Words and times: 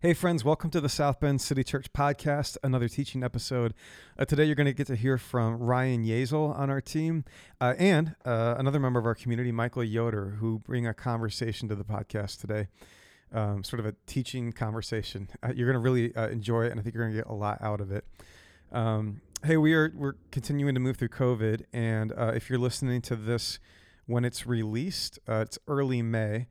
Hey, 0.00 0.14
friends, 0.14 0.44
welcome 0.44 0.70
to 0.70 0.80
the 0.80 0.88
South 0.88 1.18
Bend 1.18 1.40
City 1.40 1.64
Church 1.64 1.92
podcast, 1.92 2.56
another 2.62 2.86
teaching 2.86 3.24
episode. 3.24 3.74
Uh, 4.16 4.24
today, 4.24 4.44
you're 4.44 4.54
going 4.54 4.66
to 4.66 4.72
get 4.72 4.86
to 4.86 4.94
hear 4.94 5.18
from 5.18 5.58
Ryan 5.58 6.04
Yazel 6.04 6.56
on 6.56 6.70
our 6.70 6.80
team 6.80 7.24
uh, 7.60 7.74
and 7.76 8.14
uh, 8.24 8.54
another 8.58 8.78
member 8.78 9.00
of 9.00 9.06
our 9.06 9.16
community, 9.16 9.50
Michael 9.50 9.82
Yoder, 9.82 10.36
who 10.38 10.60
bring 10.60 10.86
a 10.86 10.94
conversation 10.94 11.68
to 11.68 11.74
the 11.74 11.82
podcast 11.82 12.40
today. 12.40 12.68
Um, 13.32 13.64
sort 13.64 13.80
of 13.80 13.86
a 13.86 13.94
teaching 14.06 14.52
conversation. 14.52 15.30
Uh, 15.42 15.50
you're 15.52 15.66
going 15.66 15.74
to 15.74 15.80
really 15.80 16.14
uh, 16.14 16.28
enjoy 16.28 16.66
it, 16.66 16.70
and 16.70 16.78
I 16.78 16.84
think 16.84 16.94
you're 16.94 17.02
going 17.02 17.16
to 17.16 17.20
get 17.20 17.28
a 17.28 17.34
lot 17.34 17.58
out 17.60 17.80
of 17.80 17.90
it. 17.90 18.04
Um, 18.70 19.20
hey, 19.44 19.56
we 19.56 19.74
are 19.74 19.92
we're 19.96 20.14
continuing 20.30 20.74
to 20.74 20.80
move 20.80 20.98
through 20.98 21.08
COVID, 21.08 21.64
and 21.72 22.12
uh, 22.12 22.30
if 22.36 22.48
you're 22.48 22.60
listening 22.60 23.02
to 23.02 23.16
this 23.16 23.58
when 24.06 24.24
it's 24.24 24.46
released, 24.46 25.18
it's 25.26 25.58
early 25.66 26.02
May. 26.02 26.46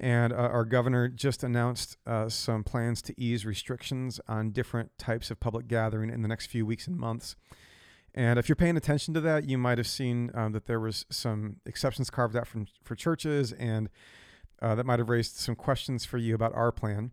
And 0.00 0.32
uh, 0.32 0.36
our 0.36 0.64
governor 0.64 1.08
just 1.08 1.44
announced 1.44 1.96
uh, 2.06 2.28
some 2.28 2.64
plans 2.64 3.00
to 3.02 3.14
ease 3.20 3.46
restrictions 3.46 4.20
on 4.26 4.50
different 4.50 4.96
types 4.98 5.30
of 5.30 5.38
public 5.38 5.68
gathering 5.68 6.10
in 6.10 6.22
the 6.22 6.28
next 6.28 6.46
few 6.46 6.66
weeks 6.66 6.86
and 6.86 6.96
months. 6.96 7.36
And 8.14 8.38
if 8.38 8.48
you're 8.48 8.56
paying 8.56 8.76
attention 8.76 9.14
to 9.14 9.20
that, 9.22 9.48
you 9.48 9.58
might 9.58 9.78
have 9.78 9.88
seen 9.88 10.30
um, 10.34 10.52
that 10.52 10.66
there 10.66 10.80
was 10.80 11.04
some 11.10 11.56
exceptions 11.66 12.10
carved 12.10 12.36
out 12.36 12.46
from 12.46 12.66
for 12.84 12.94
churches, 12.94 13.52
and 13.52 13.88
uh, 14.62 14.74
that 14.76 14.86
might 14.86 15.00
have 15.00 15.08
raised 15.08 15.36
some 15.36 15.56
questions 15.56 16.04
for 16.04 16.18
you 16.18 16.34
about 16.34 16.54
our 16.54 16.70
plan. 16.70 17.10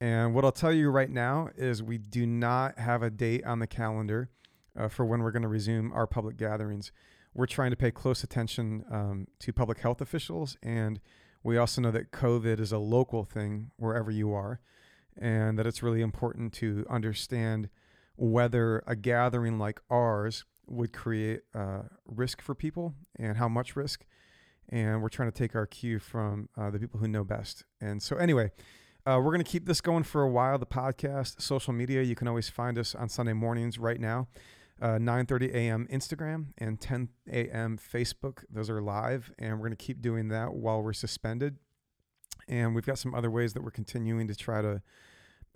And 0.00 0.34
what 0.34 0.44
I'll 0.44 0.52
tell 0.52 0.72
you 0.72 0.90
right 0.90 1.10
now 1.10 1.50
is 1.56 1.82
we 1.82 1.98
do 1.98 2.26
not 2.26 2.78
have 2.78 3.02
a 3.02 3.10
date 3.10 3.44
on 3.44 3.58
the 3.58 3.66
calendar 3.66 4.30
uh, 4.78 4.88
for 4.88 5.04
when 5.04 5.22
we're 5.22 5.32
going 5.32 5.42
to 5.42 5.48
resume 5.48 5.92
our 5.92 6.06
public 6.06 6.36
gatherings. 6.36 6.92
We're 7.34 7.46
trying 7.46 7.70
to 7.70 7.76
pay 7.76 7.90
close 7.90 8.22
attention 8.22 8.84
um, 8.90 9.26
to 9.40 9.52
public 9.52 9.78
health 9.78 10.00
officials 10.00 10.56
and 10.62 11.00
we 11.42 11.56
also 11.56 11.80
know 11.80 11.90
that 11.90 12.10
COVID 12.10 12.60
is 12.60 12.72
a 12.72 12.78
local 12.78 13.24
thing 13.24 13.70
wherever 13.76 14.10
you 14.10 14.32
are, 14.32 14.60
and 15.16 15.58
that 15.58 15.66
it's 15.66 15.82
really 15.82 16.00
important 16.00 16.52
to 16.54 16.84
understand 16.88 17.68
whether 18.16 18.82
a 18.86 18.96
gathering 18.96 19.58
like 19.58 19.80
ours 19.90 20.44
would 20.66 20.92
create 20.92 21.40
uh, 21.54 21.82
risk 22.06 22.42
for 22.42 22.54
people 22.54 22.94
and 23.16 23.36
how 23.36 23.48
much 23.48 23.76
risk. 23.76 24.04
And 24.68 25.00
we're 25.00 25.08
trying 25.08 25.30
to 25.30 25.36
take 25.38 25.54
our 25.54 25.66
cue 25.66 25.98
from 25.98 26.48
uh, 26.56 26.70
the 26.70 26.78
people 26.78 27.00
who 27.00 27.08
know 27.08 27.24
best. 27.24 27.64
And 27.80 28.02
so, 28.02 28.16
anyway, 28.16 28.50
uh, 29.06 29.18
we're 29.18 29.32
going 29.32 29.42
to 29.42 29.50
keep 29.50 29.64
this 29.64 29.80
going 29.80 30.02
for 30.02 30.22
a 30.22 30.28
while. 30.28 30.58
The 30.58 30.66
podcast, 30.66 31.40
social 31.40 31.72
media, 31.72 32.02
you 32.02 32.14
can 32.14 32.28
always 32.28 32.50
find 32.50 32.78
us 32.78 32.94
on 32.94 33.08
Sunday 33.08 33.32
mornings 33.32 33.78
right 33.78 33.98
now. 33.98 34.28
9:30 34.80 35.50
uh, 35.54 35.56
a.m. 35.56 35.88
Instagram 35.90 36.46
and 36.58 36.80
10 36.80 37.08
a.m. 37.30 37.78
Facebook. 37.78 38.44
Those 38.50 38.70
are 38.70 38.80
live, 38.80 39.32
and 39.38 39.52
we're 39.52 39.68
going 39.68 39.76
to 39.76 39.84
keep 39.84 40.00
doing 40.00 40.28
that 40.28 40.54
while 40.54 40.82
we're 40.82 40.92
suspended. 40.92 41.56
And 42.46 42.74
we've 42.74 42.86
got 42.86 42.98
some 42.98 43.14
other 43.14 43.30
ways 43.30 43.52
that 43.52 43.62
we're 43.62 43.70
continuing 43.70 44.28
to 44.28 44.34
try 44.34 44.62
to 44.62 44.82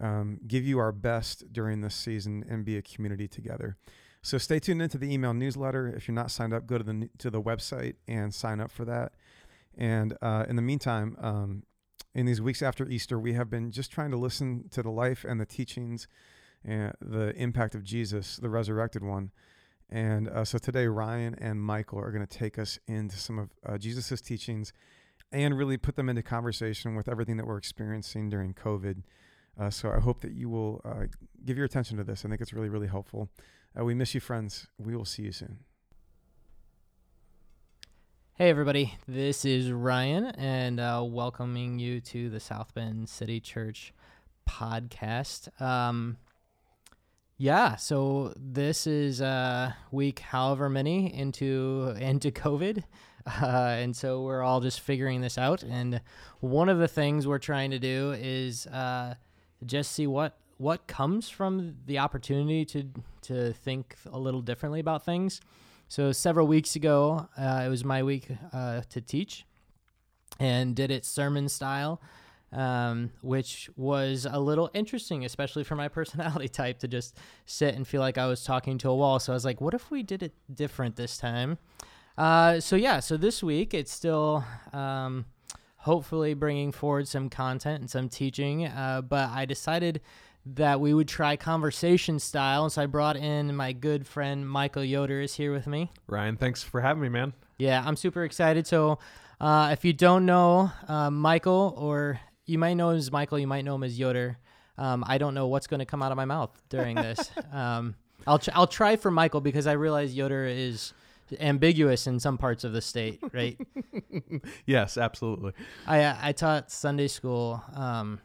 um, 0.01 0.41
give 0.47 0.65
you 0.65 0.79
our 0.79 0.93
best 0.93 1.53
during 1.53 1.81
this 1.81 1.95
season 1.95 2.45
and 2.49 2.65
be 2.65 2.77
a 2.77 2.83
community 2.83 3.29
together. 3.29 3.77
So 4.23 4.39
stay 4.39 4.59
tuned 4.59 4.83
into 4.83 4.99
the 4.99 5.13
email 5.13 5.35
newsletter. 5.35 5.89
If 5.89 6.07
you're 6.07 6.15
not 6.15 6.31
signed 6.31 6.53
up, 6.53 6.67
go 6.67 6.79
to 6.79 6.85
the 6.85 7.09
to 7.19 7.31
the 7.31 7.43
website 7.43 7.95
and 8.07 8.35
sign 8.35 8.61
up 8.61 8.71
for 8.71 8.85
that. 8.85 9.13
And 9.77 10.17
uh, 10.21 10.45
in 10.49 10.57
the 10.57 10.63
meantime, 10.63 11.17
um, 11.21 11.63
in 12.15 12.27
these 12.27 12.41
weeks 12.41 12.63
after 12.63 12.87
Easter, 12.87 13.19
we 13.19 13.33
have 13.33 13.49
been 13.49 13.71
just 13.71 13.91
trying 13.91 14.11
to 14.11 14.17
listen 14.17 14.69
to 14.71 14.83
the 14.83 14.91
life 14.91 15.25
and 15.27 15.41
the 15.41 15.47
teachings 15.47 16.07
and 16.65 16.93
the 17.01 17.35
impact 17.37 17.75
of 17.75 17.83
Jesus, 17.83 18.37
the 18.37 18.51
resurrected 18.51 19.03
one. 19.03 19.31
And 19.91 20.29
uh, 20.29 20.45
so 20.45 20.59
today, 20.59 20.87
Ryan 20.87 21.35
and 21.39 21.61
Michael 21.61 21.99
are 22.01 22.11
going 22.11 22.27
to 22.27 22.39
take 22.39 22.59
us 22.59 22.79
into 22.87 23.19
some 23.19 23.39
of 23.39 23.51
uh, 23.67 23.79
Jesus's 23.79 24.21
teachings 24.21 24.73
and 25.31 25.57
really 25.57 25.77
put 25.77 25.97
them 25.97 26.09
into 26.09 26.23
conversation 26.23 26.95
with 26.95 27.09
everything 27.09 27.37
that 27.37 27.47
we're 27.47 27.59
experiencing 27.59 28.31
during 28.31 28.55
COVID. 28.55 29.03
Uh, 29.59 29.71
so 29.71 29.91
I 29.91 30.01
hope 30.01 30.21
that 30.23 30.33
you 30.33 30.49
will 30.49 30.81
uh, 30.85 31.07
give 31.45 31.57
your 31.57 31.67
attention 31.67 31.99
to 31.99 32.05
this. 32.05 32.25
I 32.25 32.29
think 32.29 32.41
it's 32.41 32.53
really, 32.53 32.69
really 32.71 32.87
helpful. 32.87 33.29
Uh, 33.79 33.85
we 33.85 33.95
miss 33.95 34.15
you, 34.15 34.21
friends. 34.21 34.67
We 34.79 34.97
will 34.97 35.05
see 35.05 35.23
you 35.23 35.33
soon. 35.33 35.59
Hey, 38.35 38.49
everybody. 38.49 38.95
This 39.07 39.45
is 39.45 39.71
Ryan, 39.71 40.27
and 40.39 40.81
uh, 40.81 41.03
welcoming 41.07 41.79
you 41.79 42.01
to 42.01 42.31
the 42.31 42.41
South 42.41 42.73
Bend 42.75 43.09
City 43.09 43.41
Church 43.41 43.93
podcast. 44.49 45.61
Um, 45.61 46.17
yeah, 47.43 47.75
so 47.75 48.33
this 48.37 48.87
is 48.87 49.21
uh, 49.21 49.73
week 49.91 50.21
however 50.21 50.69
many 50.69 51.13
into 51.13 51.93
into 52.01 52.31
COVID, 52.31 52.85
uh, 53.27 53.47
and 53.81 53.97
so 53.97 54.23
we're 54.23 54.43
all 54.43 54.61
just 54.61 54.79
figuring 54.79 55.23
this 55.23 55.37
out. 55.37 55.65
And 55.65 56.01
one 56.39 56.69
of 56.69 56.79
the 56.79 56.87
things 56.87 57.27
we're 57.27 57.41
trying 57.41 57.73
to 57.73 57.81
do 57.81 58.13
is 58.13 58.69
uh, 58.69 59.17
just 59.67 59.91
see 59.91 60.07
what 60.07 60.39
what 60.59 60.87
comes 60.87 61.29
from 61.29 61.79
the 61.85 61.99
opportunity 61.99 62.65
to 62.67 62.89
to 63.23 63.53
think 63.53 63.97
a 64.13 64.21
little 64.21 64.41
differently 64.41 64.79
about 64.79 65.05
things. 65.05 65.41
So 65.89 66.13
several 66.13 66.47
weeks 66.47 66.77
ago, 66.77 67.27
uh, 67.37 67.65
it 67.67 67.69
was 67.69 67.85
my 67.85 68.05
week 68.05 68.29
uh, 68.53 68.83
to 68.89 69.01
teach, 69.01 69.47
and 70.39 70.77
did 70.77 70.93
it 70.93 71.05
sermon 71.05 71.49
style 71.49 72.01
um, 72.53 73.11
which 73.23 73.71
was 73.77 74.27
a 74.31 74.39
little 74.39 74.71
interesting, 74.75 75.25
especially 75.25 75.65
for 75.65 75.77
my 75.77 75.89
personality 75.99 76.49
type 76.49 76.79
to 76.81 76.89
just 76.89 77.17
sit 77.47 77.75
and 77.75 77.87
feel 77.87 78.01
like 78.01 78.19
I 78.19 78.27
was 78.27 78.45
talking 78.45 78.79
to 78.79 78.91
a 78.91 78.95
wall. 78.95 79.19
So 79.19 79.33
I 79.33 79.35
was 79.35 79.45
like, 79.45 79.61
what 79.61 79.75
if 79.75 79.91
we 79.91 80.03
did 80.03 80.23
it 80.23 80.33
different 80.53 80.97
this 80.97 81.17
time? 81.17 81.59
Uh, 82.17 82.61
so 82.61 82.77
yeah, 82.77 83.01
so 83.01 83.17
this 83.17 83.43
week 83.43 83.73
it's 83.73 83.91
still 83.91 84.45
um, 84.73 85.25
hopefully 85.77 86.35
bringing 86.35 86.73
forward 86.73 87.09
some 87.09 87.29
content 87.29 87.81
and 87.81 87.91
some 87.91 88.09
teaching, 88.09 88.67
uh, 88.67 89.01
but 89.01 89.31
I 89.31 89.47
decided 89.47 90.01
that 90.45 90.81
we 90.81 90.93
would 90.93 91.09
try 91.09 91.37
conversation 91.37 92.19
style. 92.19 92.65
And 92.65 92.73
So 92.73 92.83
I 92.83 92.87
brought 92.87 93.17
in 93.17 93.55
my 93.55 93.73
good 93.73 94.07
friend 94.07 94.49
Michael 94.49 94.85
Yoder 94.85 95.21
is 95.21 95.35
here 95.37 95.53
with 95.53 95.67
me. 95.67 95.91
Ryan, 96.07 96.37
thanks 96.37 96.63
for 96.63 96.81
having 96.81 97.03
me, 97.03 97.09
man. 97.09 97.33
Yeah, 97.59 97.83
I'm 97.85 97.97
super 97.97 98.25
excited. 98.25 98.67
So 98.67 98.99
uh, 99.41 99.71
if 99.73 99.85
you 99.85 99.93
don't 99.93 100.27
know 100.27 100.73
uh, 100.89 101.11
Michael, 101.11 101.75
or 101.77 102.21
you 102.47 102.59
might 102.59 102.75
know 102.75 102.91
him 102.91 102.97
as 102.97 103.11
Michael, 103.11 103.39
you 103.39 103.47
might 103.47 103.65
know 103.65 103.75
him 103.75 103.85
as 103.85 103.99
Yoder. 103.99 104.39
Um, 104.79 105.05
I 105.07 105.19
don't 105.19 105.35
know 105.35 105.47
what's 105.47 105.67
going 105.67 105.81
to 105.81 105.87
come 105.87 106.03
out 106.03 106.13
of 106.13 106.17
my 106.17 106.25
mouth 106.25 106.51
during 106.69 106.97
this. 106.97 107.31
um, 107.53 107.95
I'll 108.27 108.39
tr- 108.39 108.51
I'll 108.55 108.67
try 108.67 108.97
for 108.97 109.11
Michael 109.11 109.41
because 109.41 109.67
I 109.67 109.73
realize 109.73 110.15
Yoder 110.15 110.45
is 110.47 110.93
ambiguous 111.41 112.07
in 112.07 112.21
some 112.21 112.39
parts 112.39 112.65
of 112.65 112.73
the 112.73 112.81
state, 112.81 113.21
right? 113.33 113.59
yes, 114.67 114.97
absolutely. 114.97 115.53
I 115.87 116.29
I 116.29 116.33
taught 116.33 116.71
Sunday 116.71 117.09
school 117.09 117.63
um, 117.75 118.21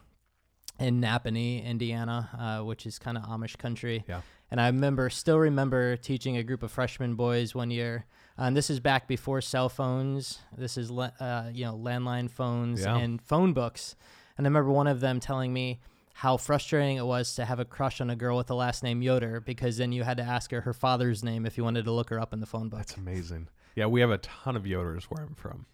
in 0.78 1.00
Nappanee, 1.00 1.64
Indiana, 1.64 2.28
uh, 2.38 2.64
which 2.64 2.86
is 2.86 2.98
kind 2.98 3.16
of 3.16 3.24
Amish 3.24 3.58
country. 3.58 4.04
Yeah. 4.08 4.22
And 4.50 4.60
I 4.60 4.66
remember, 4.66 5.10
still 5.10 5.38
remember 5.38 5.96
teaching 5.96 6.36
a 6.36 6.42
group 6.42 6.62
of 6.62 6.70
freshman 6.70 7.14
boys 7.14 7.54
one 7.54 7.70
year. 7.70 8.06
And 8.36 8.56
this 8.56 8.70
is 8.70 8.80
back 8.80 9.08
before 9.08 9.40
cell 9.40 9.68
phones. 9.68 10.38
This 10.56 10.78
is, 10.78 10.90
uh, 10.90 11.50
you 11.52 11.64
know, 11.64 11.76
landline 11.76 12.30
phones 12.30 12.82
yeah. 12.82 12.96
and 12.96 13.20
phone 13.20 13.52
books. 13.52 13.96
And 14.36 14.46
I 14.46 14.48
remember 14.48 14.70
one 14.70 14.86
of 14.86 15.00
them 15.00 15.20
telling 15.20 15.52
me 15.52 15.80
how 16.14 16.36
frustrating 16.36 16.96
it 16.96 17.06
was 17.06 17.34
to 17.34 17.44
have 17.44 17.60
a 17.60 17.64
crush 17.64 18.00
on 18.00 18.10
a 18.10 18.16
girl 18.16 18.36
with 18.36 18.48
the 18.48 18.54
last 18.54 18.82
name 18.82 19.02
Yoder 19.02 19.40
because 19.40 19.76
then 19.76 19.92
you 19.92 20.02
had 20.02 20.16
to 20.16 20.22
ask 20.22 20.50
her 20.50 20.62
her 20.62 20.72
father's 20.72 21.22
name 21.22 21.46
if 21.46 21.56
you 21.56 21.62
wanted 21.62 21.84
to 21.84 21.92
look 21.92 22.10
her 22.10 22.18
up 22.18 22.32
in 22.32 22.40
the 22.40 22.46
phone 22.46 22.68
book. 22.68 22.78
That's 22.78 22.96
amazing. 22.96 23.48
Yeah, 23.76 23.86
we 23.86 24.00
have 24.00 24.10
a 24.10 24.18
ton 24.18 24.56
of 24.56 24.64
Yoders 24.64 25.04
where 25.04 25.24
I'm 25.24 25.36
from. 25.36 25.66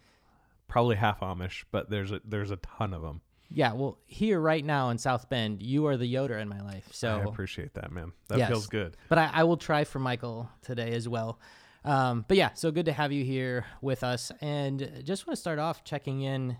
Probably 0.67 0.97
half 0.97 1.21
Amish, 1.21 1.63
but 1.71 1.89
there's 1.89 2.11
a 2.11 2.21
there's 2.23 2.51
a 2.51 2.57
ton 2.57 2.93
of 2.93 3.01
them. 3.01 3.21
Yeah, 3.49 3.73
well, 3.73 3.97
here 4.05 4.39
right 4.39 4.63
now 4.63 4.89
in 4.89 4.97
South 4.97 5.29
Bend, 5.29 5.61
you 5.61 5.85
are 5.87 5.97
the 5.97 6.05
Yoder 6.05 6.37
in 6.37 6.49
my 6.49 6.61
life. 6.61 6.87
So 6.91 7.19
I 7.19 7.23
appreciate 7.23 7.73
that, 7.75 7.91
man. 7.91 8.11
That 8.27 8.39
yes. 8.39 8.49
feels 8.49 8.67
good. 8.67 8.97
But 9.07 9.17
I, 9.17 9.29
I, 9.33 9.43
will 9.43 9.57
try 9.57 9.83
for 9.83 9.99
Michael 9.99 10.49
today 10.61 10.91
as 10.93 11.07
well. 11.07 11.39
Um, 11.83 12.25
but 12.27 12.37
yeah, 12.37 12.53
so 12.53 12.71
good 12.71 12.85
to 12.85 12.93
have 12.93 13.11
you 13.11 13.23
here 13.23 13.65
with 13.81 14.03
us, 14.03 14.31
and 14.41 15.03
just 15.03 15.27
want 15.27 15.35
to 15.35 15.41
start 15.41 15.59
off 15.59 15.83
checking 15.83 16.21
in 16.21 16.57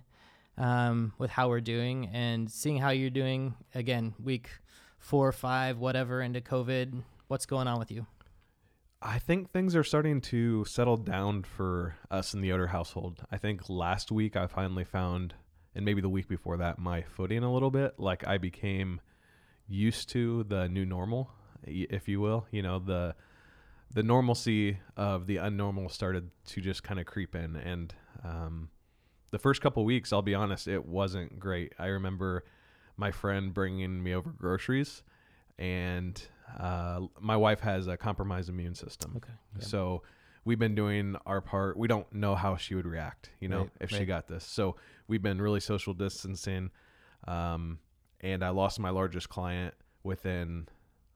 um, 0.57 1.13
with 1.17 1.31
how 1.31 1.49
we're 1.49 1.61
doing 1.61 2.09
and 2.13 2.49
seeing 2.49 2.77
how 2.77 2.91
you're 2.91 3.09
doing. 3.09 3.55
Again, 3.73 4.13
week 4.23 4.49
four, 4.99 5.31
five, 5.31 5.79
whatever 5.79 6.21
into 6.21 6.41
COVID. 6.41 7.03
What's 7.27 7.45
going 7.45 7.67
on 7.67 7.79
with 7.79 7.91
you? 7.91 8.05
I 9.01 9.19
think 9.19 9.51
things 9.51 9.75
are 9.75 9.83
starting 9.83 10.21
to 10.21 10.65
settle 10.65 10.97
down 10.97 11.43
for 11.43 11.95
us 12.09 12.33
in 12.33 12.41
the 12.41 12.47
Yoder 12.47 12.67
household. 12.67 13.23
I 13.31 13.37
think 13.37 13.69
last 13.69 14.11
week 14.11 14.35
I 14.35 14.47
finally 14.47 14.83
found 14.83 15.35
and 15.75 15.85
maybe 15.85 16.01
the 16.01 16.09
week 16.09 16.27
before 16.27 16.57
that 16.57 16.79
my 16.79 17.01
footing 17.01 17.43
a 17.43 17.53
little 17.53 17.71
bit. 17.71 17.99
Like 17.99 18.25
i 18.27 18.37
became 18.37 19.01
used 19.67 20.09
to 20.09 20.43
the 20.43 20.67
new 20.69 20.85
normal 20.85 21.31
if 21.63 22.07
you 22.07 22.21
will. 22.21 22.47
You 22.51 22.61
know 22.61 22.79
the 22.79 23.15
the 23.93 24.03
normalcy 24.03 24.77
of 24.97 25.27
the 25.27 25.37
unnormal 25.37 25.91
started 25.91 26.29
to 26.47 26.61
just 26.61 26.83
kind 26.83 26.99
of 26.99 27.05
creep 27.05 27.35
in. 27.35 27.55
And 27.55 27.93
um, 28.23 28.69
the 29.31 29.39
first 29.39 29.61
couple 29.61 29.83
weeks 29.85 30.11
i'll 30.13 30.21
be 30.21 30.35
honest 30.35 30.67
it 30.67 30.85
wasn't 30.85 31.39
great. 31.39 31.73
I 31.77 31.87
remember 31.87 32.45
my 32.97 33.11
friend 33.11 33.53
bringing 33.53 34.01
me 34.01 34.13
over 34.13 34.29
groceries 34.29 35.03
and 35.57 36.21
uh, 36.59 37.01
my 37.19 37.35
wife 37.35 37.59
has 37.61 37.87
a 37.87 37.97
compromised 37.97 38.49
immune 38.49 38.75
system. 38.75 39.13
Okay. 39.17 39.33
Yeah. 39.59 39.65
so 39.65 40.03
we've 40.45 40.59
been 40.59 40.75
doing 40.75 41.15
our 41.25 41.41
part 41.41 41.75
we 41.75 41.87
don't 41.87 42.11
know 42.13 42.35
how 42.35 42.55
she 42.55 42.75
would 42.75 42.85
react 42.85 43.31
you 43.39 43.49
know 43.49 43.61
right, 43.61 43.71
if 43.81 43.91
right. 43.91 43.99
she 43.99 44.05
got 44.05 44.27
this 44.27 44.43
so 44.43 44.75
we've 45.07 45.21
been 45.21 45.41
really 45.41 45.59
social 45.59 45.93
distancing. 45.93 46.71
Um, 47.27 47.79
and 48.21 48.43
I 48.43 48.49
lost 48.49 48.79
my 48.79 48.89
largest 48.89 49.29
client 49.29 49.73
within 50.03 50.67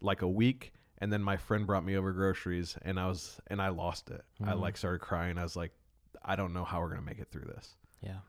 like 0.02 0.22
a 0.22 0.28
week. 0.28 0.74
And 1.00 1.12
then 1.14 1.24
my 1.24 1.38
friend 1.38 1.66
brought 1.66 1.86
me 1.86 1.96
over 1.96 2.12
groceries, 2.12 2.78
and 2.82 3.00
I 3.00 3.08
was 3.08 3.40
and 3.48 3.62
I 3.62 3.70
lost 3.70 4.10
it. 4.10 4.22
I 4.44 4.52
Mhm. 4.52 4.60
like 4.60 4.76
started 4.76 5.00
crying. 5.00 5.38
I 5.38 5.44
was 5.44 5.56
like, 5.56 5.72
I 6.24 6.36
don't 6.36 6.52
know 6.52 6.66
how 6.66 6.82
we're 6.82 6.90
gonna 6.90 7.02
make 7.02 7.20
it 7.20 7.32
through 7.32 7.46
this. 7.46 7.78
Yeah. 8.02 8.20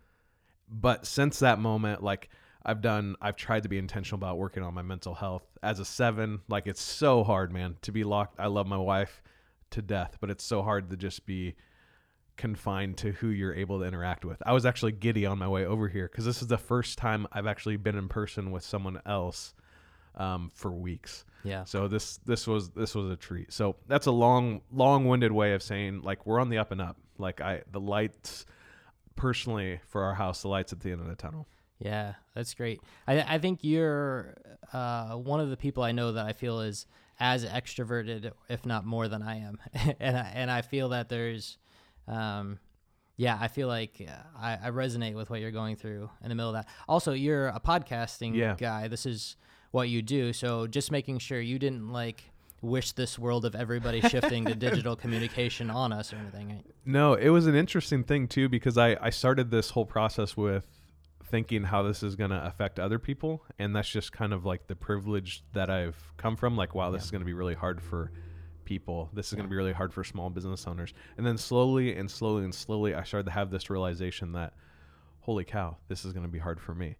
But 0.68 1.04
since 1.04 1.40
that 1.40 1.58
moment, 1.58 2.02
like 2.02 2.28
I've 2.64 2.80
done, 2.80 3.16
I've 3.20 3.34
tried 3.34 3.64
to 3.64 3.68
be 3.68 3.76
intentional 3.76 4.18
about 4.18 4.38
working 4.38 4.62
on 4.62 4.72
my 4.72 4.82
mental 4.82 5.14
health. 5.14 5.42
As 5.64 5.80
a 5.80 5.84
seven, 5.84 6.42
like 6.48 6.68
it's 6.68 6.80
so 6.80 7.24
hard, 7.24 7.52
man, 7.52 7.76
to 7.82 7.90
be 7.90 8.04
locked. 8.04 8.38
I 8.38 8.46
love 8.46 8.68
my 8.68 8.76
wife 8.76 9.20
to 9.72 9.82
death, 9.82 10.18
but 10.20 10.30
it's 10.30 10.44
so 10.44 10.62
hard 10.62 10.90
to 10.90 10.96
just 10.96 11.26
be 11.26 11.54
confined 12.36 12.96
to 12.96 13.12
who 13.12 13.28
you're 13.28 13.54
able 13.54 13.80
to 13.80 13.84
interact 13.84 14.24
with. 14.24 14.42
I 14.46 14.52
was 14.52 14.64
actually 14.64 14.92
giddy 14.92 15.26
on 15.26 15.38
my 15.38 15.48
way 15.48 15.66
over 15.66 15.88
here 15.88 16.08
because 16.10 16.24
this 16.24 16.40
is 16.40 16.48
the 16.48 16.58
first 16.58 16.96
time 16.96 17.26
I've 17.32 17.46
actually 17.46 17.76
been 17.76 17.96
in 17.96 18.08
person 18.08 18.50
with 18.50 18.64
someone 18.64 19.00
else 19.04 19.54
um, 20.14 20.50
for 20.54 20.70
weeks. 20.70 21.24
Yeah. 21.44 21.64
So 21.64 21.88
this 21.88 22.18
this 22.18 22.46
was 22.46 22.70
this 22.70 22.94
was 22.94 23.10
a 23.10 23.16
treat. 23.16 23.52
So 23.52 23.76
that's 23.86 24.06
a 24.06 24.10
long 24.10 24.62
long 24.72 25.06
winded 25.06 25.32
way 25.32 25.52
of 25.52 25.62
saying 25.62 26.02
like 26.02 26.26
we're 26.26 26.40
on 26.40 26.48
the 26.48 26.58
up 26.58 26.72
and 26.72 26.80
up. 26.80 26.96
Like 27.18 27.40
I 27.40 27.62
the 27.70 27.80
lights 27.80 28.46
personally 29.16 29.80
for 29.86 30.02
our 30.04 30.14
house, 30.14 30.42
the 30.42 30.48
lights 30.48 30.72
at 30.72 30.80
the 30.80 30.92
end 30.92 31.00
of 31.00 31.06
the 31.06 31.16
tunnel. 31.16 31.46
Yeah, 31.78 32.14
that's 32.34 32.54
great. 32.54 32.80
I 33.06 33.20
I 33.20 33.38
think 33.38 33.60
you're 33.62 34.36
uh, 34.72 35.14
one 35.14 35.40
of 35.40 35.50
the 35.50 35.56
people 35.56 35.82
I 35.82 35.92
know 35.92 36.12
that 36.12 36.26
I 36.26 36.32
feel 36.32 36.60
is 36.60 36.86
as 37.20 37.44
extroverted, 37.44 38.32
if 38.48 38.64
not 38.66 38.84
more 38.86 39.06
than 39.06 39.22
I 39.22 39.36
am, 39.40 39.58
and 40.00 40.16
I, 40.16 40.32
and 40.34 40.50
I 40.50 40.62
feel 40.62 40.88
that 40.88 41.08
there's, 41.08 41.58
um, 42.08 42.58
yeah, 43.16 43.36
I 43.38 43.48
feel 43.48 43.68
like 43.68 44.02
uh, 44.08 44.12
I, 44.38 44.58
I 44.64 44.70
resonate 44.70 45.14
with 45.14 45.28
what 45.30 45.40
you're 45.40 45.50
going 45.50 45.76
through 45.76 46.08
in 46.22 46.30
the 46.30 46.34
middle 46.34 46.48
of 46.50 46.54
that. 46.54 46.68
Also, 46.88 47.12
you're 47.12 47.48
a 47.48 47.60
podcasting 47.60 48.34
Yeah. 48.34 48.56
guy. 48.58 48.88
This 48.88 49.04
is 49.04 49.36
what 49.70 49.88
you 49.90 50.00
do. 50.02 50.32
So 50.32 50.66
just 50.66 50.90
making 50.90 51.18
sure 51.18 51.38
you 51.40 51.58
didn't 51.58 51.90
like 51.92 52.24
wish 52.62 52.92
this 52.92 53.18
world 53.18 53.44
of 53.44 53.54
everybody 53.54 54.00
shifting 54.08 54.46
to 54.46 54.54
digital 54.54 54.96
communication 54.96 55.70
on 55.70 55.92
us 55.92 56.12
or 56.12 56.16
anything. 56.16 56.48
Right? 56.48 56.64
No, 56.86 57.12
it 57.14 57.28
was 57.28 57.46
an 57.46 57.54
interesting 57.54 58.02
thing 58.04 58.26
too 58.26 58.48
because 58.48 58.76
I 58.78 58.96
I 59.00 59.10
started 59.10 59.50
this 59.50 59.70
whole 59.70 59.86
process 59.86 60.36
with 60.36 60.64
thinking 61.30 61.62
how 61.64 61.82
this 61.82 62.02
is 62.02 62.16
going 62.16 62.30
to 62.30 62.44
affect 62.46 62.78
other 62.78 62.98
people 62.98 63.44
and 63.58 63.74
that's 63.74 63.88
just 63.88 64.12
kind 64.12 64.32
of 64.32 64.44
like 64.44 64.66
the 64.66 64.76
privilege 64.76 65.42
that 65.52 65.70
I've 65.70 65.96
come 66.16 66.36
from 66.36 66.56
like 66.56 66.74
wow 66.74 66.90
this 66.90 67.00
Yeah. 67.02 67.04
is 67.06 67.10
going 67.12 67.20
to 67.22 67.26
be 67.26 67.32
really 67.32 67.54
hard 67.54 67.80
for 67.80 68.10
people 68.64 69.10
this 69.12 69.28
is 69.28 69.34
going 69.34 69.46
to 69.46 69.50
be 69.50 69.56
really 69.56 69.72
hard 69.72 69.92
for 69.92 70.04
small 70.04 70.30
business 70.30 70.66
owners 70.66 70.92
and 71.16 71.26
then 71.26 71.36
slowly 71.38 71.96
and 71.96 72.10
slowly 72.10 72.44
and 72.44 72.54
slowly 72.54 72.94
I 72.94 73.02
started 73.04 73.24
to 73.26 73.32
have 73.32 73.50
this 73.50 73.70
realization 73.70 74.32
that 74.32 74.54
holy 75.20 75.44
cow 75.44 75.76
this 75.88 76.04
is 76.04 76.12
going 76.12 76.24
to 76.26 76.30
be 76.32 76.38
hard 76.38 76.60
for 76.60 76.74
me 76.74 76.96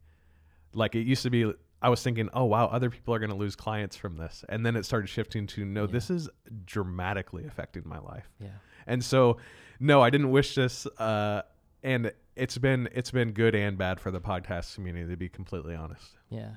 like 0.75 0.95
it 0.95 1.07
used 1.07 1.23
to 1.25 1.31
be 1.31 1.53
I 1.83 1.89
was 1.89 2.03
thinking 2.03 2.29
oh 2.35 2.45
wow 2.45 2.67
other 2.67 2.91
people 2.91 3.15
are 3.15 3.19
going 3.19 3.31
to 3.31 3.37
lose 3.37 3.57
clients 3.57 3.97
from 3.97 4.17
this 4.17 4.45
and 4.49 4.65
then 4.67 4.77
it 4.77 4.85
started 4.85 5.09
shifting 5.09 5.47
to 5.49 5.65
no 5.65 5.83
Yeah. 5.83 5.93
this 5.93 6.11
is 6.11 6.29
dramatically 6.65 7.45
affecting 7.47 7.83
my 7.87 7.99
life 7.99 8.29
Yeah. 8.41 8.49
and 8.87 9.03
so, 9.05 9.39
no, 9.83 10.03
I 10.03 10.11
didn't 10.11 10.31
wish 10.31 10.55
this. 10.57 10.87
Uh, 10.99 11.41
and 11.83 12.13
it's 12.41 12.57
been 12.57 12.89
it's 12.93 13.11
been 13.11 13.33
good 13.33 13.55
and 13.55 13.77
bad 13.77 14.01
for 14.01 14.11
the 14.11 14.21
podcast 14.21 14.75
community 14.75 15.11
to 15.11 15.17
be 15.17 15.29
completely 15.29 15.75
honest. 15.75 16.17
Yeah. 16.31 16.53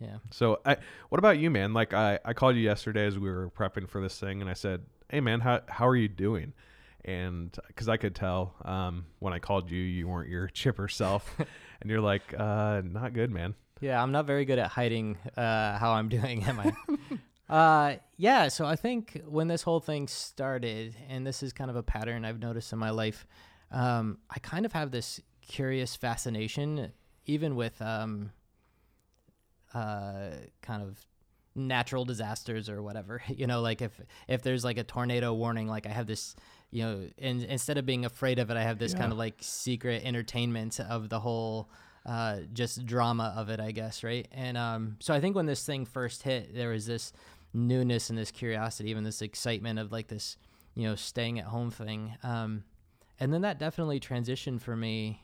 Yeah. 0.00 0.18
So, 0.30 0.60
I, 0.64 0.76
what 1.08 1.18
about 1.18 1.38
you, 1.38 1.50
man? 1.50 1.72
Like 1.74 1.92
I, 1.92 2.20
I 2.24 2.32
called 2.32 2.54
you 2.54 2.62
yesterday 2.62 3.06
as 3.06 3.18
we 3.18 3.28
were 3.30 3.50
prepping 3.50 3.88
for 3.88 4.00
this 4.00 4.18
thing, 4.18 4.40
and 4.40 4.48
I 4.48 4.52
said, 4.52 4.82
"Hey, 5.08 5.20
man, 5.20 5.40
how 5.40 5.60
how 5.68 5.88
are 5.88 5.96
you 5.96 6.06
doing?" 6.08 6.52
And 7.04 7.56
because 7.66 7.88
I 7.88 7.96
could 7.96 8.14
tell 8.14 8.54
um, 8.64 9.06
when 9.18 9.32
I 9.32 9.40
called 9.40 9.70
you, 9.70 9.80
you 9.80 10.06
weren't 10.06 10.28
your 10.28 10.46
chipper 10.54 10.86
self, 10.86 11.36
and 11.80 11.90
you're 11.90 12.00
like, 12.00 12.32
uh, 12.38 12.82
"Not 12.84 13.12
good, 13.12 13.32
man." 13.32 13.54
Yeah, 13.80 14.00
I'm 14.00 14.12
not 14.12 14.26
very 14.26 14.44
good 14.44 14.58
at 14.60 14.68
hiding 14.70 15.18
uh, 15.36 15.78
how 15.78 15.92
I'm 15.92 16.08
doing, 16.18 16.44
am 16.44 16.60
I? 16.60 17.52
uh, 17.52 17.96
yeah, 18.16 18.48
so 18.48 18.66
I 18.66 18.76
think 18.76 19.20
when 19.26 19.48
this 19.48 19.62
whole 19.62 19.80
thing 19.80 20.06
started, 20.06 20.94
and 21.08 21.26
this 21.26 21.42
is 21.42 21.52
kind 21.52 21.70
of 21.70 21.76
a 21.76 21.82
pattern 21.82 22.24
I've 22.24 22.40
noticed 22.40 22.72
in 22.72 22.78
my 22.78 22.90
life, 22.90 23.26
um, 23.70 24.18
I 24.30 24.38
kind 24.38 24.64
of 24.66 24.72
have 24.72 24.90
this 24.90 25.20
curious 25.42 25.96
fascination, 25.96 26.92
even 27.26 27.56
with 27.56 27.80
um, 27.82 28.32
uh, 29.74 30.30
kind 30.62 30.82
of 30.82 31.04
natural 31.54 32.04
disasters 32.04 32.68
or 32.68 32.82
whatever. 32.82 33.22
You 33.28 33.46
know, 33.46 33.60
like 33.60 33.82
if 33.82 34.00
if 34.26 34.42
there's 34.42 34.64
like 34.64 34.78
a 34.78 34.84
tornado 34.84 35.34
warning, 35.34 35.68
like 35.68 35.86
I 35.86 35.90
have 35.90 36.06
this, 36.06 36.34
you 36.70 36.82
know, 36.82 37.08
in, 37.18 37.42
instead 37.44 37.78
of 37.78 37.86
being 37.86 38.04
afraid 38.04 38.38
of 38.38 38.50
it, 38.50 38.56
I 38.56 38.62
have 38.62 38.78
this 38.78 38.92
Yeah. 38.92 38.98
kind 38.98 39.12
of 39.12 39.18
like 39.18 39.36
secret 39.40 40.02
entertainment 40.04 40.80
of 40.80 41.08
the 41.08 41.20
whole 41.20 41.68
uh, 42.06 42.38
just 42.52 42.86
drama 42.86 43.34
of 43.36 43.50
it, 43.50 43.60
I 43.60 43.70
guess, 43.72 44.02
right? 44.02 44.26
And 44.32 44.56
um, 44.56 44.96
so 45.00 45.12
I 45.12 45.20
think 45.20 45.36
when 45.36 45.46
this 45.46 45.64
thing 45.64 45.84
first 45.84 46.22
hit, 46.22 46.54
there 46.54 46.70
was 46.70 46.86
this 46.86 47.12
newness 47.52 48.08
and 48.08 48.18
this 48.18 48.30
curiosity, 48.30 48.90
even 48.90 49.04
this 49.04 49.20
excitement 49.20 49.78
of 49.78 49.92
like 49.92 50.08
this, 50.08 50.36
you 50.74 50.84
know, 50.88 50.94
staying 50.94 51.38
at 51.38 51.46
home 51.46 51.70
thing. 51.70 52.14
Um, 52.22 52.64
and 53.18 53.32
then 53.32 53.42
that 53.42 53.58
definitely 53.58 54.00
transitioned 54.00 54.60
for 54.60 54.76
me 54.76 55.22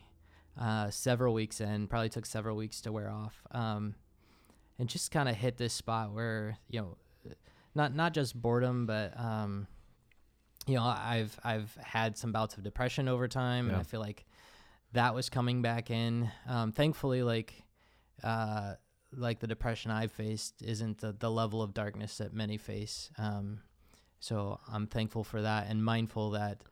uh, 0.59 0.89
several 0.89 1.33
weeks 1.33 1.61
in, 1.61 1.87
probably 1.87 2.09
took 2.09 2.25
several 2.25 2.55
weeks 2.55 2.81
to 2.81 2.91
wear 2.91 3.09
off. 3.09 3.41
Um, 3.51 3.95
and 4.77 4.89
just 4.89 5.11
kind 5.11 5.29
of 5.29 5.35
hit 5.35 5.57
this 5.57 5.73
spot 5.73 6.13
where, 6.13 6.57
you 6.69 6.81
know, 6.81 6.97
not 7.73 7.95
not 7.95 8.13
just 8.13 8.39
boredom, 8.39 8.85
but 8.85 9.17
um, 9.19 9.67
you 10.67 10.75
know, 10.75 10.83
I've 10.83 11.37
I've 11.43 11.73
had 11.81 12.17
some 12.17 12.31
bouts 12.31 12.57
of 12.57 12.63
depression 12.63 13.07
over 13.07 13.27
time, 13.27 13.67
and 13.67 13.75
I 13.79 13.83
feel 13.83 13.99
like 13.99 14.25
that 14.93 15.13
was 15.13 15.29
coming 15.29 15.61
back 15.61 15.91
in. 15.91 16.29
Um, 16.47 16.71
thankfully, 16.71 17.23
like 17.23 17.53
uh, 18.23 18.75
like 19.13 19.39
the 19.39 19.47
depression 19.47 19.91
I've 19.91 20.11
faced 20.11 20.61
isn't 20.61 20.99
the, 20.99 21.15
the 21.17 21.29
level 21.29 21.61
of 21.61 21.73
darkness 21.73 22.17
that 22.17 22.33
many 22.33 22.57
face. 22.57 23.11
Um, 23.17 23.59
so 24.19 24.59
I'm 24.71 24.87
thankful 24.87 25.23
for 25.23 25.41
that 25.41 25.67
and 25.69 25.83
mindful 25.83 26.31
that 26.31 26.63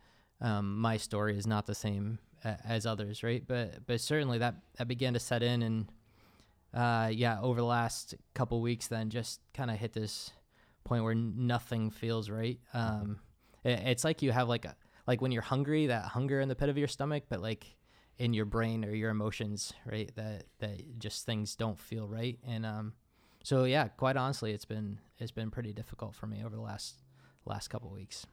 um, 0.44 0.78
my 0.78 0.98
story 0.98 1.38
is 1.38 1.48
not 1.48 1.66
the 1.66 1.74
same 1.74 2.20
as 2.44 2.86
others, 2.86 3.24
right? 3.24 3.44
But 3.48 3.88
but 3.88 4.02
certainly 4.02 4.38
that 4.40 4.56
that 4.78 4.88
began 4.88 5.14
to 5.14 5.20
set 5.20 5.42
in, 5.42 5.64
and 5.64 5.92
uh, 6.74 7.10
yeah, 7.12 7.40
over 7.42 7.60
the 7.60 7.66
last 7.66 8.16
couple 8.34 8.62
weeks, 8.62 8.88
then 8.88 9.10
just 9.10 9.40
kind 9.54 9.72
of 9.72 9.78
hit 9.78 9.94
this 9.94 10.32
point 10.84 11.04
where 11.04 11.16
nothing 11.16 11.90
feels 11.90 12.30
right. 12.30 12.60
Um, 12.74 13.20
it, 13.64 13.80
it's 13.86 14.04
like 14.04 14.22
you 14.22 14.32
have 14.32 14.50
like 14.50 14.66
a 14.66 14.76
like 15.08 15.22
when 15.22 15.32
you're 15.32 15.42
hungry, 15.42 15.88
that 15.88 16.04
hunger 16.04 16.40
in 16.40 16.50
the 16.50 16.56
pit 16.56 16.70
of 16.70 16.78
your 16.78 16.88
stomach, 16.88 17.24
but 17.30 17.42
like 17.42 17.66
in 18.18 18.34
your 18.34 18.46
brain 18.46 18.86
or 18.86 18.94
your 18.94 19.10
emotions, 19.10 19.74
right? 19.90 20.12
That 20.16 20.44
that 20.60 21.00
just 21.00 21.26
things 21.26 21.56
don't 21.56 21.80
feel 21.80 22.08
right, 22.08 22.38
and 22.46 22.66
um, 22.66 22.94
so 23.44 23.64
yeah, 23.64 23.88
quite 23.88 24.18
honestly, 24.18 24.52
it's 24.52 24.66
been 24.66 25.00
it's 25.20 25.32
been 25.32 25.52
pretty 25.52 25.72
difficult 25.72 26.16
for 26.16 26.28
me 26.28 26.44
over 26.44 26.56
the 26.56 26.62
last 26.62 26.96
last 27.46 27.70
couple 27.70 27.90
weeks. 27.92 28.26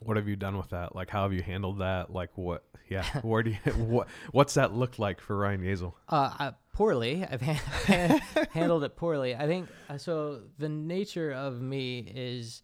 What 0.00 0.16
have 0.16 0.28
you 0.28 0.36
done 0.36 0.56
with 0.56 0.70
that? 0.70 0.94
Like, 0.94 1.10
how 1.10 1.24
have 1.24 1.32
you 1.32 1.42
handled 1.42 1.78
that? 1.80 2.12
Like, 2.12 2.30
what? 2.36 2.64
Yeah, 2.88 3.04
where 3.22 3.42
do 3.42 3.50
you? 3.50 3.72
What? 3.72 4.08
What's 4.32 4.54
that 4.54 4.72
look 4.72 4.98
like 4.98 5.20
for 5.20 5.36
Ryan 5.36 5.62
Yazel? 5.62 5.94
Uh, 6.08 6.34
uh, 6.38 6.52
poorly. 6.72 7.24
I've 7.30 7.42
ha- 7.42 8.20
handled 8.50 8.84
it 8.84 8.96
poorly. 8.96 9.34
I 9.34 9.46
think 9.46 9.68
uh, 9.88 9.98
so. 9.98 10.42
The 10.58 10.68
nature 10.68 11.32
of 11.32 11.60
me 11.60 12.10
is 12.14 12.62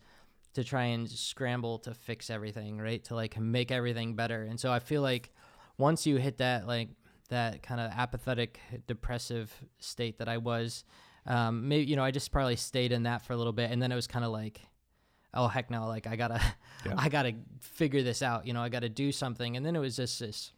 to 0.55 0.64
try 0.64 0.85
and 0.85 1.11
scramble 1.11 1.79
to 1.81 1.95
fix 1.95 2.31
everything, 2.31 2.79
right? 2.79 3.03
To 3.05 3.14
like 3.14 3.38
make 3.38 3.71
everything 3.71 4.14
better. 4.14 4.43
And 4.45 4.59
so 4.59 4.73
I 4.73 4.79
feel 4.79 5.03
like 5.03 5.33
once 5.79 6.07
you 6.07 6.17
hit 6.17 6.38
that 6.38 6.67
like 6.67 6.91
that 7.29 7.62
kind 7.62 7.81
of 7.81 7.91
apathetic, 7.93 8.61
depressive 8.87 9.53
state 9.79 10.19
that 10.19 10.29
I 10.29 10.38
was, 10.38 10.85
um, 11.26 11.69
maybe 11.69 11.91
you 11.91 11.97
know 11.97 12.05
I 12.05 12.11
just 12.11 12.31
probably 12.31 12.57
stayed 12.57 12.93
in 12.93 13.05
that 13.05 13.23
for 13.23 13.33
a 13.33 13.37
little 13.37 13.53
bit, 13.53 13.71
and 13.71 13.83
then 13.83 13.91
it 13.91 13.97
was 13.97 14.07
kind 14.07 14.25
of 14.25 14.31
like, 14.31 14.61
oh 15.35 15.49
heck 15.49 15.71
no, 15.71 15.87
like 15.88 16.07
I 16.07 16.17
gotta, 16.17 16.41
Yeah. 16.87 16.95
I 16.97 17.09
gotta 17.09 17.35
figure 17.61 18.03
this 18.03 18.23
out. 18.23 18.47
You 18.47 18.53
know, 18.53 18.62
I 18.62 18.69
gotta 18.69 18.88
do 18.88 19.12
something. 19.12 19.57
And 19.57 19.64
then 19.64 19.75
it 19.76 19.81
was 19.81 19.97
just 19.97 20.21
this 20.21 20.53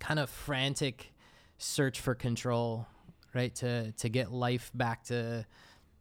kind 0.00 0.18
of 0.18 0.28
frantic 0.28 1.12
search 1.58 2.00
for 2.00 2.14
control, 2.14 2.86
right? 3.34 3.54
To 3.56 3.92
to 3.92 4.08
get 4.08 4.32
life 4.32 4.70
back 4.74 5.04
to 5.04 5.46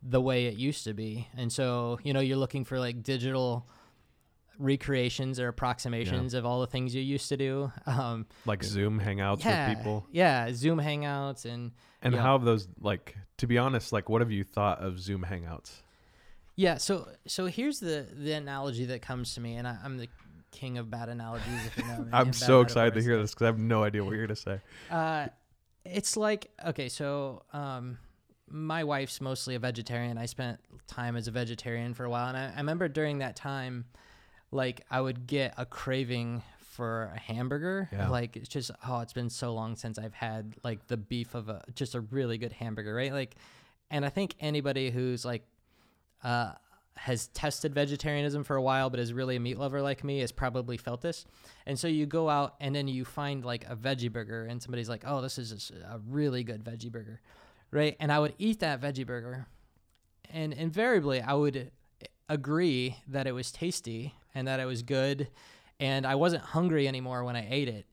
the 0.02 0.22
way 0.22 0.46
it 0.46 0.56
used 0.56 0.86
to 0.86 0.94
be. 0.94 1.28
And 1.38 1.52
so, 1.52 2.00
you 2.04 2.14
know, 2.14 2.22
you're 2.22 2.38
looking 2.38 2.66
for 2.66 2.80
like 2.80 3.04
digital 3.04 3.68
recreations 4.58 5.40
or 5.40 5.48
approximations 5.48 6.34
of 6.34 6.46
all 6.46 6.62
the 6.62 6.68
things 6.68 6.94
you 6.94 7.02
used 7.02 7.30
to 7.30 7.38
do. 7.38 7.72
Um, 7.86 8.28
Like 8.46 8.64
Zoom 8.64 9.00
hangouts 9.00 9.44
yeah, 9.44 9.70
with 9.70 9.78
people, 9.78 10.08
yeah, 10.12 10.52
Zoom 10.54 10.80
hangouts 10.80 11.46
and 11.46 11.72
and 12.02 12.14
yeah. 12.14 12.22
how 12.22 12.38
have 12.38 12.46
those? 12.46 12.68
Like, 12.80 13.18
to 13.38 13.48
be 13.48 13.58
honest, 13.58 13.92
like, 13.92 14.10
what 14.10 14.22
have 14.22 14.32
you 14.32 14.44
thought 14.44 14.80
of 14.80 15.00
Zoom 15.00 15.26
hangouts? 15.30 15.72
Yeah. 16.60 16.78
So 16.78 17.08
so 17.26 17.46
here's 17.46 17.80
the 17.80 18.06
the 18.12 18.34
analogy 18.34 18.86
that 18.86 19.02
comes 19.02 19.34
to 19.36 19.42
me, 19.42 19.56
and 19.56 19.66
I, 19.66 19.78
I'm 19.82 19.98
the 19.98 20.10
king 20.52 20.78
of 20.78 20.92
bad 20.92 21.08
analogies. 21.08 21.66
If 21.68 21.78
you 21.78 21.86
know 21.86 22.00
me, 22.04 22.10
I'm 22.12 22.34
so 22.34 22.60
excited 22.60 22.94
to 22.96 23.02
hear 23.02 23.18
this 23.18 23.32
because 23.32 23.44
I 23.44 23.48
have 23.48 23.60
no 23.60 23.84
idea 23.84 24.04
what 24.04 24.14
you're 24.14 24.28
gonna 24.28 24.36
say. 24.36 24.60
Uh, 24.92 25.28
it's 25.86 26.18
like 26.18 26.52
okay, 26.68 26.90
so 26.90 27.44
um, 27.54 27.98
my 28.50 28.84
wife's 28.84 29.22
mostly 29.22 29.56
a 29.56 29.60
vegetarian. 29.60 30.18
I 30.18 30.26
spent 30.26 30.60
time 30.86 31.16
as 31.16 31.30
a 31.30 31.32
vegetarian 31.32 31.94
for 31.94 32.04
a 32.04 32.10
while, 32.10 32.28
and 32.28 32.36
I, 32.36 32.52
I 32.54 32.58
remember 32.58 32.90
during 32.90 33.20
that 33.20 33.38
time, 33.38 33.86
like 34.52 34.86
I 34.92 35.00
would 35.00 35.28
get 35.28 35.54
a 35.58 35.66
craving 35.66 36.44
for 36.60 37.14
a 37.16 37.20
hamburger. 37.20 37.88
Yeah. 37.94 38.10
Like 38.10 38.36
it's 38.36 38.50
just 38.50 38.70
oh, 38.86 39.00
it's 39.00 39.14
been 39.14 39.30
so 39.30 39.54
long 39.54 39.78
since 39.78 39.98
I've 39.98 40.14
had 40.14 40.56
like 40.66 40.88
the 40.88 40.98
beef 40.98 41.36
of 41.36 41.48
a 41.48 41.64
just 41.74 41.96
a 41.96 42.02
really 42.02 42.38
good 42.38 42.52
hamburger, 42.52 42.94
right? 42.94 43.14
Like, 43.14 43.36
and 43.90 44.06
I 44.06 44.10
think 44.10 44.36
anybody 44.42 44.90
who's 44.90 45.24
like 45.24 45.44
uh, 46.24 46.54
has 47.00 47.28
tested 47.30 47.74
vegetarianism 47.74 48.44
for 48.44 48.58
a 48.58 48.62
while 48.62 48.90
but 48.90 49.00
is 49.00 49.14
really 49.14 49.38
a 49.38 49.40
meat 49.40 49.58
lover 49.58 49.82
like 49.82 50.04
me 50.04 50.20
has 50.20 50.32
probably 50.32 50.76
felt 50.76 51.02
this. 51.02 51.26
And 51.66 51.80
so 51.80 51.88
you 51.88 52.06
go 52.06 52.30
out 52.30 52.56
and 52.60 52.76
then 52.76 52.88
you 52.88 53.06
find 53.06 53.46
like 53.46 53.66
a 53.70 53.76
veggie 53.76 54.12
burger 54.12 54.46
and 54.46 54.62
somebody's 54.62 54.90
like, 54.90 55.04
"Oh, 55.06 55.22
this 55.22 55.38
is 55.38 55.72
a 55.72 56.00
really 56.08 56.44
good 56.44 56.64
veggie 56.64 56.92
burger." 56.92 57.22
Right? 57.72 57.96
And 58.00 58.12
I 58.12 58.20
would 58.20 58.34
eat 58.38 58.60
that 58.60 58.82
veggie 58.82 59.06
burger 59.06 59.48
and 60.30 60.54
invariably 60.54 61.22
I 61.22 61.34
would 61.34 61.72
agree 62.28 62.98
that 63.08 63.28
it 63.28 63.32
was 63.32 63.52
tasty 63.52 64.14
and 64.36 64.48
that 64.48 64.60
it 64.60 64.66
was 64.66 64.84
good 64.84 65.30
and 65.80 66.06
I 66.06 66.16
wasn't 66.16 66.44
hungry 66.44 66.88
anymore 66.88 67.24
when 67.24 67.36
I 67.36 67.48
ate 67.50 67.70
it. 67.70 67.86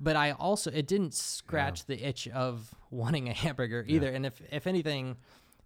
But 0.00 0.16
I 0.16 0.32
also 0.32 0.70
it 0.70 0.86
didn't 0.86 1.14
scratch 1.14 1.84
yeah. 1.86 1.96
the 1.96 2.08
itch 2.08 2.28
of 2.28 2.74
wanting 2.90 3.28
a 3.28 3.32
hamburger 3.32 3.84
either. 3.86 4.10
Yeah. 4.10 4.16
And 4.16 4.26
if 4.26 4.42
if 4.50 4.66
anything, 4.66 5.16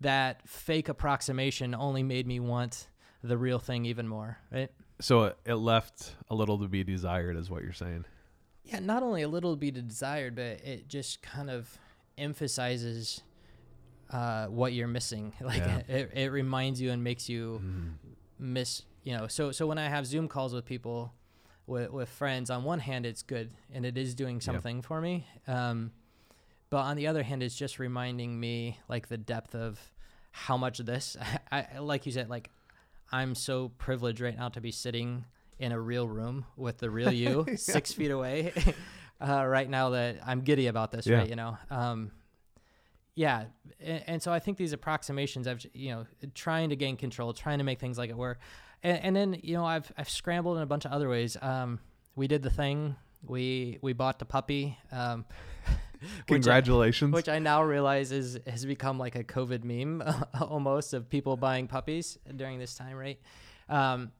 that 0.03 0.47
fake 0.49 0.89
approximation 0.89 1.75
only 1.75 2.03
made 2.03 2.27
me 2.27 2.41
want 2.41 2.89
the 3.23 3.37
real 3.39 3.59
thing 3.59 3.85
even 3.85 4.09
more, 4.09 4.39
right? 4.51 4.71
So 5.01 5.25
it, 5.25 5.39
it 5.45 5.55
left 5.55 6.15
a 6.31 6.35
little 6.35 6.59
to 6.59 6.69
be 6.69 6.85
desired, 6.85 7.37
is 7.37 7.51
what 7.51 7.63
you're 7.63 7.73
saying. 7.73 8.05
Yeah, 8.65 8.79
not 8.79 9.03
only 9.03 9.23
a 9.23 9.29
little 9.29 9.55
to 9.55 9.57
be 9.57 9.71
desired, 9.71 10.37
but 10.37 10.61
it 10.65 10.89
just 10.89 11.23
kind 11.23 11.51
of 11.51 11.79
emphasizes 12.17 13.23
uh, 14.11 14.47
what 14.47 14.73
you're 14.73 14.89
missing. 14.89 15.33
Like 15.41 15.59
yeah. 15.59 15.83
it, 15.89 16.11
it 16.15 16.33
reminds 16.33 16.81
you 16.81 16.91
and 16.91 17.03
makes 17.03 17.29
you 17.29 17.61
mm. 17.65 17.93
miss. 18.39 18.83
You 19.03 19.17
know, 19.17 19.27
so 19.27 19.51
so 19.51 19.67
when 19.67 19.79
I 19.79 19.89
have 19.89 20.07
Zoom 20.07 20.29
calls 20.29 20.55
with 20.55 20.65
people, 20.65 21.13
with 21.67 21.91
with 21.91 22.09
friends, 22.09 22.51
on 22.51 22.63
one 22.63 22.79
hand 22.79 23.05
it's 23.05 23.23
good 23.23 23.51
and 23.73 23.85
it 23.85 23.99
is 23.99 24.15
doing 24.15 24.41
something 24.41 24.77
yep. 24.77 24.85
for 24.85 25.01
me. 25.01 25.27
Um, 25.49 25.91
but 26.71 26.85
on 26.85 26.97
the 26.97 27.07
other 27.07 27.23
hand, 27.23 27.43
it's 27.43 27.55
just 27.55 27.79
reminding 27.79 28.41
me 28.41 28.79
like 28.89 29.09
the 29.09 29.19
depth 29.19 29.55
of 29.55 29.79
how 30.33 30.57
much 30.57 30.81
of 30.81 30.87
this. 30.87 31.17
I, 31.53 31.79
like 31.79 32.07
you 32.07 32.13
said, 32.13 32.29
like 32.29 32.51
I'm 33.13 33.35
so 33.35 33.71
privileged 33.79 34.21
right 34.21 34.37
now 34.37 34.49
to 34.49 34.61
be 34.61 34.73
sitting 34.73 35.25
in 35.59 35.71
a 35.71 35.81
real 35.81 36.09
room 36.09 36.45
with 36.57 36.79
the 36.79 36.91
real 36.91 37.13
you, 37.13 37.45
yeah. 37.49 37.57
six 37.57 37.93
feet 37.93 38.11
away. 38.11 38.53
uh, 39.21 39.45
right 39.47 39.69
now 39.69 39.91
that 39.91 40.19
I'm 40.27 40.41
giddy 40.41 40.67
about 40.67 40.91
this, 40.91 41.07
yeah. 41.07 41.19
right? 41.19 41.29
You 41.29 41.37
know. 41.37 41.57
Um, 41.71 42.11
yeah 43.15 43.45
and, 43.79 44.03
and, 44.07 44.23
so 44.23 44.33
i 44.33 44.39
think 44.39 44.57
these 44.57 44.73
approximations 44.73 45.47
of 45.47 45.63
you 45.75 45.91
know 45.91 46.07
trying 46.35 46.71
to 46.71 46.77
gain 46.77 46.97
control 46.97 47.35
trying 47.35 47.59
to 47.59 47.65
make 47.65 47.79
things 47.79 47.99
like 47.99 48.09
it 48.09 48.17
were 48.17 48.39
and, 48.83 49.05
and 49.05 49.17
then 49.17 49.41
you 49.43 49.55
know 49.55 49.67
i've 49.67 49.93
i've 49.99 50.09
scrambled 50.09 50.57
in 50.57 50.63
a 50.63 50.67
bunch 50.67 50.85
of 50.85 50.93
other 50.93 51.11
ways 51.11 51.37
um, 51.43 51.79
we 52.17 52.27
did 52.27 52.43
the 52.43 52.49
thing 52.49 52.97
we 53.27 53.79
we 53.83 53.93
bought 53.93 54.19
the 54.19 54.25
puppy 54.25 54.79
um, 54.93 55.25
congratulations 56.27 57.13
which 57.15 57.29
I, 57.29 57.33
which 57.33 57.37
I, 57.37 57.39
now 57.41 57.63
realize 57.63 58.13
is 58.13 58.39
has 58.47 58.65
become 58.65 58.99
like 58.99 59.15
a 59.15 59.25
covid 59.25 59.65
meme 59.65 60.03
almost 60.41 60.95
of 60.95 61.09
people 61.09 61.37
buying 61.37 61.67
puppies 61.69 62.19
during 62.37 62.59
this 62.59 62.75
time 62.75 62.97
right 62.97 63.21
um, 63.69 64.13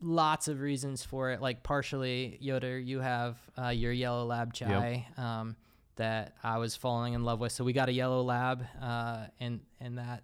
lots 0.00 0.48
of 0.48 0.60
reasons 0.60 1.04
for 1.04 1.30
it 1.30 1.40
like 1.40 1.62
partially 1.62 2.36
yoder 2.40 2.78
you 2.78 3.00
have 3.00 3.38
uh, 3.62 3.68
your 3.68 3.92
yellow 3.92 4.24
lab 4.24 4.52
chai 4.52 5.06
yep. 5.08 5.18
um, 5.24 5.56
that 5.96 6.34
I 6.42 6.58
was 6.58 6.76
falling 6.76 7.14
in 7.14 7.24
love 7.24 7.40
with. 7.40 7.52
So 7.52 7.64
we 7.64 7.72
got 7.72 7.88
a 7.88 7.92
yellow 7.92 8.22
lab 8.22 8.64
uh, 8.80 9.26
in 9.40 9.60
in 9.80 9.96
that 9.96 10.22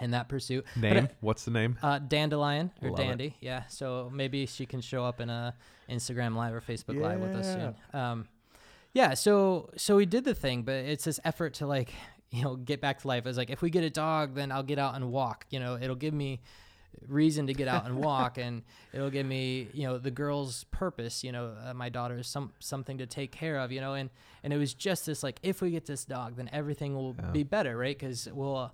in 0.00 0.12
that 0.12 0.28
pursuit. 0.28 0.64
Name? 0.76 1.06
But, 1.06 1.16
What's 1.20 1.44
the 1.44 1.50
name? 1.50 1.78
Uh, 1.82 1.98
Dandelion 1.98 2.70
or 2.82 2.90
Love 2.90 2.98
Dandy. 2.98 3.26
It. 3.26 3.34
Yeah. 3.40 3.66
So 3.68 4.10
maybe 4.12 4.46
she 4.46 4.66
can 4.66 4.80
show 4.80 5.04
up 5.04 5.20
in 5.20 5.30
a 5.30 5.54
Instagram 5.88 6.36
live 6.36 6.54
or 6.54 6.60
Facebook 6.60 6.96
yeah. 6.96 7.02
live 7.02 7.20
with 7.20 7.34
us 7.34 7.52
soon. 7.52 7.74
Um, 7.92 8.28
yeah. 8.92 9.14
So 9.14 9.70
so 9.76 9.96
we 9.96 10.06
did 10.06 10.24
the 10.24 10.34
thing, 10.34 10.62
but 10.62 10.74
it's 10.74 11.04
this 11.04 11.20
effort 11.24 11.54
to 11.54 11.66
like 11.66 11.92
you 12.30 12.42
know 12.42 12.56
get 12.56 12.80
back 12.80 13.00
to 13.00 13.08
life. 13.08 13.26
It's 13.26 13.38
like 13.38 13.50
if 13.50 13.62
we 13.62 13.70
get 13.70 13.84
a 13.84 13.90
dog, 13.90 14.34
then 14.34 14.52
I'll 14.52 14.62
get 14.62 14.78
out 14.78 14.94
and 14.94 15.10
walk. 15.10 15.46
You 15.50 15.60
know, 15.60 15.78
it'll 15.80 15.96
give 15.96 16.14
me 16.14 16.40
reason 17.06 17.46
to 17.46 17.54
get 17.54 17.68
out 17.68 17.86
and 17.86 17.96
walk 17.98 18.38
and 18.38 18.62
it'll 18.92 19.10
give 19.10 19.26
me 19.26 19.68
you 19.72 19.86
know 19.86 19.98
the 19.98 20.10
girl's 20.10 20.64
purpose 20.64 21.22
you 21.22 21.30
know 21.30 21.54
uh, 21.64 21.72
my 21.72 21.88
daughter 21.88 22.18
is 22.18 22.26
some 22.26 22.52
something 22.58 22.98
to 22.98 23.06
take 23.06 23.30
care 23.30 23.58
of 23.58 23.70
you 23.70 23.80
know 23.80 23.94
and 23.94 24.10
and 24.42 24.52
it 24.52 24.56
was 24.56 24.74
just 24.74 25.06
this 25.06 25.22
like 25.22 25.38
if 25.42 25.60
we 25.60 25.70
get 25.70 25.86
this 25.86 26.04
dog 26.04 26.36
then 26.36 26.48
everything 26.52 26.94
will 26.94 27.14
yeah. 27.18 27.30
be 27.30 27.42
better 27.42 27.76
right 27.76 27.98
because 27.98 28.28
we'll 28.32 28.56
uh, 28.56 28.68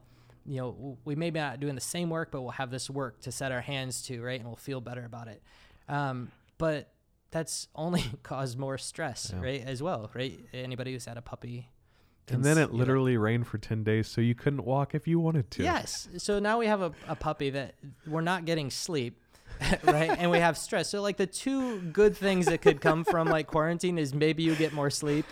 you 0.46 0.56
know 0.56 0.96
we 1.04 1.14
may 1.14 1.30
be 1.30 1.38
not 1.38 1.60
doing 1.60 1.74
the 1.74 1.80
same 1.80 2.10
work 2.10 2.30
but 2.30 2.42
we'll 2.42 2.52
have 2.52 2.70
this 2.70 2.88
work 2.88 3.20
to 3.20 3.32
set 3.32 3.52
our 3.52 3.60
hands 3.60 4.02
to 4.02 4.22
right 4.22 4.40
and 4.40 4.48
we'll 4.48 4.56
feel 4.56 4.80
better 4.80 5.04
about 5.04 5.28
it 5.28 5.42
um, 5.88 6.30
but 6.58 6.93
that's 7.34 7.68
only 7.74 8.04
caused 8.22 8.58
more 8.58 8.78
stress 8.78 9.32
yeah. 9.34 9.42
right 9.42 9.64
as 9.66 9.82
well 9.82 10.10
right 10.14 10.38
anybody 10.54 10.92
who's 10.92 11.04
had 11.04 11.18
a 11.18 11.22
puppy 11.22 11.68
and 12.28 12.44
then 12.44 12.58
it 12.58 12.72
literally 12.72 13.16
rained 13.16 13.46
for 13.46 13.58
10 13.58 13.84
days, 13.84 14.08
so 14.08 14.20
you 14.20 14.34
couldn't 14.34 14.64
walk 14.64 14.94
if 14.94 15.06
you 15.06 15.20
wanted 15.20 15.50
to. 15.52 15.62
Yes. 15.62 16.08
So 16.18 16.38
now 16.38 16.58
we 16.58 16.66
have 16.66 16.80
a, 16.80 16.92
a 17.06 17.14
puppy 17.14 17.50
that 17.50 17.74
we're 18.06 18.22
not 18.22 18.46
getting 18.46 18.70
sleep, 18.70 19.20
right? 19.84 20.10
and 20.18 20.30
we 20.30 20.38
have 20.38 20.56
stress. 20.56 20.88
So, 20.88 21.02
like, 21.02 21.18
the 21.18 21.26
two 21.26 21.80
good 21.80 22.16
things 22.16 22.46
that 22.46 22.62
could 22.62 22.80
come 22.80 23.04
from 23.04 23.28
like 23.28 23.46
quarantine 23.46 23.98
is 23.98 24.14
maybe 24.14 24.42
you 24.42 24.54
get 24.54 24.72
more 24.72 24.88
sleep 24.88 25.26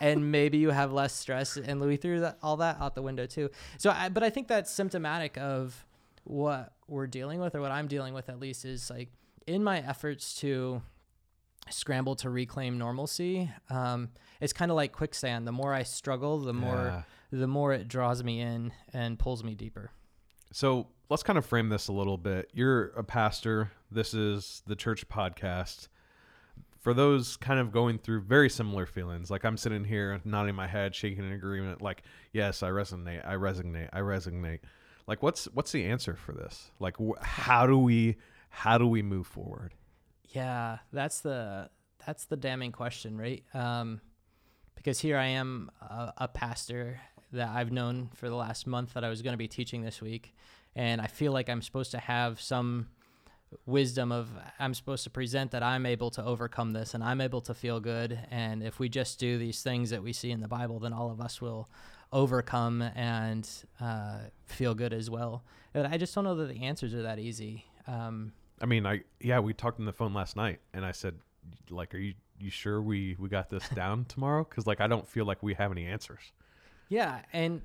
and 0.00 0.30
maybe 0.30 0.58
you 0.58 0.70
have 0.70 0.92
less 0.92 1.14
stress. 1.14 1.56
And 1.56 1.80
Louis 1.80 1.96
threw 1.96 2.20
that, 2.20 2.38
all 2.42 2.58
that 2.58 2.80
out 2.80 2.94
the 2.94 3.02
window, 3.02 3.26
too. 3.26 3.50
So, 3.78 3.90
I, 3.90 4.08
but 4.08 4.22
I 4.22 4.30
think 4.30 4.46
that's 4.46 4.70
symptomatic 4.70 5.36
of 5.38 5.84
what 6.22 6.74
we're 6.86 7.08
dealing 7.08 7.40
with, 7.40 7.56
or 7.56 7.60
what 7.60 7.72
I'm 7.72 7.88
dealing 7.88 8.14
with 8.14 8.28
at 8.28 8.38
least, 8.38 8.64
is 8.64 8.88
like 8.88 9.08
in 9.48 9.64
my 9.64 9.78
efforts 9.78 10.36
to 10.36 10.80
scramble 11.70 12.16
to 12.16 12.30
reclaim 12.30 12.78
normalcy. 12.78 13.50
Um, 13.70 14.10
it's 14.40 14.52
kind 14.52 14.70
of 14.70 14.76
like 14.76 14.92
quicksand. 14.92 15.46
The 15.46 15.52
more 15.52 15.72
I 15.72 15.82
struggle, 15.82 16.38
the 16.38 16.52
more 16.52 16.74
yeah. 16.74 17.02
the 17.30 17.46
more 17.46 17.72
it 17.72 17.88
draws 17.88 18.22
me 18.22 18.40
in 18.40 18.72
and 18.92 19.18
pulls 19.18 19.42
me 19.42 19.54
deeper. 19.54 19.90
So 20.52 20.88
let's 21.08 21.22
kind 21.22 21.38
of 21.38 21.44
frame 21.44 21.68
this 21.68 21.88
a 21.88 21.92
little 21.92 22.18
bit. 22.18 22.50
You're 22.52 22.86
a 22.88 23.04
pastor. 23.04 23.72
This 23.90 24.14
is 24.14 24.62
the 24.66 24.76
church 24.76 25.08
podcast. 25.08 25.88
For 26.80 26.94
those 26.94 27.36
kind 27.36 27.58
of 27.58 27.72
going 27.72 27.98
through 27.98 28.22
very 28.22 28.48
similar 28.48 28.86
feelings, 28.86 29.28
like 29.28 29.44
I'm 29.44 29.56
sitting 29.56 29.84
here 29.84 30.20
nodding 30.24 30.54
my 30.54 30.68
head, 30.68 30.94
shaking 30.94 31.24
in 31.24 31.32
agreement, 31.32 31.82
like, 31.82 32.02
yes, 32.32 32.62
I 32.62 32.70
resonate, 32.70 33.26
I 33.26 33.34
resonate, 33.34 33.88
I 33.92 33.98
resonate. 33.98 34.60
Like, 35.08 35.22
what's 35.22 35.46
what's 35.46 35.72
the 35.72 35.84
answer 35.84 36.14
for 36.14 36.32
this? 36.32 36.70
Like, 36.78 36.96
wh- 36.96 37.20
how 37.20 37.66
do 37.66 37.76
we 37.76 38.16
how 38.50 38.78
do 38.78 38.86
we 38.86 39.02
move 39.02 39.26
forward? 39.26 39.74
Yeah, 40.36 40.78
that's 40.92 41.20
the 41.20 41.70
that's 42.04 42.26
the 42.26 42.36
damning 42.36 42.70
question, 42.70 43.16
right? 43.16 43.42
Um, 43.54 44.02
because 44.74 45.00
here 45.00 45.16
I 45.16 45.28
am, 45.28 45.70
a, 45.80 46.12
a 46.18 46.28
pastor 46.28 47.00
that 47.32 47.48
I've 47.48 47.72
known 47.72 48.10
for 48.14 48.28
the 48.28 48.34
last 48.34 48.66
month 48.66 48.92
that 48.92 49.02
I 49.02 49.08
was 49.08 49.22
going 49.22 49.32
to 49.32 49.38
be 49.38 49.48
teaching 49.48 49.80
this 49.80 50.02
week, 50.02 50.34
and 50.74 51.00
I 51.00 51.06
feel 51.06 51.32
like 51.32 51.48
I'm 51.48 51.62
supposed 51.62 51.90
to 51.92 51.98
have 51.98 52.38
some 52.38 52.88
wisdom 53.64 54.12
of 54.12 54.28
I'm 54.58 54.74
supposed 54.74 55.04
to 55.04 55.10
present 55.10 55.52
that 55.52 55.62
I'm 55.62 55.86
able 55.86 56.10
to 56.10 56.22
overcome 56.22 56.72
this 56.72 56.92
and 56.92 57.02
I'm 57.02 57.22
able 57.22 57.40
to 57.42 57.54
feel 57.54 57.80
good. 57.80 58.18
And 58.30 58.62
if 58.62 58.78
we 58.78 58.90
just 58.90 59.18
do 59.18 59.38
these 59.38 59.62
things 59.62 59.88
that 59.88 60.02
we 60.02 60.12
see 60.12 60.32
in 60.32 60.40
the 60.40 60.48
Bible, 60.48 60.80
then 60.80 60.92
all 60.92 61.10
of 61.10 61.18
us 61.18 61.40
will 61.40 61.70
overcome 62.12 62.82
and 62.82 63.48
uh, 63.80 64.18
feel 64.44 64.74
good 64.74 64.92
as 64.92 65.08
well. 65.08 65.44
But 65.72 65.86
I 65.86 65.96
just 65.96 66.14
don't 66.14 66.24
know 66.24 66.34
that 66.34 66.48
the 66.52 66.62
answers 66.62 66.92
are 66.92 67.02
that 67.02 67.18
easy. 67.18 67.64
Um, 67.86 68.32
I 68.60 68.66
mean, 68.66 68.86
I 68.86 69.02
yeah, 69.20 69.38
we 69.40 69.52
talked 69.52 69.78
on 69.80 69.86
the 69.86 69.92
phone 69.92 70.14
last 70.14 70.36
night, 70.36 70.60
and 70.72 70.84
I 70.84 70.92
said, 70.92 71.14
like, 71.70 71.94
are 71.94 71.98
you 71.98 72.14
you 72.38 72.50
sure 72.50 72.80
we 72.82 73.16
we 73.18 73.28
got 73.28 73.50
this 73.50 73.68
down 73.74 74.04
tomorrow? 74.06 74.44
Because 74.48 74.66
like, 74.66 74.80
I 74.80 74.86
don't 74.86 75.08
feel 75.08 75.24
like 75.24 75.42
we 75.42 75.54
have 75.54 75.70
any 75.70 75.86
answers. 75.86 76.32
Yeah, 76.88 77.20
and 77.32 77.62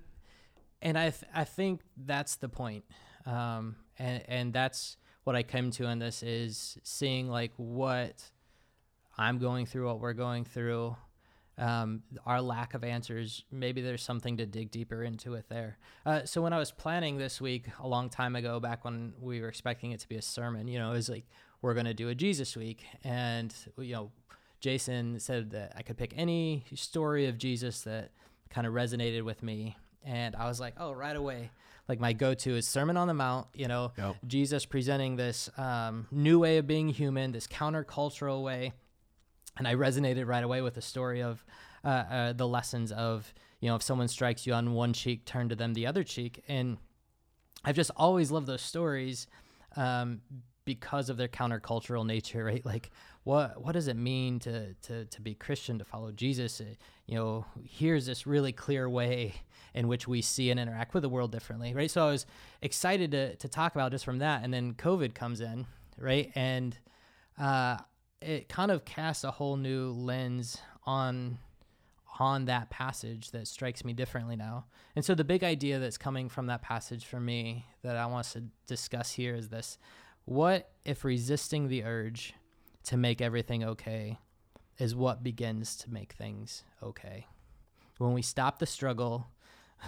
and 0.82 0.98
I 0.98 1.12
th- 1.12 1.32
I 1.34 1.44
think 1.44 1.82
that's 1.98 2.36
the 2.36 2.50
point, 2.50 2.84
um, 3.26 3.76
and 4.00 4.24
and 4.28 4.54
that's 4.54 4.98
what 5.24 5.36
I 5.36 5.44
came 5.44 5.72
to 5.72 5.86
in 5.86 6.00
this 6.00 6.24
is 6.24 6.78
seeing 6.84 7.30
like 7.30 7.52
what 7.58 8.24
I'm 9.18 9.38
going 9.38 9.66
through, 9.66 9.86
what 9.86 10.00
we're 10.00 10.14
going 10.14 10.46
through, 10.46 10.96
um, 11.62 12.02
our 12.26 12.42
lack 12.42 12.74
of 12.74 12.84
answers, 12.84 13.46
maybe 13.52 13.82
there's 13.82 14.02
something 14.02 14.38
to 14.38 14.46
dig 14.48 14.72
deeper 14.72 15.04
into 15.04 15.36
it 15.36 15.46
there. 15.48 15.78
Uh, 16.06 16.26
so 16.26 16.42
when 16.42 16.54
I 16.54 16.58
was 16.58 16.72
planning 16.72 17.18
this 17.18 17.40
week 17.40 17.68
a 17.80 17.88
long 17.88 18.10
time 18.10 18.36
ago, 18.36 18.60
back 18.60 18.84
when 18.84 19.14
we 19.22 19.40
were 19.42 19.48
expecting 19.48 19.92
it 19.92 20.00
to 20.00 20.10
be 20.10 20.16
a 20.16 20.22
sermon, 20.22 20.68
you 20.68 20.80
know, 20.80 20.90
it 20.90 20.96
was 20.96 21.08
like 21.08 21.26
we're 21.62 21.76
going 21.76 21.86
to 21.86 21.94
do 21.94 22.10
a 22.10 22.16
Jesus 22.16 22.58
week, 22.58 22.84
and 23.04 23.54
you 23.78 23.94
know, 23.94 24.12
Jason 24.60 25.20
said 25.20 25.52
that 25.52 25.74
I 25.76 25.84
could 25.84 25.98
pick 25.98 26.14
any 26.18 26.66
story 26.74 27.28
of 27.28 27.38
Jesus 27.38 27.82
that 27.82 28.10
kind 28.50 28.66
of 28.66 28.74
resonated 28.74 29.24
with 29.24 29.44
me, 29.44 29.78
and 30.04 30.36
I 30.36 30.48
was 30.48 30.60
like, 30.60 30.74
oh, 30.78 30.92
right 30.92 31.16
away. 31.16 31.52
Like 31.88 32.00
my 32.00 32.14
go-to 32.14 32.56
is 32.56 32.68
Sermon 32.68 32.96
on 32.96 33.08
the 33.08 33.14
Mount. 33.14 33.48
You 33.54 33.68
know, 33.68 33.92
yep. 33.98 34.16
Jesus 34.26 34.66
presenting 34.66 35.16
this 35.16 35.50
um, 35.58 36.08
new 36.10 36.40
way 36.40 36.58
of 36.58 36.66
being 36.66 36.90
human, 36.90 37.34
this 37.34 37.48
countercultural 37.48 38.44
way 38.44 38.74
and 39.62 39.68
I 39.68 39.76
resonated 39.76 40.26
right 40.26 40.44
away 40.44 40.64
with 40.64 40.74
the 40.74 40.82
story 40.82 41.22
of 41.22 41.46
uh, 41.86 41.88
uh, 41.88 42.34
the 42.34 42.48
lessons 42.48 42.92
of 42.92 43.32
you 43.60 43.70
know 43.70 43.76
if 43.76 43.84
someone 43.84 44.08
strikes 44.08 44.48
you 44.48 44.54
on 44.54 44.74
one 44.74 44.92
cheek, 44.92 45.24
turn 45.24 45.50
to 45.50 45.56
them 45.56 45.76
the 45.76 45.86
other 45.86 46.04
cheek, 46.04 46.44
and 46.48 46.80
I've 47.64 47.76
just 47.76 47.92
always 47.96 48.32
loved 48.32 48.48
those 48.48 48.64
stories 48.64 49.28
um, 49.76 50.22
because 50.66 51.12
of 51.12 51.18
their 51.18 51.28
countercultural 51.28 52.08
nature, 52.08 52.44
right? 52.52 52.66
Like, 52.66 52.90
what 53.24 53.64
what 53.64 53.74
does 53.74 53.88
it 53.88 53.96
mean 53.96 54.40
to 54.40 54.74
to 54.74 55.06
to 55.06 55.22
be 55.22 55.36
Christian, 55.36 55.78
to 55.78 55.86
follow 55.86 56.12
Jesus? 56.12 56.60
Uh, 56.60 56.74
you 57.06 57.14
know, 57.14 57.46
here's 57.64 58.08
this 58.08 58.26
really 58.26 58.52
clear 58.52 58.90
way 58.90 59.36
in 59.76 59.88
which 59.88 60.08
we 60.08 60.24
see 60.24 60.50
and 60.50 60.60
interact 60.60 60.96
with 60.96 61.04
the 61.04 61.10
world 61.10 61.32
differently, 61.32 61.76
right? 61.76 61.92
So 61.92 62.08
I 62.08 62.12
was 62.12 62.26
excited 62.64 63.12
to 63.12 63.36
to 63.36 63.48
talk 63.48 63.76
about 63.76 63.92
just 63.92 64.06
from 64.06 64.18
that, 64.18 64.44
and 64.44 64.52
then 64.52 64.74
COVID 64.74 65.14
comes 65.14 65.40
in, 65.40 65.68
right, 66.00 66.32
and 66.34 66.76
uh, 67.38 67.78
it 68.22 68.50
kind 68.50 68.72
of 68.72 68.86
casts 68.86 69.24
a 69.24 69.32
whole 69.32 69.58
new 69.58 69.92
lens 69.92 70.58
on 70.86 71.40
on 72.20 72.46
that 72.46 72.70
passage 72.70 73.32
that 73.32 73.48
strikes 73.48 73.84
me 73.84 73.94
differently 73.94 74.36
now. 74.36 74.66
And 74.96 75.04
so 75.04 75.16
the 75.16 75.24
big 75.24 75.44
idea 75.44 75.80
that's 75.80 75.98
coming 75.98 76.30
from 76.30 76.48
that 76.48 76.62
passage 76.62 77.06
for 77.06 77.20
me 77.20 77.66
that 77.82 77.96
I 77.96 78.06
want 78.06 78.28
to 78.28 78.44
discuss 78.68 79.12
here 79.14 79.34
is 79.34 79.50
this 79.50 79.78
what 80.26 80.70
if 80.86 81.04
resisting 81.04 81.68
the 81.68 81.84
urge 81.84 82.34
to 82.84 82.98
make 82.98 83.22
everything 83.22 83.64
okay 83.64 84.20
is 84.78 84.96
what 84.96 85.24
begins 85.24 85.76
to 85.78 85.92
make 85.92 86.14
things 86.14 86.64
okay? 86.84 87.28
When 87.98 88.14
we 88.14 88.22
stop 88.22 88.60
the 88.60 88.66
struggle, 88.66 89.28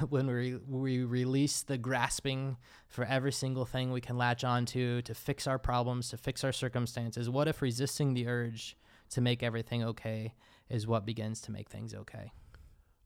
when 0.10 0.28
we, 0.28 0.56
we 0.68 1.04
release 1.04 1.62
the 1.62 1.78
grasping 1.78 2.58
for 2.88 3.06
every 3.06 3.32
single 3.32 3.66
thing 3.66 3.92
we 3.92 4.02
can 4.02 4.18
latch 4.18 4.44
onto 4.44 5.02
to 5.04 5.14
fix 5.14 5.48
our 5.48 5.60
problems, 5.60 6.10
to 6.10 6.18
fix 6.18 6.44
our 6.44 6.52
circumstances, 6.52 7.30
what 7.30 7.48
if 7.48 7.62
resisting 7.62 8.14
the 8.14 8.28
urge 8.28 8.78
to 9.10 9.22
make 9.22 9.44
everything 9.44 9.84
okay 9.84 10.34
is 10.70 10.88
what 10.88 11.06
begins 11.06 11.42
to 11.42 11.52
make 11.52 11.70
things 11.70 11.94
okay? 11.94 12.32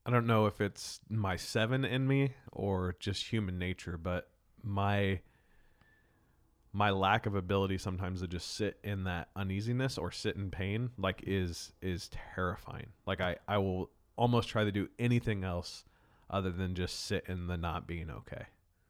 I 0.06 0.10
don't 0.10 0.28
know 0.28 0.46
if 0.46 0.62
it's 0.62 1.02
my 1.10 1.36
seven 1.36 1.84
in 1.84 2.08
me 2.08 2.34
or 2.54 2.96
just 3.00 3.26
human 3.26 3.60
nature, 3.60 3.98
but 3.98 4.30
my 4.64 5.20
my 6.74 6.92
lack 6.92 7.26
of 7.26 7.34
ability 7.34 7.78
sometimes 7.78 8.22
to 8.22 8.28
just 8.28 8.56
sit 8.56 8.78
in 8.84 9.06
that 9.06 9.30
uneasiness 9.36 9.98
or 9.98 10.12
sit 10.12 10.36
in 10.36 10.50
pain 10.50 10.92
like 10.98 11.24
is 11.28 11.74
is 11.82 12.10
terrifying. 12.36 12.88
Like 13.06 13.20
I 13.20 13.36
I 13.50 13.58
will 13.58 13.90
almost 14.16 14.48
try 14.48 14.64
to 14.64 14.72
do 14.72 14.88
anything 14.98 15.44
else 15.44 15.84
other 16.30 16.52
than 16.52 16.76
just 16.76 17.06
sit 17.06 17.24
in 17.28 17.48
the 17.48 17.58
not 17.58 17.88
being 17.88 18.10
okay. 18.10 18.46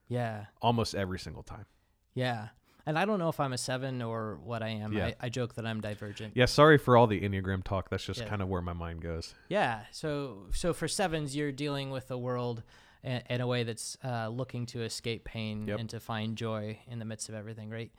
Yeah. 0.07 0.45
Almost 0.61 0.95
every 0.95 1.19
single 1.19 1.43
time. 1.43 1.65
Yeah. 2.13 2.49
And 2.85 2.97
I 2.97 3.03
don't 3.05 3.19
know 3.19 3.27
if 3.27 3.39
I'm 3.41 3.51
a 3.51 3.57
seven 3.57 4.01
or 4.01 4.39
what 4.43 4.63
I 4.63 4.69
am. 4.69 4.93
Yeah. 4.93 5.07
I, 5.07 5.15
I 5.21 5.29
joke 5.29 5.55
that 5.55 5.65
I'm 5.65 5.81
divergent. 5.81 6.33
Yeah, 6.37 6.45
sorry 6.45 6.77
for 6.77 6.95
all 6.95 7.05
the 7.05 7.19
Enneagram 7.19 7.63
talk. 7.63 7.89
That's 7.89 8.05
just 8.05 8.21
Yeah. 8.21 8.27
kind 8.29 8.41
of 8.41 8.47
where 8.47 8.61
my 8.61 8.71
mind 8.73 9.01
goes. 9.01 9.35
Yeah. 9.49 9.81
So 9.91 10.47
so 10.53 10.73
for 10.73 10.87
sevens, 10.87 11.35
you're 11.35 11.51
dealing 11.51 11.91
with 11.91 12.07
the 12.07 12.17
world 12.17 12.63
in, 13.03 13.21
in 13.29 13.41
a 13.41 13.47
way 13.47 13.63
that's 13.63 13.97
uh, 14.03 14.29
looking 14.29 14.65
to 14.67 14.83
escape 14.83 15.25
pain 15.25 15.67
Yep. 15.67 15.79
and 15.79 15.89
to 15.89 15.99
find 15.99 16.37
joy 16.37 16.79
in 16.87 16.99
the 16.99 17.05
midst 17.05 17.27
of 17.27 17.35
everything, 17.35 17.69
right? 17.69 17.91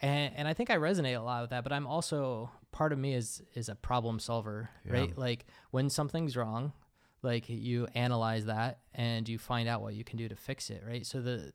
And 0.00 0.34
and 0.36 0.48
I 0.48 0.54
think 0.54 0.70
I 0.70 0.76
resonate 0.76 1.16
a 1.16 1.22
lot 1.22 1.42
with 1.42 1.50
that. 1.50 1.62
But 1.62 1.72
I'm 1.72 1.86
also 1.86 2.50
part 2.72 2.92
of 2.92 2.98
me 2.98 3.14
is 3.14 3.42
is 3.54 3.68
a 3.68 3.76
problem 3.76 4.18
solver, 4.18 4.70
Yeah. 4.84 4.92
right? 4.92 5.16
Like 5.16 5.46
when 5.70 5.88
something's 5.88 6.36
wrong, 6.36 6.72
like 7.22 7.48
you 7.48 7.86
analyze 7.94 8.46
that 8.46 8.80
and 8.94 9.28
you 9.28 9.38
find 9.38 9.68
out 9.68 9.80
what 9.80 9.94
you 9.94 10.04
can 10.04 10.18
do 10.18 10.28
to 10.28 10.36
fix 10.36 10.70
it, 10.70 10.82
right? 10.86 11.06
So 11.06 11.20
the 11.20 11.52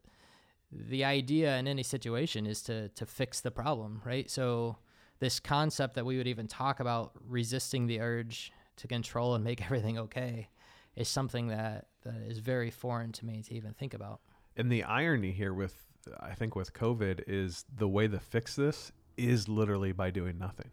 the 0.71 1.05
idea 1.05 1.57
in 1.57 1.67
any 1.67 1.83
situation 1.83 2.45
is 2.45 2.61
to 2.63 2.89
to 2.89 3.05
fix 3.05 3.41
the 3.41 3.51
problem, 3.51 4.01
right? 4.05 4.29
So 4.29 4.77
this 5.19 5.39
concept 5.39 5.95
that 5.95 6.05
we 6.05 6.17
would 6.17 6.27
even 6.27 6.47
talk 6.47 6.79
about 6.79 7.11
resisting 7.27 7.87
the 7.87 8.01
urge 8.01 8.51
to 8.77 8.87
control 8.87 9.35
and 9.35 9.43
make 9.43 9.61
everything 9.65 9.97
okay 9.97 10.49
is 10.95 11.07
something 11.07 11.47
that 11.47 11.87
that 12.03 12.21
is 12.27 12.39
very 12.39 12.71
foreign 12.71 13.11
to 13.13 13.25
me 13.25 13.43
to 13.43 13.53
even 13.53 13.73
think 13.73 13.93
about. 13.93 14.21
And 14.55 14.71
the 14.71 14.83
irony 14.83 15.31
here 15.31 15.53
with 15.53 15.75
I 16.19 16.33
think 16.33 16.55
with 16.55 16.73
COVID 16.73 17.23
is 17.27 17.65
the 17.75 17.87
way 17.87 18.07
to 18.07 18.19
fix 18.19 18.55
this 18.55 18.91
is 19.17 19.47
literally 19.47 19.91
by 19.91 20.11
doing 20.11 20.37
nothing. 20.37 20.69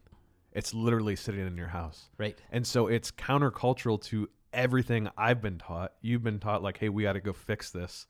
It's 0.53 0.73
literally 0.73 1.17
sitting 1.17 1.45
in 1.45 1.57
your 1.57 1.69
house. 1.69 2.11
Right. 2.17 2.39
And 2.53 2.65
so 2.65 2.87
it's 2.87 3.11
countercultural 3.11 4.01
to 4.03 4.29
everything 4.55 5.09
I've 5.17 5.43
been 5.43 5.59
taught. 5.59 5.93
You've 6.01 6.23
been 6.23 6.39
taught 6.39 6.63
like, 6.63 6.79
hey, 6.79 6.89
we 6.89 7.03
got 7.03 7.15
to 7.15 7.21
go 7.21 7.33
fix 7.33 7.71
this. 7.71 8.07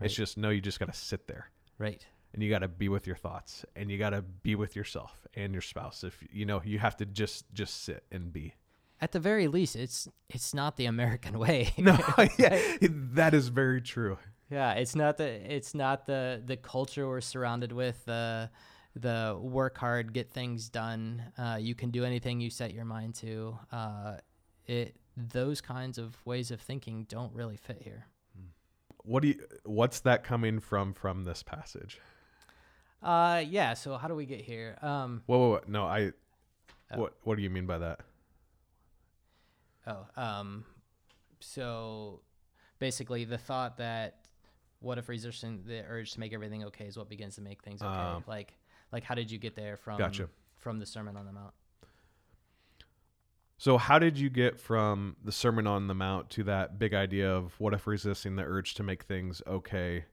It's 0.00 0.14
just 0.14 0.36
no, 0.36 0.50
you 0.50 0.60
just 0.60 0.78
got 0.80 0.92
to 0.92 0.98
sit 0.98 1.26
there 1.28 1.50
Right. 1.78 2.04
and 2.32 2.42
you 2.42 2.50
got 2.50 2.58
to 2.58 2.68
be 2.68 2.88
with 2.88 3.06
your 3.06 3.16
thoughts 3.16 3.64
and 3.76 3.90
you 3.90 3.96
got 3.98 4.10
to 4.10 4.22
be 4.22 4.54
with 4.54 4.76
yourself 4.76 5.26
and 5.34 5.52
your 5.52 5.62
spouse. 5.62 6.04
If 6.04 6.22
you 6.32 6.44
know, 6.44 6.60
you 6.64 6.78
have 6.80 6.96
to 6.98 7.06
just 7.06 7.44
just 7.54 7.84
sit 7.84 8.04
and 8.12 8.32
be. 8.32 8.54
At 9.00 9.12
the 9.12 9.20
very 9.20 9.48
least, 9.48 9.76
it's 9.76 10.08
it's 10.28 10.52
not 10.52 10.76
the 10.76 10.86
American 10.86 11.38
way. 11.44 11.72
No, 11.78 11.96
yeah, 12.38 12.60
that 13.14 13.34
is 13.34 13.48
very 13.48 13.80
true. 13.80 14.18
Yeah, 14.50 14.72
it's 14.72 14.94
not 14.94 15.16
the 15.16 15.26
it's 15.54 15.74
not 15.74 16.06
the 16.06 16.42
the 16.44 16.56
culture 16.56 17.06
we're 17.08 17.20
surrounded 17.20 17.72
with. 17.72 18.04
The 18.04 18.50
the 18.96 19.36
work 19.40 19.78
hard, 19.78 20.12
get 20.12 20.30
things 20.30 20.68
done. 20.68 21.22
Uh, 21.38 21.56
you 21.60 21.74
can 21.74 21.90
do 21.90 22.04
anything 22.04 22.40
you 22.40 22.50
set 22.50 22.72
your 22.74 22.84
mind 22.84 23.14
to. 23.16 23.58
Uh, 23.72 24.16
it 24.66 24.96
those 25.16 25.60
kinds 25.60 25.98
of 25.98 26.16
ways 26.24 26.50
of 26.50 26.60
thinking 26.60 27.06
don't 27.08 27.32
really 27.34 27.56
fit 27.56 27.82
here. 27.82 28.06
What 29.06 29.22
do 29.22 29.28
you? 29.28 29.40
What's 29.64 30.00
that 30.00 30.24
coming 30.24 30.60
from 30.60 30.94
from 30.94 31.24
this 31.24 31.42
passage? 31.42 32.00
Uh, 33.02 33.42
yeah. 33.46 33.74
So 33.74 33.96
how 33.98 34.08
do 34.08 34.14
we 34.14 34.24
get 34.24 34.40
here? 34.40 34.78
Um, 34.80 35.22
Whoa, 35.26 35.38
whoa, 35.38 35.50
whoa. 35.50 35.60
no, 35.66 35.84
I. 35.84 36.12
Oh. 36.90 37.00
What 37.00 37.14
What 37.22 37.36
do 37.36 37.42
you 37.42 37.50
mean 37.50 37.66
by 37.66 37.78
that? 37.78 38.00
Oh, 39.86 40.06
um, 40.16 40.64
so 41.40 42.20
basically 42.78 43.24
the 43.24 43.36
thought 43.36 43.76
that 43.76 44.20
what 44.80 44.98
if 44.98 45.08
resisting 45.08 45.62
the 45.66 45.84
urge 45.86 46.12
to 46.12 46.20
make 46.20 46.32
everything 46.32 46.64
okay 46.64 46.86
is 46.86 46.96
what 46.96 47.08
begins 47.08 47.34
to 47.34 47.42
make 47.42 47.62
things 47.62 47.82
okay. 47.82 47.90
Um, 47.90 48.24
like, 48.26 48.54
like 48.92 49.04
how 49.04 49.14
did 49.14 49.30
you 49.30 49.38
get 49.38 49.54
there 49.56 49.76
from 49.76 49.98
Gotcha. 49.98 50.28
from 50.58 50.78
the 50.78 50.86
Sermon 50.86 51.16
on 51.16 51.26
the 51.26 51.32
Mount? 51.32 51.52
So, 53.64 53.78
how 53.78 53.98
did 53.98 54.18
you 54.18 54.28
get 54.28 54.60
from 54.60 55.16
the 55.24 55.32
Sermon 55.32 55.66
on 55.66 55.86
the 55.86 55.94
Mount 55.94 56.28
to 56.32 56.44
that 56.44 56.78
big 56.78 56.92
idea 56.92 57.34
of 57.34 57.58
what 57.58 57.72
if 57.72 57.86
resisting 57.86 58.36
the 58.36 58.42
urge 58.42 58.74
to 58.74 58.82
make 58.82 59.04
things 59.04 59.40
okay 59.46 60.04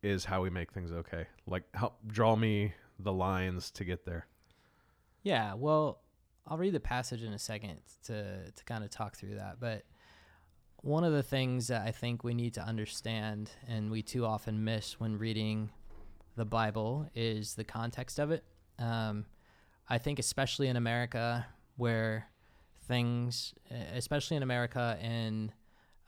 is 0.00 0.24
how 0.26 0.42
we 0.42 0.48
make 0.48 0.70
things 0.70 0.92
okay? 0.92 1.26
Like, 1.44 1.64
help 1.74 1.98
draw 2.06 2.36
me 2.36 2.72
the 3.00 3.12
lines 3.12 3.72
to 3.72 3.84
get 3.84 4.04
there. 4.06 4.28
Yeah, 5.24 5.54
well, 5.54 6.02
I'll 6.46 6.56
read 6.56 6.72
the 6.72 6.78
passage 6.78 7.24
in 7.24 7.32
a 7.32 7.38
second 7.38 7.80
to 8.04 8.48
to 8.48 8.64
kind 8.64 8.84
of 8.84 8.90
talk 8.90 9.16
through 9.16 9.34
that, 9.34 9.56
but 9.58 9.82
one 10.76 11.02
of 11.02 11.12
the 11.12 11.24
things 11.24 11.66
that 11.66 11.82
I 11.82 11.90
think 11.90 12.22
we 12.22 12.32
need 12.32 12.54
to 12.54 12.62
understand 12.62 13.50
and 13.66 13.90
we 13.90 14.02
too 14.02 14.24
often 14.24 14.62
miss 14.62 15.00
when 15.00 15.18
reading 15.18 15.70
the 16.36 16.44
Bible 16.44 17.10
is 17.12 17.56
the 17.56 17.64
context 17.64 18.20
of 18.20 18.30
it. 18.30 18.44
Um, 18.78 19.26
I 19.88 19.98
think 19.98 20.20
especially 20.20 20.68
in 20.68 20.76
America 20.76 21.44
where 21.76 22.28
things 22.84 23.54
especially 23.94 24.36
in 24.36 24.42
America 24.42 24.98
in 25.02 25.52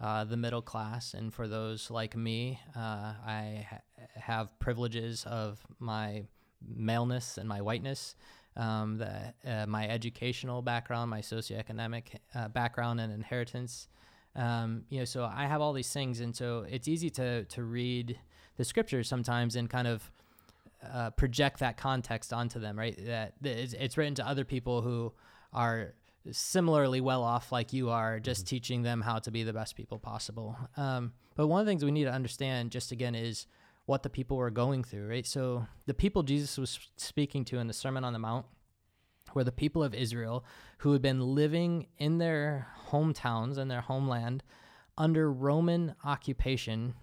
uh, 0.00 0.24
the 0.24 0.36
middle 0.36 0.62
class 0.62 1.14
and 1.14 1.32
for 1.32 1.48
those 1.48 1.90
like 1.90 2.14
me, 2.14 2.60
uh, 2.76 3.14
I 3.26 3.66
ha- 3.70 3.80
have 4.14 4.58
privileges 4.58 5.24
of 5.24 5.64
my 5.78 6.26
maleness 6.60 7.38
and 7.38 7.48
my 7.48 7.62
whiteness 7.62 8.14
um, 8.56 8.98
the, 8.98 9.34
uh, 9.44 9.66
my 9.66 9.88
educational 9.88 10.62
background, 10.62 11.10
my 11.10 11.20
socioeconomic 11.20 12.16
uh, 12.34 12.48
background, 12.48 13.00
and 13.00 13.12
inheritance. 13.12 13.88
Um, 14.34 14.84
you 14.88 14.98
know, 14.98 15.04
so 15.04 15.24
I 15.24 15.46
have 15.46 15.60
all 15.60 15.72
these 15.72 15.92
things, 15.92 16.20
and 16.20 16.34
so 16.34 16.66
it's 16.68 16.88
easy 16.88 17.10
to 17.10 17.44
to 17.44 17.62
read 17.62 18.18
the 18.56 18.64
scriptures 18.64 19.08
sometimes 19.08 19.56
and 19.56 19.68
kind 19.68 19.86
of 19.86 20.10
uh, 20.82 21.10
project 21.10 21.60
that 21.60 21.76
context 21.76 22.32
onto 22.32 22.58
them, 22.58 22.78
right? 22.78 22.98
That 23.04 23.34
it's, 23.42 23.74
it's 23.74 23.96
written 23.96 24.14
to 24.16 24.26
other 24.26 24.44
people 24.44 24.82
who 24.82 25.12
are 25.52 25.94
similarly 26.32 27.00
well 27.00 27.22
off 27.22 27.52
like 27.52 27.72
you 27.72 27.90
are, 27.90 28.20
just 28.20 28.46
teaching 28.46 28.82
them 28.82 29.00
how 29.00 29.18
to 29.20 29.30
be 29.30 29.42
the 29.42 29.52
best 29.52 29.76
people 29.76 29.98
possible. 29.98 30.56
Um, 30.76 31.12
but 31.34 31.46
one 31.46 31.60
of 31.60 31.66
the 31.66 31.70
things 31.70 31.84
we 31.84 31.90
need 31.90 32.04
to 32.04 32.12
understand, 32.12 32.70
just 32.70 32.92
again, 32.92 33.14
is 33.14 33.46
what 33.86 34.02
the 34.02 34.10
people 34.10 34.36
were 34.36 34.50
going 34.50 34.84
through, 34.84 35.08
right? 35.08 35.26
So 35.26 35.66
the 35.86 35.94
people 35.94 36.22
Jesus 36.22 36.58
was 36.58 36.78
speaking 36.96 37.44
to 37.46 37.58
in 37.58 37.68
the 37.68 37.72
Sermon 37.72 38.04
on 38.04 38.12
the 38.12 38.18
Mount 38.18 38.46
were 39.34 39.44
the 39.44 39.52
people 39.52 39.82
of 39.82 39.94
Israel 39.94 40.44
who 40.78 40.92
had 40.92 41.02
been 41.02 41.20
living 41.20 41.86
in 41.98 42.18
their 42.18 42.68
hometowns 42.90 43.58
and 43.58 43.70
their 43.70 43.80
homeland 43.80 44.42
under 44.98 45.30
Roman 45.30 45.94
occupation 46.04 46.94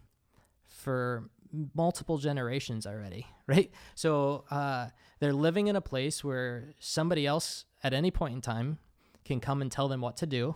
for 0.68 1.30
multiple 1.74 2.18
generations 2.18 2.86
already, 2.86 3.28
right? 3.48 3.72
So 3.96 4.46
uh, 4.52 4.88
they're 5.20 5.34
living 5.34 5.68
in 5.68 5.76
a 5.76 5.82
place 5.82 6.24
where 6.24 6.74
somebody 6.80 7.26
else 7.26 7.66
at 7.84 7.94
any 7.94 8.12
point 8.12 8.34
in 8.36 8.42
time 8.42 8.80
can 9.26 9.40
come 9.40 9.62
and 9.62 9.72
tell 9.72 9.88
them 9.88 10.02
what 10.02 10.18
to 10.18 10.26
do 10.26 10.56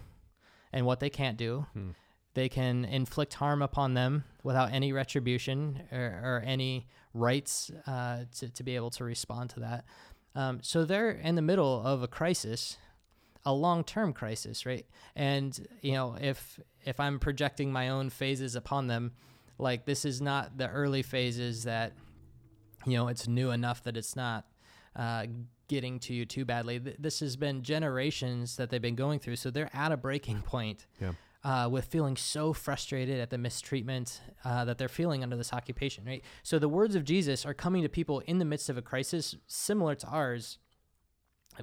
and 0.73 0.85
what 0.85 0.99
they 0.99 1.09
can't 1.09 1.37
do. 1.37 1.65
Hmm. 1.73 1.91
They 2.33 2.49
can 2.49 2.85
inflict 2.85 3.33
harm 3.33 3.61
upon 3.61 3.95
them 3.95 4.23
without 4.43 4.71
any 4.71 4.93
retribution 4.93 5.81
or, 5.91 6.21
or 6.23 6.43
any 6.45 6.87
rights 7.13 7.71
uh, 7.87 8.25
to, 8.37 8.49
to 8.49 8.63
be 8.63 8.75
able 8.75 8.91
to 8.91 9.03
respond 9.03 9.49
to 9.51 9.61
that. 9.61 9.85
Um, 10.35 10.59
so 10.61 10.85
they're 10.85 11.09
in 11.09 11.33
the 11.33 11.41
middle 11.41 11.81
of 11.83 12.03
a 12.03 12.07
crisis, 12.07 12.77
a 13.43 13.51
long-term 13.53 14.13
crisis, 14.13 14.67
right? 14.67 14.85
And 15.15 15.67
you 15.81 15.93
know, 15.93 16.15
if 16.19 16.59
if 16.85 16.99
I'm 16.99 17.17
projecting 17.17 17.71
my 17.71 17.89
own 17.89 18.11
phases 18.11 18.55
upon 18.55 18.85
them, 18.85 19.13
like 19.57 19.85
this 19.85 20.05
is 20.05 20.21
not 20.21 20.59
the 20.59 20.69
early 20.69 21.01
phases 21.01 21.63
that 21.63 21.93
you 22.85 22.93
know 22.93 23.07
it's 23.07 23.27
new 23.27 23.49
enough 23.49 23.81
that 23.83 23.97
it's 23.97 24.15
not 24.15 24.45
uh, 24.95 25.25
getting 25.67 25.99
to 25.99 26.13
you 26.13 26.25
too 26.25 26.45
badly. 26.45 26.77
This 26.77 27.19
has 27.19 27.35
been 27.35 27.61
generations 27.63 28.55
that 28.57 28.69
they've 28.69 28.81
been 28.81 28.95
going 28.95 29.19
through, 29.19 29.35
so 29.35 29.49
they're 29.51 29.69
at 29.73 29.91
a 29.91 29.97
breaking 29.97 30.41
point. 30.41 30.85
Yeah. 31.01 31.13
Uh, 31.43 31.69
with 31.69 31.85
feeling 31.85 32.17
so 32.17 32.51
frustrated 32.51 33.19
at 33.19 33.29
the 33.29 33.37
mistreatment 33.37 34.19
uh, 34.43 34.65
that 34.65 34.77
they're 34.77 34.89
feeling 34.89 35.23
under 35.23 35.37
this 35.37 35.53
occupation, 35.53 36.03
right? 36.03 36.21
So 36.43 36.59
the 36.59 36.67
words 36.67 36.93
of 36.95 37.05
Jesus 37.05 37.45
are 37.45 37.53
coming 37.53 37.83
to 37.83 37.89
people 37.89 38.19
in 38.21 38.39
the 38.39 38.43
midst 38.43 38.69
of 38.69 38.77
a 38.77 38.81
crisis 38.81 39.35
similar 39.45 39.95
to 39.95 40.07
ours, 40.07 40.57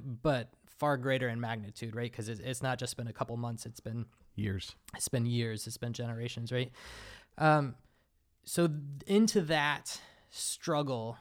but 0.01 0.49
far 0.65 0.97
greater 0.97 1.29
in 1.29 1.39
magnitude, 1.39 1.95
right? 1.95 2.09
Because 2.11 2.29
it's, 2.29 2.39
it's 2.39 2.63
not 2.63 2.79
just 2.79 2.97
been 2.97 3.07
a 3.07 3.13
couple 3.13 3.37
months; 3.37 3.65
it's 3.65 3.81
been 3.81 4.05
Years. 4.35 4.75
it's 4.95 5.07
been 5.07 5.25
years, 5.25 5.67
it's 5.67 5.77
been 5.77 5.93
generations, 5.93 6.51
right? 6.51 6.71
Um, 7.37 7.75
so 8.43 8.69
into 9.05 9.41
that 9.41 9.99
struggle 10.29 11.17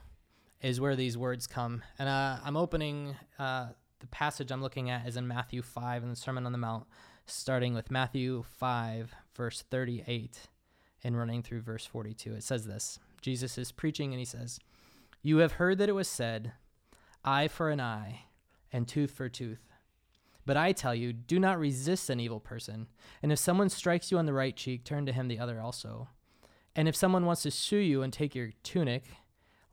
is 0.65 0.81
where 0.81 0.97
these 0.97 1.19
words 1.19 1.47
come, 1.47 1.83
and 1.99 2.09
uh, 2.09 2.39
I'm 2.43 2.57
opening 2.57 3.15
uh, 3.39 3.67
the 4.01 4.07
passage 4.07 4.51
I'm 4.51 4.63
looking 4.63 4.89
at 4.89 5.07
is 5.07 5.19
in 5.19 5.29
Matthew 5.29 5.61
five 5.61 6.03
in 6.03 6.09
the 6.09 6.17
Sermon 6.17 6.47
on 6.47 6.53
the 6.53 6.59
Mount, 6.59 6.87
starting 7.27 7.75
with 7.75 7.91
Matthew 7.91 8.43
five 8.57 9.15
verse 9.37 9.63
38 9.71 10.49
and 11.05 11.19
running 11.19 11.43
through 11.43 11.61
verse 11.61 11.85
42. 11.85 12.33
It 12.33 12.45
says 12.45 12.65
this: 12.65 12.99
Jesus 13.21 13.59
is 13.59 13.73
preaching, 13.73 14.15
and 14.15 14.19
he 14.19 14.25
says, 14.25 14.59
"You 15.23 15.39
have 15.39 15.53
heard 15.53 15.77
that 15.79 15.91
it 15.91 15.95
was 15.95 16.09
said, 16.09 16.53
eye 17.23 17.47
for 17.49 17.69
an 17.69 17.83
eye, 17.83 18.23
and 18.73 18.89
tooth 18.89 19.11
for 19.11 19.29
tooth." 19.29 19.71
But 20.47 20.57
I 20.57 20.73
tell 20.73 20.95
you, 20.95 21.13
do 21.13 21.39
not 21.39 21.59
resist 21.59 22.09
an 22.09 22.21
evil 22.21 22.41
person. 22.41 22.87
And 23.23 23.31
if 23.31 23.39
someone 23.39 23.69
strikes 23.69 24.11
you 24.11 24.17
on 24.17 24.25
the 24.25 24.33
right 24.33 24.57
cheek, 24.57 24.85
turn 24.85 25.05
to 25.05 25.13
him 25.13 25.29
the 25.29 25.39
other 25.39 25.61
also. 25.61 26.09
And 26.75 26.89
if 26.89 26.97
someone 26.97 27.27
wants 27.27 27.43
to 27.43 27.51
sue 27.51 27.77
you 27.77 28.03
and 28.03 28.13
take 28.13 28.35
your 28.35 28.51
tunic, 28.63 29.05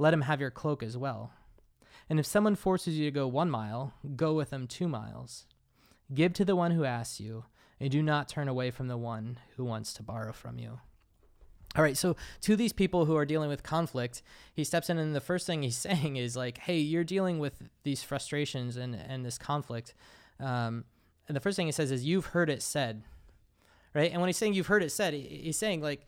let 0.02 0.14
him 0.16 0.22
have 0.22 0.42
your 0.42 0.50
cloak 0.50 0.82
as 0.82 0.98
well. 0.98 1.32
And 2.10 2.20
if 2.20 2.26
someone 2.26 2.56
forces 2.56 2.98
you 2.98 3.06
to 3.06 3.12
go 3.12 3.28
one 3.28 3.52
mile, 3.52 3.94
go 4.16 4.34
with 4.34 4.50
them 4.50 4.66
two 4.66 4.88
miles. 4.88 5.46
Give 6.12 6.34
to 6.34 6.44
the 6.44 6.56
one 6.56 6.72
who 6.72 6.84
asks 6.84 7.20
you, 7.20 7.46
and 7.80 7.92
do 7.92 8.02
not 8.02 8.28
turn 8.28 8.48
away 8.48 8.72
from 8.72 8.88
the 8.88 8.98
one 8.98 9.38
who 9.56 9.64
wants 9.64 9.94
to 9.94 10.04
borrow 10.04 10.34
from 10.34 10.58
you. 10.58 10.80
All 11.76 11.84
right, 11.84 11.96
so 11.96 12.16
to 12.42 12.56
these 12.56 12.74
people 12.74 13.06
who 13.06 13.16
are 13.16 13.26
dealing 13.26 13.48
with 13.48 13.62
conflict, 13.62 14.24
he 14.54 14.64
steps 14.64 14.90
in, 14.90 14.98
and 14.98 15.16
the 15.16 15.22
first 15.22 15.46
thing 15.46 15.62
he's 15.62 15.78
saying 15.90 16.16
is 16.16 16.36
like, 16.36 16.58
"Hey, 16.58 16.80
you're 16.80 17.04
dealing 17.04 17.38
with 17.38 17.62
these 17.84 18.02
frustrations 18.02 18.78
and 18.78 18.96
and 18.96 19.24
this 19.24 19.38
conflict." 19.38 19.94
Um, 20.40 20.84
and 21.28 21.36
the 21.36 21.40
first 21.40 21.56
thing 21.56 21.68
he 21.68 21.72
says 21.72 21.92
is, 21.92 22.04
"You've 22.04 22.28
heard 22.28 22.50
it 22.50 22.64
said," 22.64 23.04
right? 23.94 24.12
And 24.12 24.20
when 24.20 24.28
he's 24.28 24.38
saying 24.38 24.56
"you've 24.56 24.68
heard 24.68 24.84
it 24.84 24.92
said," 24.92 25.14
he's 25.14 25.58
saying 25.58 25.82
like, 25.82 26.08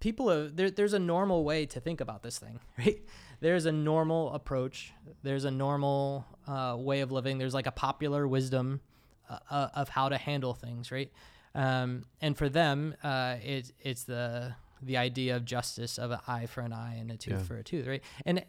people 0.00 0.30
are 0.30 0.48
there. 0.48 0.70
There's 0.70 0.92
a 0.94 0.98
normal 0.98 1.44
way 1.44 1.66
to 1.66 1.80
think 1.80 2.00
about 2.00 2.22
this 2.22 2.38
thing, 2.38 2.60
right? 2.78 3.02
There's 3.40 3.66
a 3.66 3.72
normal 3.72 4.32
approach. 4.32 4.92
There's 5.22 5.44
a 5.44 5.50
normal 5.50 6.26
uh, 6.46 6.76
way 6.78 7.00
of 7.00 7.12
living. 7.12 7.38
There's 7.38 7.54
like 7.54 7.66
a 7.66 7.72
popular 7.72 8.26
wisdom 8.28 8.80
uh, 9.28 9.38
uh, 9.50 9.68
of 9.74 9.88
how 9.90 10.08
to 10.08 10.16
handle 10.18 10.54
things, 10.54 10.90
right? 10.92 11.10
Um, 11.54 12.04
and 12.20 12.36
for 12.36 12.48
them, 12.48 12.94
uh, 13.02 13.36
it, 13.42 13.72
it's 13.80 14.04
the 14.04 14.54
the 14.82 14.96
idea 14.98 15.34
of 15.36 15.44
justice 15.46 15.96
of 15.98 16.10
an 16.10 16.18
eye 16.26 16.44
for 16.46 16.60
an 16.60 16.72
eye 16.72 16.96
and 17.00 17.10
a 17.10 17.16
tooth 17.16 17.34
Yeah. 17.34 17.42
for 17.44 17.56
a 17.56 17.62
tooth, 17.62 17.86
right? 17.86 18.02
And 18.26 18.44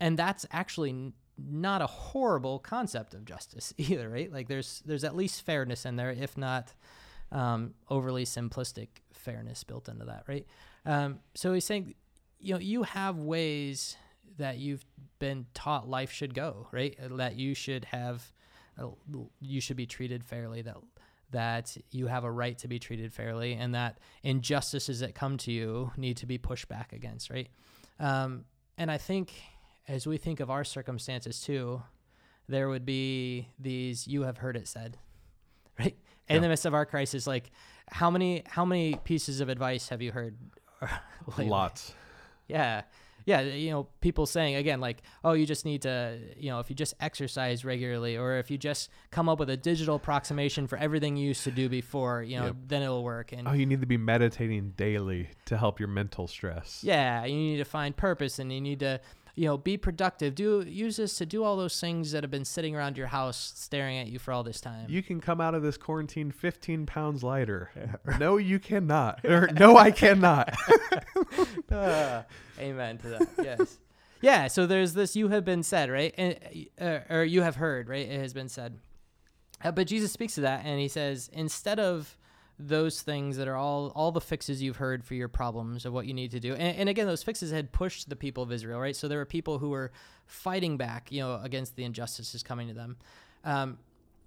and 0.00 0.18
that's 0.18 0.46
actually 0.52 1.12
not 1.38 1.82
a 1.82 1.86
horrible 1.86 2.58
concept 2.58 3.14
of 3.14 3.24
justice 3.24 3.72
either, 3.78 4.08
right? 4.08 4.32
Like 4.32 4.48
there's 4.48 4.82
there's 4.86 5.02
at 5.04 5.16
least 5.16 5.42
fairness 5.46 5.84
in 5.86 5.96
there, 5.96 6.10
if 6.10 6.36
not 6.36 6.72
um, 7.32 7.74
overly 7.90 8.24
simplistic 8.24 8.88
fairness 9.26 9.64
built 9.64 9.88
into 9.88 10.04
that, 10.04 10.22
right? 10.28 10.46
Um, 10.86 11.18
so 11.34 11.52
he's 11.52 11.64
saying, 11.64 11.94
you 12.38 12.54
know, 12.54 12.60
you 12.60 12.84
have 12.84 13.18
ways 13.18 13.96
that 14.38 14.58
you've 14.58 14.84
been 15.18 15.46
taught 15.52 15.88
life 15.88 16.12
should 16.12 16.32
go, 16.32 16.68
right? 16.70 16.96
That 17.00 17.36
you 17.36 17.54
should 17.54 17.86
have, 17.86 18.32
uh, 18.80 18.88
you 19.40 19.60
should 19.60 19.76
be 19.76 19.86
treated 19.86 20.24
fairly. 20.24 20.62
That 20.62 20.76
that 21.32 21.76
you 21.90 22.06
have 22.06 22.22
a 22.22 22.30
right 22.30 22.56
to 22.58 22.68
be 22.68 22.78
treated 22.78 23.12
fairly, 23.12 23.54
and 23.54 23.74
that 23.74 23.98
injustices 24.22 25.00
that 25.00 25.14
come 25.14 25.36
to 25.38 25.50
you 25.50 25.90
need 25.96 26.16
to 26.18 26.26
be 26.26 26.38
pushed 26.38 26.68
back 26.68 26.92
against, 26.92 27.30
right? 27.30 27.48
Um, 27.98 28.44
and 28.78 28.90
I 28.90 28.98
think 28.98 29.32
as 29.88 30.06
we 30.06 30.18
think 30.18 30.38
of 30.38 30.50
our 30.50 30.62
circumstances 30.64 31.40
too, 31.40 31.82
there 32.48 32.68
would 32.68 32.86
be 32.86 33.48
these 33.58 34.06
you 34.06 34.22
have 34.22 34.38
heard 34.38 34.56
it 34.56 34.68
said, 34.68 34.98
right? 35.78 35.96
In 36.28 36.36
Yeah. 36.36 36.40
the 36.40 36.48
midst 36.48 36.66
of 36.66 36.74
our 36.74 36.84
crisis, 36.86 37.26
like 37.26 37.50
how 37.88 38.10
many 38.10 38.42
how 38.46 38.64
many 38.64 38.94
pieces 39.04 39.40
of 39.40 39.48
advice 39.48 39.88
have 39.90 40.02
you 40.02 40.12
heard? 40.12 40.36
lately? 41.28 41.48
Lots. 41.48 41.94
Yeah. 42.48 42.82
Yeah, 43.24 43.40
you 43.40 43.70
know, 43.70 43.88
people 44.00 44.24
saying 44.24 44.54
again 44.54 44.80
like, 44.80 45.02
"Oh, 45.24 45.32
you 45.32 45.46
just 45.46 45.64
need 45.64 45.82
to, 45.82 46.16
you 46.36 46.48
know, 46.48 46.60
if 46.60 46.70
you 46.70 46.76
just 46.76 46.94
exercise 47.00 47.64
regularly 47.64 48.16
or 48.16 48.38
if 48.38 48.52
you 48.52 48.58
just 48.58 48.88
come 49.10 49.28
up 49.28 49.40
with 49.40 49.50
a 49.50 49.56
digital 49.56 49.96
approximation 49.96 50.68
for 50.68 50.78
everything 50.78 51.16
you 51.16 51.26
used 51.26 51.42
to 51.42 51.50
do 51.50 51.68
before, 51.68 52.22
you 52.22 52.38
know, 52.38 52.46
Yep. 52.46 52.56
then 52.68 52.82
it'll 52.82 53.02
work." 53.02 53.32
And 53.32 53.48
Oh, 53.48 53.52
you 53.52 53.66
need 53.66 53.80
to 53.80 53.86
be 53.86 53.96
meditating 53.96 54.74
daily 54.76 55.30
to 55.46 55.56
help 55.56 55.80
your 55.80 55.88
mental 55.88 56.28
stress. 56.28 56.84
yeah, 56.84 57.24
you 57.24 57.34
need 57.34 57.56
to 57.56 57.64
find 57.64 57.96
purpose 57.96 58.38
and 58.38 58.52
you 58.52 58.60
need 58.60 58.78
to, 58.80 59.00
you 59.36 59.44
know, 59.44 59.58
be 59.58 59.76
productive. 59.76 60.34
Do 60.34 60.64
use 60.66 60.96
this 60.96 61.18
to 61.18 61.26
do 61.26 61.44
all 61.44 61.56
those 61.56 61.78
things 61.78 62.12
that 62.12 62.24
have 62.24 62.30
been 62.30 62.46
sitting 62.46 62.74
around 62.74 62.96
your 62.96 63.08
house 63.08 63.52
staring 63.54 63.98
at 63.98 64.06
you 64.06 64.18
for 64.18 64.32
all 64.32 64.42
this 64.42 64.62
time. 64.62 64.86
You 64.88 65.02
can 65.02 65.20
come 65.20 65.42
out 65.42 65.54
of 65.54 65.62
this 65.62 65.76
quarantine 65.76 66.30
15 66.30 66.86
pounds 66.86 67.22
lighter. 67.22 67.70
no, 68.18 68.38
you 68.38 68.58
cannot. 68.58 69.20
Or, 69.26 69.48
no, 69.48 69.76
I 69.76 69.90
cannot. 69.90 70.54
Ah, 71.70 72.24
amen 72.58 72.96
to 72.98 73.08
that. 73.08 73.28
Yes. 73.42 73.78
Yeah. 74.22 74.46
So 74.46 74.66
there's 74.66 74.94
this. 74.94 75.14
You 75.14 75.28
have 75.28 75.44
been 75.44 75.62
said, 75.62 75.90
right? 75.90 76.14
And, 76.16 76.38
uh, 76.80 77.00
or 77.10 77.24
you 77.24 77.42
have 77.42 77.56
heard, 77.56 77.88
right? 77.88 78.08
It 78.08 78.18
has 78.20 78.32
been 78.32 78.48
said. 78.48 78.78
Uh, 79.62 79.72
but 79.72 79.86
Jesus 79.86 80.12
speaks 80.12 80.36
to 80.36 80.42
that, 80.42 80.64
and 80.64 80.80
he 80.80 80.88
says, 80.88 81.28
instead 81.32 81.78
of 81.78 82.16
those 82.58 83.02
things 83.02 83.36
that 83.36 83.48
are 83.48 83.56
all 83.56 83.92
all 83.94 84.12
the 84.12 84.20
fixes 84.20 84.62
you've 84.62 84.76
heard 84.76 85.04
for 85.04 85.14
your 85.14 85.28
problems 85.28 85.84
of 85.84 85.92
what 85.92 86.06
you 86.06 86.14
need 86.14 86.30
to 86.30 86.40
do, 86.40 86.54
and, 86.54 86.76
and 86.78 86.88
again, 86.88 87.06
those 87.06 87.22
fixes 87.22 87.50
had 87.50 87.72
pushed 87.72 88.08
the 88.08 88.16
people 88.16 88.42
of 88.42 88.52
Israel, 88.52 88.80
right? 88.80 88.96
So 88.96 89.08
there 89.08 89.18
were 89.18 89.26
people 89.26 89.58
who 89.58 89.70
were 89.70 89.92
fighting 90.26 90.76
back, 90.76 91.12
you 91.12 91.20
know, 91.20 91.40
against 91.42 91.76
the 91.76 91.84
injustices 91.84 92.42
coming 92.42 92.68
to 92.68 92.74
them. 92.74 92.96
Um, 93.44 93.78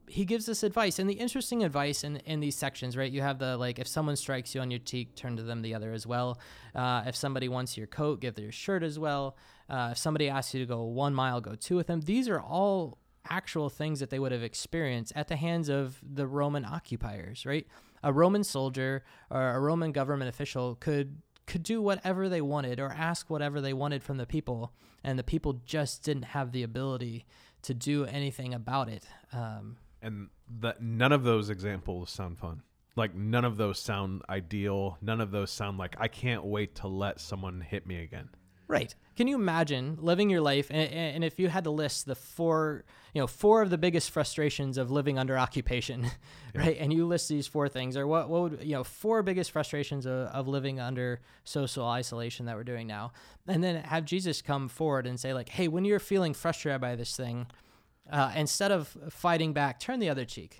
he 0.09 0.25
gives 0.25 0.45
this 0.45 0.63
advice 0.63 0.97
and 0.97 1.09
the 1.09 1.13
interesting 1.13 1.63
advice 1.63 2.03
in, 2.03 2.17
in 2.17 2.39
these 2.39 2.55
sections 2.55 2.97
right? 2.97 3.11
You 3.11 3.21
have 3.21 3.37
the 3.37 3.57
like 3.57 3.79
if 3.79 3.87
someone 3.87 4.15
strikes 4.15 4.55
you 4.55 4.61
on 4.61 4.71
your 4.71 4.79
cheek 4.79 5.15
turn 5.15 5.37
to 5.37 5.43
them 5.43 5.61
the 5.61 5.75
other 5.75 5.93
as 5.93 6.07
well. 6.07 6.39
Uh, 6.73 7.03
if 7.05 7.15
somebody 7.15 7.47
wants 7.47 7.77
your 7.77 7.87
coat 7.87 8.19
give 8.19 8.35
their 8.35 8.51
shirt 8.51 8.83
as 8.83 8.97
well. 8.97 9.37
Uh, 9.69 9.89
if 9.91 9.97
somebody 9.97 10.27
asks 10.27 10.53
you 10.53 10.59
to 10.59 10.65
go 10.65 10.83
one 10.83 11.13
mile 11.13 11.39
go 11.39 11.53
two 11.55 11.75
with 11.75 11.87
them. 11.87 12.01
These 12.01 12.27
are 12.27 12.39
all 12.39 12.97
actual 13.29 13.69
things 13.69 13.99
that 13.99 14.09
they 14.09 14.17
would 14.17 14.31
have 14.31 14.43
experienced 14.43 15.13
at 15.15 15.27
the 15.27 15.35
hands 15.35 15.69
of 15.69 15.99
the 16.01 16.25
roman 16.25 16.65
occupiers 16.65 17.45
right 17.45 17.67
a 18.03 18.13
roman 18.13 18.43
soldier 18.43 19.03
or 19.29 19.49
a 19.49 19.59
roman 19.59 19.91
government 19.91 20.29
official 20.29 20.75
could 20.75 21.21
could 21.45 21.63
do 21.63 21.81
whatever 21.81 22.29
they 22.29 22.41
wanted 22.41 22.79
or 22.79 22.91
ask 22.91 23.29
whatever 23.29 23.59
they 23.59 23.73
wanted 23.73 24.03
from 24.03 24.17
the 24.17 24.25
people 24.25 24.71
and 25.03 25.17
the 25.17 25.23
people 25.23 25.61
just 25.65 26.03
didn't 26.03 26.25
have 26.25 26.51
the 26.51 26.63
ability 26.63 27.25
to 27.61 27.73
do 27.73 28.05
anything 28.05 28.53
about 28.53 28.87
it 28.87 29.03
um, 29.33 29.77
and 30.01 30.29
that 30.61 30.81
none 30.81 31.11
of 31.11 31.23
those 31.23 31.49
examples 31.49 32.09
sound 32.09 32.37
fun. 32.39 32.63
Like 32.95 33.15
none 33.15 33.45
of 33.45 33.57
those 33.57 33.79
sound 33.79 34.23
ideal. 34.29 34.97
None 35.01 35.21
of 35.21 35.31
those 35.31 35.51
sound 35.51 35.77
like 35.77 35.95
I 35.99 36.07
can't 36.07 36.43
wait 36.43 36.75
to 36.75 36.87
let 36.87 37.19
someone 37.19 37.61
hit 37.61 37.85
me 37.85 38.01
again. 38.01 38.29
Right. 38.69 38.93
Can 39.17 39.27
you 39.27 39.33
imagine 39.33 39.97
living 39.99 40.29
your 40.29 40.41
life 40.41 40.69
and, 40.69 40.93
and 40.93 41.23
if 41.23 41.39
you 41.39 41.49
had 41.49 41.63
to 41.63 41.71
list 41.71 42.05
the 42.05 42.13
four, 42.13 42.85
you 43.15 43.19
know, 43.19 43.25
four 43.25 43.63
of 43.63 43.71
the 43.71 43.79
biggest 43.79 44.11
frustrations 44.11 44.77
of 44.77 44.91
living 44.91 45.17
under 45.17 45.39
occupation, 45.39 46.05
right? 46.55 46.77
And 46.79 46.93
you 46.93 47.07
list 47.07 47.29
these 47.29 47.47
four 47.47 47.67
things 47.67 47.97
or 47.97 48.05
what, 48.05 48.29
what 48.29 48.41
would, 48.43 48.63
you 48.63 48.73
know, 48.73 48.83
four 48.83 49.23
biggest 49.23 49.49
frustrations 49.49 50.05
of, 50.05 50.27
of 50.27 50.47
living 50.47 50.79
under 50.79 51.19
social 51.45 51.83
isolation 51.83 52.45
that 52.45 52.55
we're 52.55 52.63
doing 52.63 52.85
now. 52.85 53.11
And 53.47 53.63
then 53.63 53.83
have 53.83 54.05
Jesus 54.05 54.39
come 54.39 54.69
forward 54.69 55.07
and 55.07 55.19
say 55.19 55.33
like, 55.33 55.49
hey, 55.49 55.67
when 55.67 55.83
you're 55.83 55.99
feeling 55.99 56.35
frustrated 56.35 56.79
by 56.79 56.95
this 56.95 57.17
thing, 57.17 57.47
uh, 58.11 58.31
instead 58.35 58.71
of 58.71 58.95
fighting 59.09 59.51
back, 59.51 59.79
turn 59.79 59.97
the 59.97 60.09
other 60.09 60.25
cheek, 60.25 60.59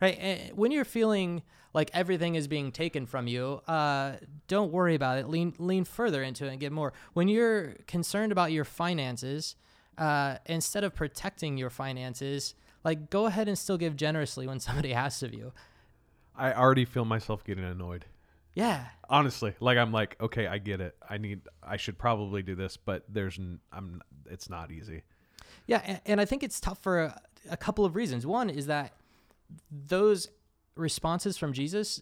right? 0.00 0.16
And 0.18 0.56
when 0.56 0.72
you're 0.72 0.84
feeling 0.84 1.42
like 1.72 1.90
everything 1.94 2.34
is 2.34 2.48
being 2.48 2.72
taken 2.72 3.06
from 3.06 3.26
you, 3.28 3.60
uh, 3.68 4.14
don't 4.48 4.72
worry 4.72 4.94
about 4.94 5.18
it. 5.18 5.28
Lean 5.28 5.54
lean 5.58 5.84
further 5.84 6.22
into 6.22 6.46
it 6.46 6.50
and 6.50 6.60
get 6.60 6.72
more. 6.72 6.92
When 7.12 7.28
you're 7.28 7.74
concerned 7.86 8.32
about 8.32 8.52
your 8.52 8.64
finances, 8.64 9.56
uh, 9.98 10.36
instead 10.46 10.82
of 10.84 10.94
protecting 10.94 11.56
your 11.58 11.70
finances, 11.70 12.54
like 12.84 13.10
go 13.10 13.26
ahead 13.26 13.48
and 13.48 13.58
still 13.58 13.78
give 13.78 13.96
generously 13.96 14.46
when 14.46 14.60
somebody 14.68 14.92
asks 14.92 15.22
of 15.22 15.34
you. 15.34 15.52
I 16.36 16.52
already 16.52 16.84
feel 16.84 17.04
myself 17.04 17.44
getting 17.44 17.64
annoyed. 17.64 18.06
Yeah, 18.54 18.86
Honestly, 19.08 19.54
like 19.58 19.76
I'm 19.76 19.92
like, 19.92 20.16
okay, 20.20 20.46
I 20.46 20.58
get 20.58 20.80
it. 20.80 20.96
I 21.08 21.18
need 21.18 21.40
I 21.62 21.76
should 21.76 21.98
probably 21.98 22.42
do 22.42 22.54
this, 22.54 22.76
but 22.76 23.04
there's 23.08 23.38
n- 23.38 23.58
I'm 23.72 24.02
it's 24.30 24.48
not 24.48 24.70
easy. 24.70 25.02
Yeah, 25.66 25.82
and, 25.84 26.00
and 26.06 26.20
I 26.20 26.24
think 26.24 26.42
it's 26.44 26.60
tough 26.60 26.78
for 26.80 27.00
a, 27.00 27.20
a 27.50 27.56
couple 27.56 27.84
of 27.84 27.96
reasons. 27.96 28.24
One 28.24 28.48
is 28.48 28.66
that 28.66 28.92
those 29.70 30.28
responses 30.76 31.36
from 31.36 31.52
Jesus 31.52 32.00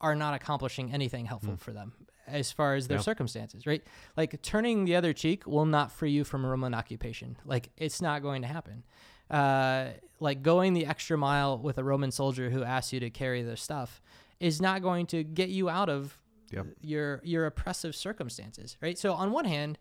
are 0.00 0.14
not 0.14 0.34
accomplishing 0.34 0.92
anything 0.92 1.26
helpful 1.26 1.56
for 1.56 1.72
them. 1.72 1.92
as 2.26 2.52
far 2.52 2.74
as 2.74 2.88
their 2.88 2.98
Yeah. 2.98 3.02
circumstances, 3.02 3.66
right? 3.66 3.82
Like 4.14 4.42
turning 4.42 4.84
the 4.84 4.96
other 4.96 5.14
cheek 5.14 5.46
will 5.46 5.64
not 5.64 5.90
free 5.90 6.10
you 6.10 6.24
from 6.24 6.44
a 6.44 6.48
Roman 6.48 6.74
occupation. 6.74 7.38
Like 7.46 7.70
it's 7.78 8.02
not 8.02 8.20
going 8.20 8.42
to 8.42 8.48
happen. 8.48 8.84
Uh, 9.30 9.92
like 10.20 10.42
going 10.42 10.74
the 10.74 10.84
extra 10.84 11.16
mile 11.16 11.56
with 11.58 11.78
a 11.78 11.82
Roman 11.84 12.10
soldier 12.10 12.50
who 12.50 12.62
asks 12.62 12.92
you 12.92 13.00
to 13.00 13.08
carry 13.08 13.42
their 13.42 13.56
stuff 13.56 14.02
is 14.40 14.60
not 14.60 14.82
going 14.82 15.06
to 15.06 15.24
get 15.24 15.48
you 15.48 15.70
out 15.70 15.88
of 15.88 16.18
Yep. 16.50 16.66
your 16.82 17.20
your 17.24 17.46
oppressive 17.46 17.96
circumstances, 17.96 18.76
right? 18.82 18.98
So 18.98 19.14
on 19.14 19.32
one 19.32 19.46
hand, 19.46 19.78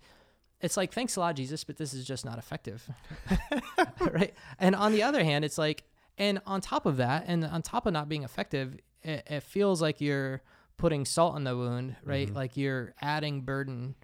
it's 0.61 0.77
like 0.77 0.93
thanks 0.93 1.17
a 1.17 1.19
lot, 1.19 1.35
Jesus, 1.35 1.65
but 1.65 1.75
this 1.75 1.93
is 1.93 2.05
just 2.05 2.23
not 2.23 2.37
effective, 2.37 2.89
right? 3.99 4.33
And 4.59 4.73
on 4.73 4.91
the 4.93 5.03
other 5.03 5.23
hand, 5.23 5.43
it's 5.45 5.57
like, 5.57 5.83
and 6.17 6.41
on 6.45 6.61
top 6.61 6.85
of 6.85 6.97
that, 6.97 7.25
and 7.27 7.43
on 7.45 7.61
top 7.61 7.85
of 7.85 7.93
not 7.93 8.09
being 8.09 8.23
effective, 8.23 8.77
it, 9.03 9.25
it 9.27 9.43
feels 9.43 9.81
like 9.81 10.01
you're 10.01 10.41
putting 10.77 11.05
salt 11.05 11.35
in 11.35 11.43
the 11.43 11.55
wound, 11.55 11.95
right? 12.03 12.29
Mhm. 12.29 12.35
Like 12.35 12.57
you're 12.57 12.93
adding 13.01 13.41
burden 13.41 13.95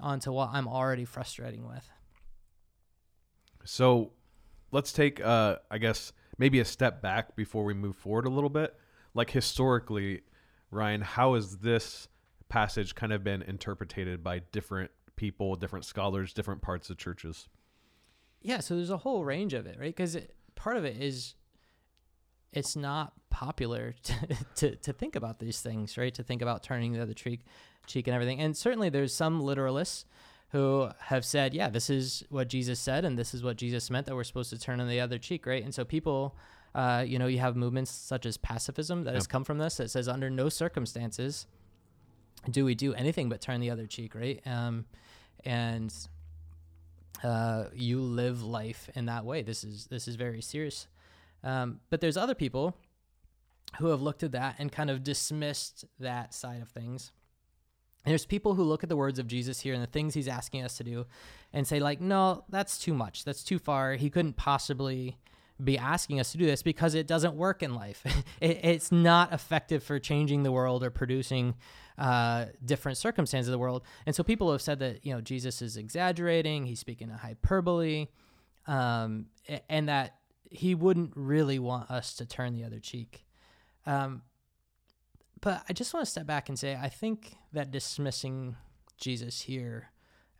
onto 0.00 0.32
what 0.32 0.50
I'm 0.52 0.66
already 0.66 1.04
frustrating 1.04 1.66
with. 1.66 1.88
So 3.64 4.12
let's 4.70 4.92
take, 4.92 5.20
uh, 5.24 5.56
I 5.70 5.78
guess, 5.78 6.12
maybe 6.38 6.60
a 6.60 6.64
step 6.64 7.02
back 7.02 7.36
before 7.36 7.64
we 7.64 7.74
move 7.74 7.96
forward 7.96 8.26
a 8.26 8.30
little 8.30 8.50
bit. 8.50 8.74
Like 9.14 9.30
historically, 9.30 10.22
Ryan, 10.70 11.02
how 11.02 11.34
has 11.34 11.58
this 11.58 12.08
passage 12.48 12.94
kind 12.94 13.12
of 13.12 13.22
been 13.22 13.42
interpreted 13.42 14.22
by 14.24 14.40
different 14.40 14.90
people, 15.16 15.54
different 15.56 15.84
scholars, 15.84 16.32
different 16.32 16.62
parts 16.62 16.90
of 16.90 16.96
churches? 16.96 17.48
Yeah, 18.40 18.58
so 18.60 18.74
there's 18.74 18.90
a 18.90 18.96
whole 18.96 19.24
range 19.24 19.54
of 19.54 19.66
it, 19.66 19.78
right? 19.78 19.94
Because 19.94 20.16
part 20.54 20.76
of 20.76 20.84
it 20.84 21.00
is 21.00 21.34
it's 22.52 22.76
not 22.76 23.12
popular 23.30 23.94
to, 24.02 24.14
to, 24.56 24.76
to 24.76 24.92
think 24.92 25.16
about 25.16 25.38
these 25.38 25.60
things, 25.60 25.96
right? 25.96 26.14
To 26.14 26.22
think 26.22 26.42
about 26.42 26.62
turning 26.62 26.92
the 26.92 27.00
other 27.00 27.14
cheek, 27.14 27.40
cheek 27.86 28.06
and 28.06 28.14
everything. 28.14 28.40
And 28.40 28.56
certainly 28.56 28.88
there's 28.88 29.14
some 29.14 29.40
literalists 29.40 30.04
who 30.50 30.90
have 31.00 31.24
said, 31.24 31.54
yeah, 31.54 31.70
this 31.70 31.88
is 31.88 32.24
what 32.28 32.48
Jesus 32.48 32.78
said 32.78 33.04
and 33.04 33.18
this 33.18 33.32
is 33.32 33.42
what 33.42 33.56
Jesus 33.56 33.90
meant 33.90 34.06
that 34.06 34.14
we're 34.14 34.24
supposed 34.24 34.50
to 34.50 34.58
turn 34.58 34.80
on 34.80 34.88
the 34.88 35.00
other 35.00 35.18
cheek, 35.18 35.46
right? 35.46 35.64
And 35.64 35.74
so 35.74 35.82
people, 35.84 36.36
uh, 36.74 37.04
you 37.06 37.18
know, 37.18 37.26
you 37.26 37.38
have 37.38 37.56
movements 37.56 37.90
such 37.90 38.26
as 38.26 38.36
pacifism 38.36 39.04
that 39.04 39.14
has 39.14 39.26
come 39.26 39.44
from 39.44 39.58
this 39.58 39.76
that 39.76 39.90
says 39.90 40.08
under 40.08 40.28
no 40.28 40.50
circumstances 40.50 41.46
do 42.50 42.64
we 42.64 42.74
do 42.74 42.92
anything 42.94 43.28
but 43.28 43.40
turn 43.40 43.60
the 43.60 43.70
other 43.70 43.86
cheek, 43.86 44.14
right? 44.14 44.42
Um, 44.46 44.84
and 45.44 45.94
uh, 47.22 47.64
you 47.74 48.00
live 48.00 48.42
life 48.42 48.90
in 48.94 49.06
that 49.06 49.24
way. 49.24 49.42
This 49.42 49.64
is 49.64 49.86
this 49.86 50.08
is 50.08 50.16
very 50.16 50.42
serious. 50.42 50.86
Um, 51.44 51.80
but 51.90 52.00
there's 52.00 52.16
other 52.16 52.34
people 52.34 52.76
who 53.78 53.88
have 53.88 54.02
looked 54.02 54.22
at 54.22 54.32
that 54.32 54.56
and 54.58 54.70
kind 54.70 54.90
of 54.90 55.02
dismissed 55.02 55.84
that 55.98 56.34
side 56.34 56.62
of 56.62 56.68
things. 56.68 57.12
There's 58.04 58.26
people 58.26 58.54
who 58.54 58.64
look 58.64 58.82
at 58.82 58.88
the 58.88 58.96
words 58.96 59.18
of 59.18 59.26
Jesus 59.26 59.60
here 59.60 59.74
and 59.74 59.82
the 59.82 59.86
things 59.86 60.14
he's 60.14 60.28
asking 60.28 60.64
us 60.64 60.76
to 60.78 60.84
do 60.84 61.06
and 61.52 61.66
say 61.66 61.78
like, 61.78 62.00
no, 62.00 62.44
that's 62.48 62.78
too 62.78 62.94
much. 62.94 63.24
That's 63.24 63.44
too 63.44 63.58
far. 63.58 63.94
He 63.94 64.10
couldn't 64.10 64.36
possibly 64.36 65.18
be 65.62 65.78
asking 65.78 66.18
us 66.18 66.32
to 66.32 66.38
do 66.38 66.46
this 66.46 66.62
because 66.62 66.94
it 66.94 67.06
doesn't 67.06 67.34
work 67.34 67.62
in 67.62 67.74
life. 67.74 68.02
it, 68.40 68.64
it's 68.64 68.90
not 68.90 69.32
effective 69.32 69.82
for 69.82 69.98
changing 69.98 70.42
the 70.42 70.52
world 70.52 70.82
or 70.82 70.90
producing 70.90 71.54
uh, 71.98 72.46
different 72.64 72.98
circumstances 72.98 73.48
of 73.48 73.52
the 73.52 73.58
world. 73.58 73.82
And 74.06 74.14
so 74.14 74.22
people 74.22 74.50
have 74.50 74.62
said 74.62 74.78
that 74.80 75.04
you 75.04 75.14
know 75.14 75.20
Jesus 75.20 75.62
is 75.62 75.76
exaggerating. 75.76 76.66
He's 76.66 76.80
speaking 76.80 77.10
a 77.10 77.16
hyperbole, 77.16 78.08
um, 78.66 79.26
and 79.68 79.88
that 79.88 80.16
he 80.52 80.74
wouldn't 80.74 81.12
really 81.14 81.58
want 81.58 81.90
us 81.90 82.14
to 82.16 82.26
turn 82.26 82.54
the 82.54 82.64
other 82.64 82.78
cheek. 82.78 83.24
Um, 83.86 84.22
but 85.40 85.64
I 85.68 85.72
just 85.72 85.92
want 85.92 86.04
to 86.04 86.10
step 86.10 86.26
back 86.26 86.48
and 86.48 86.58
say 86.58 86.78
I 86.80 86.88
think 86.88 87.36
that 87.52 87.70
dismissing 87.70 88.56
Jesus 88.98 89.42
here 89.42 89.90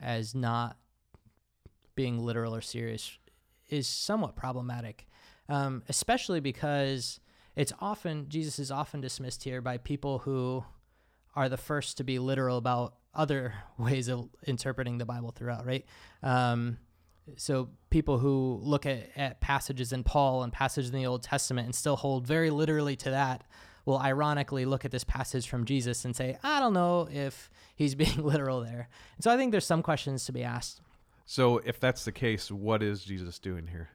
as 0.01 0.35
not 0.35 0.77
being 1.95 2.19
literal 2.19 2.55
or 2.55 2.61
serious 2.61 3.19
is 3.69 3.87
somewhat 3.87 4.37
problematic, 4.37 5.07
um, 5.49 5.83
especially 5.89 6.41
because 6.41 7.21
it's 7.57 7.73
often 7.81 8.29
Jesus 8.29 8.59
is 8.59 8.71
often 8.71 9.01
dismissed 9.01 9.45
here 9.45 9.61
by 9.61 9.79
people 9.79 10.21
who 10.21 10.65
are 11.35 11.49
the 11.49 11.57
first 11.57 11.97
to 11.97 12.05
be 12.05 12.19
literal 12.19 12.59
about 12.59 12.95
other 13.15 13.55
ways 13.79 14.09
of 14.09 14.29
interpreting 14.47 14.99
the 14.99 15.07
Bible 15.07 15.33
throughout, 15.33 15.67
right? 15.67 15.85
Um, 16.23 16.79
so 17.37 17.69
people 17.91 18.19
who 18.19 18.59
look 18.63 18.87
at, 18.87 19.11
at 19.17 19.41
passages 19.41 19.93
in 19.93 20.05
Paul 20.05 20.43
and 20.43 20.53
passages 20.53 20.91
in 20.91 20.97
the 20.97 21.07
Old 21.07 21.23
Testament 21.23 21.67
and 21.67 21.75
still 21.75 21.97
hold 21.97 22.27
very 22.27 22.51
literally 22.51 22.97
to 22.97 23.11
that 23.11 23.45
will 23.85 23.99
ironically 23.99 24.65
look 24.65 24.85
at 24.85 24.91
this 24.91 25.05
passage 25.05 25.49
from 25.49 25.65
Jesus 25.65 26.05
and 26.05 26.15
say, 26.15 26.37
I 26.43 26.61
don't 26.61 26.73
know 26.73 27.09
if 27.11 27.51
he's 27.75 27.95
being 27.97 28.23
literal 28.23 28.61
there. 28.61 28.89
And 29.17 29.25
so 29.25 29.31
I 29.31 29.37
think 29.37 29.53
there's 29.53 29.67
some 29.67 29.83
questions 29.83 30.25
to 30.27 30.33
be 30.33 30.43
asked. 30.43 30.81
So 31.25 31.59
if 31.59 31.81
that's 31.81 32.05
the 32.05 32.13
case, 32.13 32.51
what 32.51 32.83
is 32.83 33.05
Jesus 33.05 33.39
doing 33.39 33.69
here? 33.69 33.91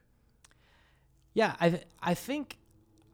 Yeah, 1.33 1.55
I 1.61 1.81
I 2.01 2.13
think 2.15 2.57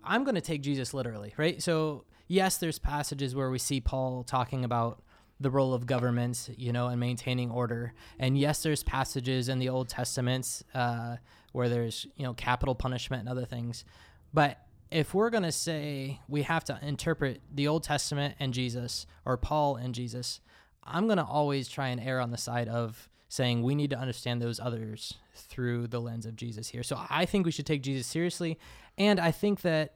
I'm 0.03 0.23
going 0.23 0.35
to 0.35 0.41
take 0.41 0.61
Jesus 0.61 0.93
literally, 0.93 1.33
right? 1.35 1.61
So 1.61 2.05
yes, 2.27 2.57
there's 2.57 2.79
passages 2.79 3.35
where 3.35 3.49
we 3.49 3.59
see 3.59 3.81
Paul 3.81 4.23
talking 4.23 4.63
about 4.63 5.02
the 5.39 5.49
role 5.49 5.73
of 5.73 5.85
government, 5.85 6.49
you 6.57 6.71
know, 6.71 6.87
and 6.87 6.99
maintaining 6.99 7.51
order. 7.51 7.93
And 8.19 8.37
yes, 8.37 8.63
there's 8.63 8.83
passages 8.83 9.49
in 9.49 9.59
the 9.59 9.69
Old 9.69 9.89
Testament 9.89 10.61
uh, 10.73 11.17
where 11.51 11.69
there's 11.69 12.07
you 12.15 12.23
know 12.23 12.33
capital 12.33 12.75
punishment 12.75 13.21
and 13.21 13.29
other 13.29 13.45
things. 13.45 13.85
But 14.33 14.59
if 14.91 15.13
we're 15.13 15.29
going 15.29 15.43
to 15.43 15.51
say 15.51 16.19
we 16.27 16.43
have 16.43 16.63
to 16.65 16.79
interpret 16.81 17.41
the 17.53 17.67
Old 17.67 17.83
Testament 17.83 18.35
and 18.39 18.53
Jesus 18.53 19.07
or 19.25 19.37
Paul 19.37 19.75
and 19.75 19.95
Jesus, 19.95 20.39
I'm 20.83 21.07
going 21.07 21.17
to 21.17 21.25
always 21.25 21.67
try 21.67 21.87
and 21.87 21.99
err 21.99 22.19
on 22.19 22.31
the 22.31 22.37
side 22.37 22.67
of 22.67 23.09
saying 23.27 23.63
we 23.63 23.73
need 23.73 23.89
to 23.89 23.97
understand 23.97 24.39
those 24.41 24.59
others 24.59 25.15
through 25.33 25.87
the 25.87 25.99
lens 25.99 26.27
of 26.27 26.35
Jesus 26.35 26.67
here. 26.67 26.83
So 26.83 26.99
I 27.09 27.25
think 27.25 27.45
we 27.45 27.51
should 27.51 27.65
take 27.65 27.81
Jesus 27.81 28.05
seriously. 28.05 28.59
And 28.97 29.19
I 29.19 29.31
think 29.31 29.61
that 29.61 29.95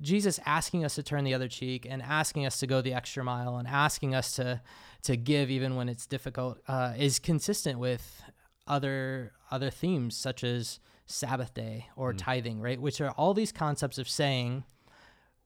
Jesus 0.00 0.38
asking 0.46 0.84
us 0.84 0.94
to 0.94 1.02
turn 1.02 1.24
the 1.24 1.34
other 1.34 1.48
cheek 1.48 1.86
and 1.88 2.00
asking 2.02 2.46
us 2.46 2.60
to 2.60 2.66
go 2.66 2.80
the 2.80 2.94
extra 2.94 3.24
mile 3.24 3.56
and 3.56 3.66
asking 3.66 4.14
us 4.14 4.36
to 4.36 4.60
to 5.02 5.16
give 5.16 5.50
even 5.50 5.76
when 5.76 5.88
it's 5.88 6.06
difficult 6.06 6.58
uh, 6.68 6.92
is 6.96 7.18
consistent 7.18 7.78
with 7.78 8.22
other 8.66 9.32
other 9.50 9.70
themes 9.70 10.16
such 10.16 10.44
as 10.44 10.78
Sabbath 11.06 11.54
day 11.54 11.88
or 11.96 12.12
Mm. 12.12 12.18
tithing, 12.18 12.60
right? 12.60 12.80
Which 12.80 13.00
are 13.00 13.10
all 13.12 13.32
these 13.34 13.50
concepts 13.52 13.98
of 13.98 14.08
saying 14.08 14.64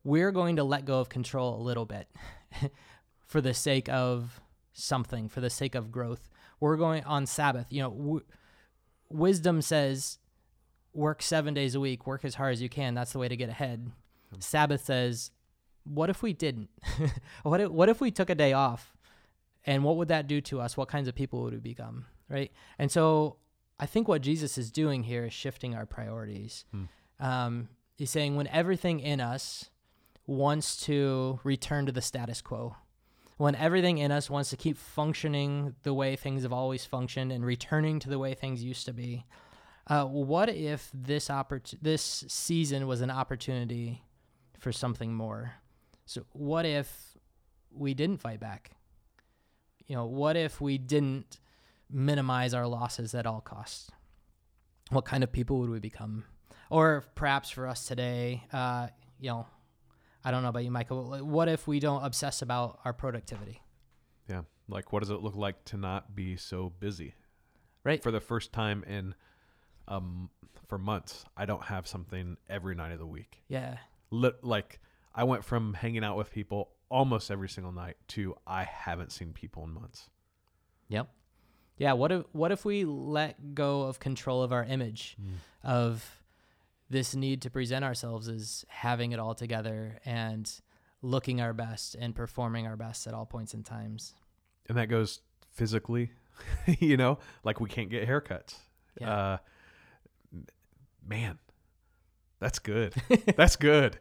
we're 0.04 0.32
going 0.32 0.56
to 0.56 0.64
let 0.64 0.84
go 0.84 0.98
of 1.00 1.08
control 1.08 1.60
a 1.60 1.62
little 1.62 1.84
bit 1.86 2.08
for 3.26 3.40
the 3.40 3.54
sake 3.54 3.88
of 3.88 4.40
something, 4.72 5.28
for 5.28 5.40
the 5.40 5.50
sake 5.50 5.74
of 5.76 5.92
growth. 5.92 6.28
We're 6.58 6.76
going 6.76 7.04
on 7.04 7.26
Sabbath. 7.26 7.66
You 7.70 7.82
know, 7.82 7.90
w- 7.90 8.24
wisdom 9.08 9.62
says 9.62 10.18
work 10.92 11.22
seven 11.22 11.54
days 11.54 11.74
a 11.74 11.80
week, 11.80 12.06
work 12.06 12.24
as 12.24 12.34
hard 12.34 12.52
as 12.52 12.60
you 12.62 12.68
can. 12.68 12.94
That's 12.94 13.12
the 13.12 13.18
way 13.18 13.28
to 13.28 13.36
get 13.36 13.48
ahead. 13.48 13.90
Sabbath 14.40 14.84
says, 14.84 15.30
what 15.84 16.10
if 16.10 16.22
we 16.22 16.32
didn't? 16.32 16.70
what 17.42 17.60
if, 17.60 17.70
what 17.70 17.88
if 17.88 18.00
we 18.00 18.10
took 18.10 18.30
a 18.30 18.34
day 18.34 18.52
off? 18.52 18.94
And 19.64 19.84
what 19.84 19.96
would 19.96 20.08
that 20.08 20.26
do 20.26 20.40
to 20.42 20.60
us? 20.60 20.76
What 20.76 20.88
kinds 20.88 21.08
of 21.08 21.14
people 21.14 21.42
would 21.42 21.52
we 21.52 21.60
become? 21.60 22.06
Right. 22.28 22.50
And 22.78 22.90
so 22.90 23.36
I 23.78 23.86
think 23.86 24.08
what 24.08 24.22
Jesus 24.22 24.58
is 24.58 24.70
doing 24.70 25.02
here 25.02 25.26
is 25.26 25.32
shifting 25.32 25.74
our 25.74 25.86
priorities. 25.86 26.64
Hmm. 26.70 26.84
Um, 27.20 27.68
he's 27.96 28.10
saying 28.10 28.36
when 28.36 28.48
everything 28.48 29.00
in 29.00 29.20
us 29.20 29.70
wants 30.26 30.76
to 30.86 31.40
return 31.44 31.86
to 31.86 31.92
the 31.92 32.02
status 32.02 32.40
quo, 32.40 32.76
when 33.36 33.54
everything 33.54 33.98
in 33.98 34.12
us 34.12 34.30
wants 34.30 34.50
to 34.50 34.56
keep 34.56 34.76
functioning 34.76 35.74
the 35.82 35.94
way 35.94 36.16
things 36.16 36.42
have 36.42 36.52
always 36.52 36.84
functioned 36.84 37.32
and 37.32 37.44
returning 37.44 37.98
to 38.00 38.08
the 38.08 38.18
way 38.18 38.34
things 38.34 38.62
used 38.62 38.86
to 38.86 38.92
be, 38.92 39.24
uh, 39.88 40.04
what 40.04 40.48
if 40.48 40.90
this 40.94 41.28
oppor- 41.28 41.76
this 41.82 42.24
season 42.28 42.86
was 42.86 43.00
an 43.00 43.10
opportunity 43.10 44.02
for 44.62 44.70
something 44.70 45.12
more? 45.12 45.54
So 46.06 46.24
what 46.32 46.64
if 46.64 47.18
we 47.74 47.94
didn't 47.94 48.18
fight 48.18 48.38
back? 48.38 48.70
You 49.88 49.96
know, 49.96 50.06
what 50.06 50.36
if 50.36 50.60
we 50.60 50.78
didn't 50.78 51.40
minimize 51.90 52.54
our 52.54 52.68
losses 52.68 53.12
at 53.14 53.26
all 53.26 53.40
costs? 53.40 53.90
What 54.90 55.04
kind 55.04 55.24
of 55.24 55.32
people 55.32 55.58
would 55.58 55.68
we 55.68 55.80
become? 55.80 56.24
Or 56.70 57.04
perhaps 57.16 57.50
for 57.50 57.66
us 57.66 57.86
today, 57.86 58.44
uh, 58.52 58.86
you 59.18 59.30
know, 59.30 59.46
I 60.24 60.30
don't 60.30 60.44
know 60.44 60.48
about 60.48 60.62
you, 60.62 60.70
Michael. 60.70 61.18
What 61.26 61.48
if 61.48 61.66
we 61.66 61.80
don't 61.80 62.04
obsess 62.04 62.40
about 62.40 62.78
our 62.84 62.92
productivity? 62.92 63.60
Yeah. 64.28 64.42
Like, 64.68 64.92
what 64.92 65.00
does 65.00 65.10
it 65.10 65.22
look 65.22 65.34
like 65.34 65.64
to 65.66 65.76
not 65.76 66.14
be 66.14 66.36
so 66.36 66.72
busy? 66.78 67.14
Right. 67.82 68.00
For 68.00 68.12
the 68.12 68.20
first 68.20 68.52
time 68.52 68.84
in, 68.84 69.16
um, 69.88 70.30
for 70.68 70.78
months, 70.78 71.24
I 71.36 71.46
don't 71.46 71.64
have 71.64 71.88
something 71.88 72.36
every 72.48 72.76
night 72.76 72.92
of 72.92 73.00
the 73.00 73.06
week. 73.06 73.42
Yeah. 73.48 73.78
Li- 74.12 74.30
like, 74.42 74.78
I 75.14 75.24
went 75.24 75.44
from 75.44 75.74
hanging 75.74 76.04
out 76.04 76.16
with 76.16 76.30
people 76.30 76.70
almost 76.88 77.30
every 77.30 77.48
single 77.48 77.72
night 77.72 77.96
to 78.06 78.36
I 78.46 78.62
haven't 78.64 79.10
seen 79.10 79.32
people 79.32 79.64
in 79.64 79.70
months. 79.70 80.08
Yep. 80.88 81.08
Yeah. 81.78 81.94
What 81.94 82.12
if 82.12 82.24
what 82.32 82.52
if 82.52 82.64
we 82.64 82.84
let 82.84 83.54
go 83.54 83.82
of 83.82 83.98
control 83.98 84.42
of 84.42 84.52
our 84.52 84.62
image, 84.62 85.16
of 85.64 86.22
this 86.90 87.14
need 87.14 87.42
to 87.42 87.50
present 87.50 87.84
ourselves 87.84 88.28
as 88.28 88.64
having 88.68 89.12
it 89.12 89.18
all 89.18 89.34
together 89.34 89.98
and 90.04 90.48
looking 91.00 91.40
our 91.40 91.54
best 91.54 91.94
and 91.94 92.14
performing 92.14 92.66
our 92.66 92.76
best 92.76 93.06
at 93.06 93.14
all 93.14 93.26
points 93.26 93.54
in 93.54 93.62
times? 93.64 94.14
and 94.68 94.78
that 94.78 94.86
goes 94.88 95.20
physically, 95.50 96.10
you 96.78 96.96
know, 96.96 97.18
like 97.44 97.60
we 97.60 97.68
can't 97.68 97.90
get 97.90 98.08
haircuts. 98.08 98.54
Yeah. 99.00 99.10
Uh, 99.12 99.38
man, 101.06 101.38
that's 102.42 102.58
good. 102.58 102.92
that's 103.36 103.54
good. 103.54 103.96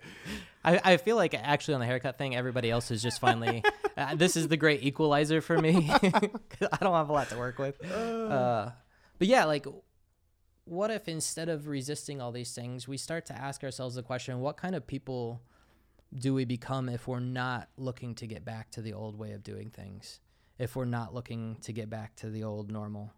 I, 0.66 0.82
I 0.84 0.98
feel 0.98 1.16
like 1.16 1.36
actually 1.36 1.76
on 1.76 1.80
the 1.80 1.86
haircut 1.86 2.18
thing, 2.18 2.36
everybody 2.36 2.72
else 2.72 2.90
is 2.90 3.02
just 3.02 3.22
finally. 3.22 3.64
uh, 3.98 4.16
this 4.16 4.36
is 4.36 4.48
the 4.48 4.58
great 4.58 4.84
equalizer 4.84 5.42
for 5.42 5.60
me. 5.60 5.90
I 5.94 6.80
don't 6.82 6.96
have 6.96 7.10
a 7.10 7.14
lot 7.14 7.30
to 7.30 7.38
work 7.38 7.60
with. 7.60 7.84
Uh, 7.86 8.72
but 9.20 9.28
yeah, 9.28 9.46
like, 9.46 9.68
what 10.66 10.90
if 10.90 11.08
instead 11.08 11.50
of 11.50 11.68
resisting 11.68 12.20
all 12.20 12.32
these 12.32 12.54
things, 12.54 12.88
we 12.88 12.98
start 12.98 13.28
to 13.28 13.34
ask 13.34 13.64
ourselves 13.64 13.94
the 13.94 14.04
question: 14.04 14.40
What 14.40 14.58
kind 14.58 14.74
of 14.74 14.88
people 14.88 15.44
do 16.18 16.34
we 16.34 16.44
become 16.44 16.90
if 16.90 17.08
we're 17.08 17.20
not 17.20 17.70
looking 17.78 18.16
to 18.16 18.26
get 18.26 18.44
back 18.44 18.72
to 18.72 18.82
the 18.82 18.94
old 18.94 19.20
way 19.20 19.34
of 19.34 19.44
doing 19.44 19.70
things? 19.70 20.20
If 20.58 20.76
we're 20.76 20.86
not 20.86 21.14
looking 21.14 21.58
to 21.62 21.74
get 21.74 21.92
back 21.92 22.16
to 22.18 22.30
the 22.32 22.44
old 22.44 22.72
normal? 22.72 23.14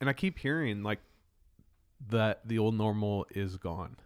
And 0.00 0.08
I 0.08 0.14
keep 0.14 0.38
hearing 0.38 0.82
like 0.82 1.00
that 2.08 2.40
the 2.46 2.58
old 2.58 2.74
normal 2.74 3.26
is 3.30 3.56
gone. 3.58 3.96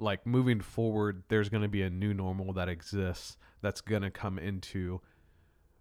Like 0.00 0.26
moving 0.26 0.60
forward, 0.60 1.22
there's 1.28 1.48
going 1.48 1.62
to 1.62 1.68
be 1.68 1.82
a 1.82 1.90
new 1.90 2.14
normal 2.14 2.52
that 2.54 2.68
exists 2.68 3.36
that's 3.62 3.80
going 3.80 4.02
to 4.02 4.10
come 4.10 4.38
into 4.38 5.00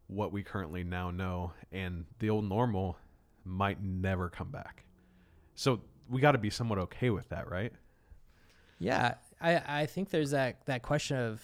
what 0.07 0.31
we 0.31 0.43
currently 0.43 0.83
now 0.83 1.11
know. 1.11 1.53
And 1.71 2.05
the 2.19 2.29
old 2.29 2.47
normal 2.47 2.97
might 3.45 3.81
never 3.81 4.29
come 4.29 4.49
back. 4.49 4.83
So 5.55 5.81
we 6.09 6.21
got 6.21 6.33
to 6.33 6.37
be 6.37 6.49
somewhat 6.49 6.79
okay 6.79 7.09
with 7.09 7.29
that, 7.29 7.49
right? 7.49 7.71
Yeah, 8.79 9.15
I, 9.41 9.81
I 9.81 9.85
think 9.85 10.09
there's 10.09 10.31
that, 10.31 10.65
that 10.65 10.81
question 10.81 11.17
of 11.17 11.41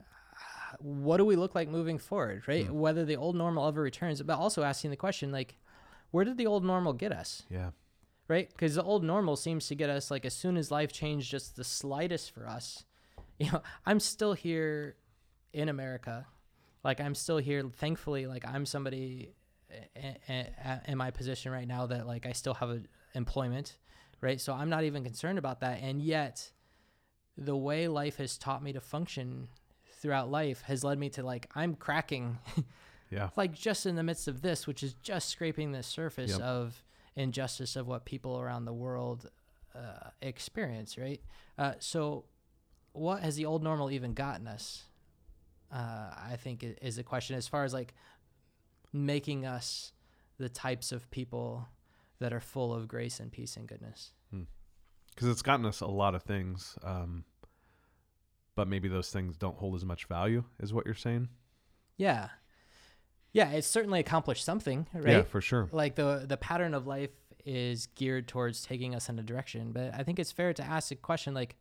uh, 0.00 0.76
what 0.78 1.16
do 1.16 1.24
we 1.24 1.36
look 1.36 1.54
like 1.54 1.68
moving 1.68 1.98
forward, 1.98 2.42
right? 2.46 2.66
Hmm. 2.66 2.78
Whether 2.78 3.04
the 3.04 3.16
old 3.16 3.36
normal 3.36 3.66
ever 3.66 3.82
returns, 3.82 4.22
but 4.22 4.38
also 4.38 4.62
asking 4.62 4.90
the 4.90 4.96
question 4.96 5.32
like, 5.32 5.56
where 6.10 6.24
did 6.24 6.38
the 6.38 6.46
old 6.46 6.64
normal 6.64 6.92
get 6.92 7.12
us, 7.12 7.44
Yeah. 7.50 7.70
Right? 8.30 8.48
Because 8.48 8.76
the 8.76 8.82
old 8.82 9.04
normal 9.04 9.36
seems 9.36 9.66
to 9.68 9.74
get 9.74 9.90
us 9.90 10.10
like 10.10 10.24
as 10.24 10.32
soon 10.34 10.56
as 10.56 10.70
life 10.70 10.92
changed 10.92 11.30
just 11.30 11.56
the 11.56 11.64
slightest 11.64 12.32
for 12.32 12.46
us. 12.48 12.84
You 13.38 13.50
know, 13.52 13.62
I'm 13.86 14.00
still 14.00 14.34
here 14.34 14.96
in 15.54 15.70
America, 15.70 16.26
like 16.84 17.00
I'm 17.00 17.14
still 17.14 17.38
here. 17.38 17.62
Thankfully, 17.74 18.26
like 18.26 18.44
I'm 18.46 18.66
somebody 18.66 19.32
in 20.86 20.98
my 20.98 21.10
position 21.10 21.50
right 21.50 21.66
now 21.66 21.86
that 21.86 22.06
like 22.06 22.26
I 22.26 22.32
still 22.32 22.52
have 22.54 22.68
a 22.70 22.82
employment, 23.14 23.78
right? 24.20 24.38
So 24.38 24.52
I'm 24.52 24.68
not 24.68 24.84
even 24.84 25.02
concerned 25.04 25.38
about 25.38 25.60
that, 25.60 25.80
and 25.80 26.02
yet 26.02 26.50
the 27.38 27.56
way 27.56 27.88
life 27.88 28.16
has 28.18 28.36
taught 28.36 28.62
me 28.62 28.74
to 28.74 28.80
function 28.80 29.48
throughout 30.02 30.30
life 30.30 30.60
has 30.66 30.84
led 30.84 30.98
me 30.98 31.08
to 31.10 31.22
like 31.22 31.48
I'm 31.54 31.74
cracking 31.76 32.38
Yeah. 33.10 33.30
like 33.36 33.52
just 33.54 33.86
in 33.86 33.96
the 33.96 34.02
midst 34.02 34.28
of 34.28 34.42
this 34.42 34.66
which 34.66 34.82
is 34.82 34.94
just 34.94 35.30
scraping 35.30 35.72
the 35.72 35.82
surface 35.82 36.32
Yep. 36.32 36.40
of 36.42 36.82
injustice 37.20 37.76
of 37.76 37.86
what 37.86 38.04
people 38.04 38.38
around 38.38 38.64
the 38.64 38.72
world 38.72 39.30
uh, 39.74 40.10
experience 40.20 40.98
right? 40.98 41.20
Uh, 41.58 41.74
so 41.78 42.24
what 42.92 43.22
has 43.22 43.36
the 43.36 43.46
old 43.46 43.62
normal 43.62 43.90
even 43.90 44.14
gotten 44.14 44.48
us? 44.48 44.84
Uh, 45.72 46.10
i 46.32 46.36
think 46.36 46.64
is 46.82 46.98
a 46.98 47.04
question. 47.04 47.36
As 47.36 47.46
far 47.46 47.64
as 47.64 47.72
like 47.72 47.94
making 48.92 49.46
us 49.46 49.92
the 50.38 50.48
types 50.48 50.90
of 50.90 51.08
people 51.10 51.68
that 52.18 52.32
are 52.32 52.40
full 52.40 52.74
of 52.74 52.88
grace 52.88 53.20
and 53.20 53.30
peace 53.30 53.56
and 53.56 53.68
goodness. 53.68 54.12
Because 55.14 55.28
it's 55.28 55.42
gotten 55.42 55.66
us 55.66 55.80
a 55.80 55.86
lot 55.86 56.14
of 56.14 56.22
things. 56.22 56.76
Um, 56.82 57.24
but 58.56 58.68
maybe 58.68 58.88
those 58.88 59.10
things 59.10 59.36
don't 59.36 59.56
hold 59.58 59.74
as 59.74 59.84
much 59.84 60.06
value, 60.06 60.44
is 60.60 60.72
what 60.72 60.86
you're 60.86 60.94
saying? 60.94 61.28
yeah 62.00 62.28
yeah 63.32 63.50
it's 63.50 63.66
certainly 63.66 64.00
accomplished 64.00 64.44
something 64.44 64.86
right? 64.92 65.08
Yeah, 65.08 65.22
for 65.22 65.40
sure. 65.40 65.68
like 65.72 65.94
the 65.94 66.24
the 66.26 66.36
pattern 66.36 66.74
of 66.74 66.86
life 66.86 67.10
is 67.44 67.86
geared 67.94 68.28
towards 68.28 68.62
taking 68.62 68.94
us 68.94 69.08
in 69.08 69.18
a 69.18 69.22
direction 69.22 69.72
but 69.72 69.94
i 69.94 70.02
think 70.02 70.18
it's 70.18 70.32
fair 70.32 70.52
to 70.52 70.62
ask 70.62 70.90
a 70.92 70.96
question 70.96 71.32
like 71.34 71.56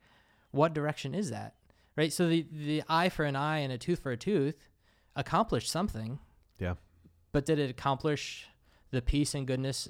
what 0.51 0.73
direction 0.73 1.13
is 1.15 1.29
that 1.29 1.53
right? 1.99 2.13
So 2.13 2.27
the 2.29 2.45
the 2.51 2.83
eye 2.87 3.09
for 3.09 3.25
an 3.25 3.35
eye 3.35 3.59
and 3.59 3.73
a 3.73 3.77
tooth 3.77 3.99
for 3.99 4.11
a 4.11 4.17
tooth 4.17 4.55
accomplished 5.15 5.69
something. 5.69 6.19
Yeah. 6.57 6.75
but 7.31 7.45
did 7.45 7.59
it 7.59 7.69
accomplish 7.69 8.47
the 8.91 9.01
peace 9.01 9.33
and 9.35 9.45
goodness 9.47 9.87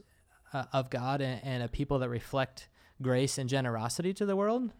uh, 0.53 0.65
of 0.73 0.89
god 0.89 1.21
and, 1.21 1.39
and 1.43 1.63
a 1.63 1.67
people 1.67 1.99
that 1.99 2.09
reflect 2.09 2.67
grace 3.01 3.37
and 3.37 3.49
generosity 3.49 4.13
to 4.13 4.25
the 4.25 4.35
world? 4.35 4.71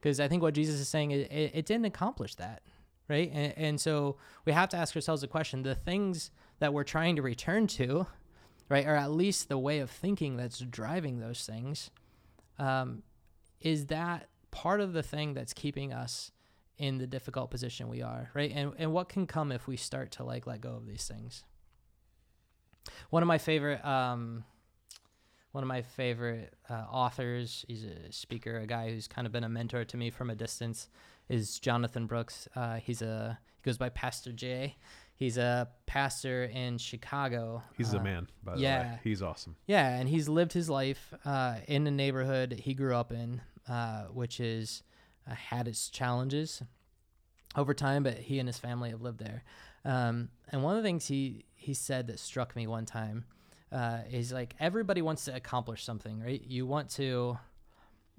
Because 0.00 0.20
i 0.20 0.28
think 0.28 0.42
what 0.42 0.54
jesus 0.54 0.78
is 0.80 0.88
saying 0.88 1.10
it, 1.12 1.30
it, 1.32 1.50
it 1.54 1.66
didn't 1.66 1.86
accomplish 1.86 2.34
that 2.36 2.62
right? 3.08 3.30
And, 3.32 3.54
and 3.56 3.80
so 3.80 4.16
we 4.44 4.52
have 4.52 4.68
to 4.70 4.76
ask 4.76 4.94
ourselves 4.96 5.22
a 5.22 5.28
question 5.28 5.62
the 5.62 5.74
things 5.74 6.30
that 6.58 6.72
we're 6.72 6.84
trying 6.84 7.16
to 7.16 7.22
return 7.22 7.66
to 7.66 8.06
right 8.68 8.86
or 8.86 8.96
at 8.96 9.10
least 9.10 9.48
the 9.48 9.58
way 9.58 9.78
of 9.78 9.90
thinking 9.90 10.36
that's 10.36 10.58
driving 10.58 11.20
those 11.20 11.44
things. 11.46 11.90
Um, 12.58 13.02
is 13.60 13.86
that 13.86 14.28
part 14.50 14.80
of 14.80 14.92
the 14.92 15.02
thing 15.02 15.34
that's 15.34 15.52
keeping 15.52 15.92
us 15.92 16.30
in 16.78 16.98
the 16.98 17.06
difficult 17.06 17.50
position 17.50 17.88
we 17.88 18.02
are 18.02 18.30
right? 18.34 18.52
And 18.54 18.72
and 18.78 18.92
what 18.92 19.08
can 19.08 19.26
come 19.26 19.52
if 19.52 19.66
we 19.66 19.76
start 19.76 20.10
to 20.12 20.24
like 20.24 20.46
let 20.46 20.60
go 20.60 20.70
of 20.70 20.86
these 20.86 21.06
things? 21.06 21.44
One 23.10 23.22
of 23.22 23.26
my 23.26 23.38
favorite 23.38 23.84
um 23.84 24.44
one 25.52 25.62
of 25.62 25.68
my 25.68 25.80
favorite 25.80 26.52
uh, 26.68 26.84
authors 26.90 27.64
he's 27.68 27.84
a 27.84 28.12
speaker 28.12 28.58
a 28.58 28.66
guy 28.66 28.90
who's 28.90 29.08
kind 29.08 29.26
of 29.26 29.32
been 29.32 29.44
a 29.44 29.48
mentor 29.48 29.84
to 29.84 29.96
me 29.96 30.10
from 30.10 30.28
a 30.28 30.34
distance 30.34 30.88
is 31.28 31.58
jonathan 31.58 32.06
brooks 32.06 32.48
uh, 32.56 32.76
he's 32.76 33.02
a 33.02 33.38
he 33.56 33.62
goes 33.62 33.78
by 33.78 33.88
pastor 33.88 34.32
j 34.32 34.76
he's 35.14 35.36
a 35.38 35.68
pastor 35.86 36.44
in 36.44 36.78
chicago 36.78 37.62
He's 37.76 37.94
uh, 37.94 37.98
a 37.98 38.02
man, 38.02 38.28
by 38.44 38.52
the 38.52 38.58
way. 38.58 38.62
yeah. 38.62 38.98
He's 39.02 39.22
awesome. 39.22 39.56
yeah, 39.66 39.88
and 39.98 40.08
he's 40.08 40.28
lived 40.28 40.52
his 40.52 40.68
life 40.70 41.12
uh, 41.24 41.56
in 41.66 41.84
the 41.84 41.90
neighborhood 41.90 42.60
he 42.64 42.74
grew 42.74 42.94
up 42.94 43.12
in, 43.12 43.40
uh, 43.68 44.04
which 44.04 44.40
is 44.40 44.82
uh, 45.30 45.34
had 45.34 45.66
its 45.68 45.88
challenges 45.88 46.62
over 47.56 47.72
time, 47.74 48.02
but 48.02 48.14
he 48.18 48.38
and 48.38 48.48
his 48.48 48.58
family 48.58 48.90
have 48.90 49.00
lived 49.00 49.18
there. 49.18 49.42
Um, 49.84 50.28
and 50.50 50.62
one 50.62 50.76
of 50.76 50.82
the 50.82 50.86
things 50.88 51.06
he 51.08 51.44
he 51.54 51.72
said 51.74 52.06
that 52.08 52.18
struck 52.18 52.54
me 52.54 52.66
one 52.66 52.84
time 52.84 53.24
uh, 53.72 54.00
is 54.10 54.32
like 54.32 54.54
everybody 54.60 55.00
wants 55.02 55.24
to 55.24 55.34
accomplish 55.34 55.82
something, 55.84 56.20
right? 56.20 56.42
You 56.46 56.66
want 56.66 56.90
to 56.90 57.38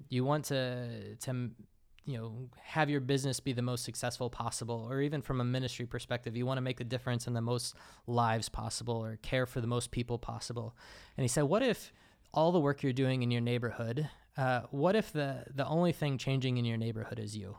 you 0.08 0.24
want 0.24 0.46
to 0.46 1.14
to 1.16 1.50
you 2.08 2.16
know 2.16 2.48
have 2.62 2.88
your 2.88 3.02
business 3.02 3.38
be 3.38 3.52
the 3.52 3.60
most 3.60 3.84
successful 3.84 4.30
possible 4.30 4.88
or 4.90 5.02
even 5.02 5.20
from 5.20 5.42
a 5.42 5.44
ministry 5.44 5.84
perspective 5.84 6.34
you 6.34 6.46
want 6.46 6.56
to 6.56 6.62
make 6.62 6.80
a 6.80 6.84
difference 6.84 7.26
in 7.26 7.34
the 7.34 7.42
most 7.42 7.74
lives 8.06 8.48
possible 8.48 8.96
or 8.96 9.16
care 9.16 9.44
for 9.44 9.60
the 9.60 9.66
most 9.66 9.90
people 9.90 10.18
possible. 10.18 10.74
And 11.18 11.22
he 11.22 11.28
said 11.28 11.42
what 11.42 11.62
if 11.62 11.92
all 12.32 12.50
the 12.50 12.60
work 12.60 12.82
you're 12.82 12.94
doing 12.94 13.22
in 13.22 13.30
your 13.30 13.42
neighborhood 13.42 14.08
uh, 14.38 14.62
what 14.70 14.96
if 14.96 15.12
the 15.12 15.44
the 15.54 15.66
only 15.66 15.92
thing 15.92 16.16
changing 16.16 16.56
in 16.56 16.64
your 16.64 16.78
neighborhood 16.78 17.18
is 17.18 17.36
you? 17.36 17.56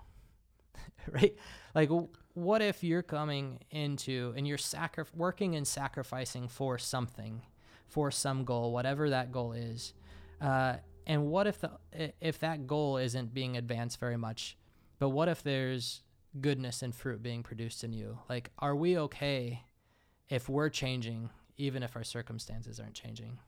Right? 1.12 1.36
Like 1.76 1.90
what 2.34 2.62
if 2.62 2.84
you're 2.84 3.04
coming 3.04 3.60
into 3.72 4.34
and 4.36 4.48
you're 4.48 4.58
sacri- 4.58 5.06
working 5.16 5.56
and 5.56 5.68
sacrificing 5.68 6.48
for 6.48 6.78
something 6.78 7.44
for 7.88 8.12
some 8.12 8.44
goal 8.44 8.72
whatever 8.72 9.10
that 9.10 9.32
goal 9.32 9.54
is 9.54 9.94
uh, 10.42 10.76
and 11.10 11.26
what 11.26 11.48
if 11.48 11.60
the 11.60 11.72
if 12.22 12.40
that 12.40 12.68
goal 12.68 12.96
isn't 12.98 13.34
being 13.34 13.58
advanced 13.58 14.00
very 14.00 14.16
much 14.16 14.56
but 15.00 15.10
what 15.10 15.28
if 15.28 15.42
there's 15.44 16.04
goodness 16.40 16.84
and 16.84 16.94
fruit 16.94 17.24
being 17.24 17.42
produced 17.42 17.84
in 17.84 17.92
you? 17.92 18.20
Like 18.30 18.52
are 18.60 18.76
we 18.76 18.98
okay 18.98 19.64
if 20.30 20.48
we're 20.48 20.70
changing 20.70 21.32
even 21.58 21.84
if 21.84 21.96
our 21.98 22.04
circumstances 22.04 22.80
aren't 22.80 22.94
changing? 22.94 23.40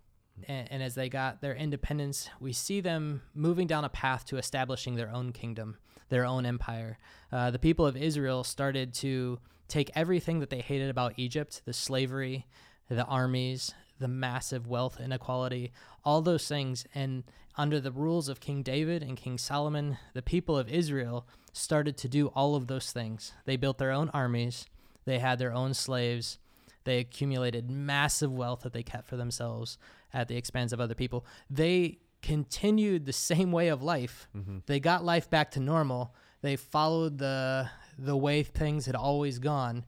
And, 0.47 0.71
and 0.71 0.83
as 0.83 0.95
they 0.95 1.07
got 1.07 1.41
their 1.41 1.55
independence 1.55 2.29
we 2.39 2.51
see 2.51 2.81
them 2.81 3.21
moving 3.35 3.67
down 3.67 3.85
a 3.85 3.89
path 3.89 4.25
to 4.25 4.37
establishing 4.37 4.95
their 4.95 5.11
own 5.11 5.31
kingdom 5.31 5.77
their 6.09 6.25
own 6.25 6.45
empire. 6.45 6.97
Uh, 7.31 7.51
the 7.51 7.59
people 7.59 7.85
of 7.85 7.95
israel 7.95 8.43
started 8.43 8.93
to 8.95 9.39
take 9.67 9.91
everything 9.93 10.39
that 10.39 10.49
they 10.49 10.61
hated 10.61 10.89
about 10.89 11.13
egypt 11.17 11.61
the 11.65 11.73
slavery 11.73 12.47
the 12.89 13.05
armies 13.05 13.73
the 14.01 14.07
massive 14.07 14.67
wealth 14.67 14.99
inequality 14.99 15.71
all 16.03 16.21
those 16.21 16.47
things 16.47 16.85
and 16.93 17.23
under 17.57 17.79
the 17.79 17.91
rules 17.91 18.27
of 18.27 18.39
king 18.39 18.61
david 18.61 19.01
and 19.01 19.17
king 19.17 19.37
solomon 19.37 19.97
the 20.13 20.21
people 20.21 20.57
of 20.57 20.67
israel 20.67 21.25
started 21.53 21.95
to 21.97 22.09
do 22.09 22.27
all 22.27 22.55
of 22.55 22.67
those 22.67 22.91
things 22.91 23.33
they 23.45 23.55
built 23.55 23.77
their 23.77 23.91
own 23.91 24.09
armies 24.09 24.65
they 25.05 25.19
had 25.19 25.39
their 25.39 25.53
own 25.53 25.73
slaves 25.73 26.37
they 26.83 26.99
accumulated 26.99 27.69
massive 27.69 28.31
wealth 28.31 28.61
that 28.61 28.73
they 28.73 28.83
kept 28.83 29.07
for 29.07 29.17
themselves 29.17 29.77
at 30.13 30.27
the 30.27 30.37
expense 30.37 30.71
of 30.71 30.79
other 30.79 30.95
people. 30.95 31.25
They 31.49 31.99
continued 32.21 33.05
the 33.05 33.13
same 33.13 33.51
way 33.51 33.69
of 33.69 33.81
life. 33.81 34.27
Mm-hmm. 34.35 34.59
They 34.65 34.79
got 34.79 35.03
life 35.03 35.29
back 35.29 35.51
to 35.51 35.59
normal. 35.59 36.15
They 36.41 36.55
followed 36.55 37.17
the 37.17 37.69
the 37.97 38.17
way 38.17 38.41
things 38.41 38.87
had 38.87 38.95
always 38.95 39.37
gone, 39.37 39.85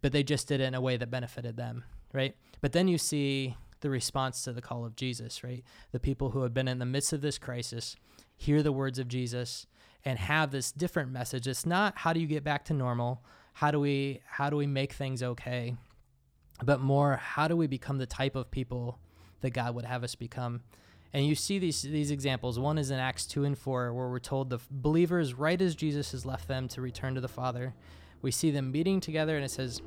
but 0.00 0.12
they 0.12 0.22
just 0.22 0.48
did 0.48 0.60
it 0.60 0.64
in 0.64 0.74
a 0.74 0.80
way 0.80 0.96
that 0.96 1.10
benefited 1.10 1.56
them, 1.56 1.84
right? 2.12 2.34
But 2.60 2.72
then 2.72 2.88
you 2.88 2.98
see 2.98 3.56
the 3.80 3.90
response 3.90 4.42
to 4.44 4.52
the 4.52 4.62
call 4.62 4.84
of 4.84 4.96
Jesus, 4.96 5.42
right? 5.42 5.64
The 5.90 6.00
people 6.00 6.30
who 6.30 6.42
have 6.42 6.54
been 6.54 6.68
in 6.68 6.78
the 6.78 6.86
midst 6.86 7.12
of 7.12 7.20
this 7.20 7.38
crisis 7.38 7.96
hear 8.36 8.62
the 8.62 8.72
words 8.72 8.98
of 8.98 9.08
Jesus 9.08 9.66
and 10.04 10.18
have 10.18 10.50
this 10.50 10.72
different 10.72 11.10
message. 11.10 11.46
It's 11.46 11.66
not 11.66 11.98
how 11.98 12.12
do 12.12 12.20
you 12.20 12.26
get 12.26 12.44
back 12.44 12.64
to 12.66 12.74
normal? 12.74 13.24
How 13.54 13.70
do 13.70 13.80
we 13.80 14.20
how 14.24 14.50
do 14.50 14.56
we 14.56 14.66
make 14.66 14.92
things 14.92 15.22
okay? 15.22 15.76
but 16.64 16.80
more 16.80 17.16
how 17.16 17.48
do 17.48 17.56
we 17.56 17.66
become 17.66 17.98
the 17.98 18.06
type 18.06 18.36
of 18.36 18.50
people 18.50 18.98
that 19.40 19.50
God 19.50 19.74
would 19.74 19.84
have 19.84 20.04
us 20.04 20.14
become. 20.14 20.62
And 21.12 21.26
you 21.26 21.34
see 21.34 21.58
these 21.58 21.82
these 21.82 22.10
examples. 22.10 22.58
One 22.58 22.78
is 22.78 22.90
in 22.90 22.98
Acts 22.98 23.26
2 23.26 23.44
and 23.44 23.58
4 23.58 23.92
where 23.92 24.08
we're 24.08 24.18
told 24.18 24.48
the 24.48 24.60
believers 24.70 25.34
right 25.34 25.60
as 25.60 25.74
Jesus 25.74 26.12
has 26.12 26.24
left 26.24 26.48
them 26.48 26.68
to 26.68 26.80
return 26.80 27.14
to 27.16 27.20
the 27.20 27.28
Father. 27.28 27.74
We 28.22 28.30
see 28.30 28.50
them 28.50 28.72
meeting 28.72 29.00
together 29.00 29.36
and 29.36 29.44
it 29.44 29.50
says 29.50 29.82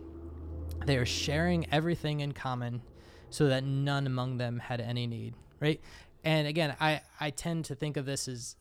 they 0.86 0.98
are 0.98 1.06
sharing 1.06 1.66
everything 1.72 2.20
in 2.20 2.34
common 2.34 2.82
so 3.30 3.48
that 3.48 3.64
none 3.64 4.06
among 4.06 4.38
them 4.38 4.60
had 4.60 4.80
any 4.80 5.08
need, 5.08 5.34
right? 5.60 5.82
And 6.24 6.48
again, 6.48 6.76
I 6.80 7.02
I 7.20 7.32
tend 7.32 7.66
to 7.66 7.76
think 7.76 7.98
of 7.98 8.06
this 8.06 8.28
as 8.28 8.56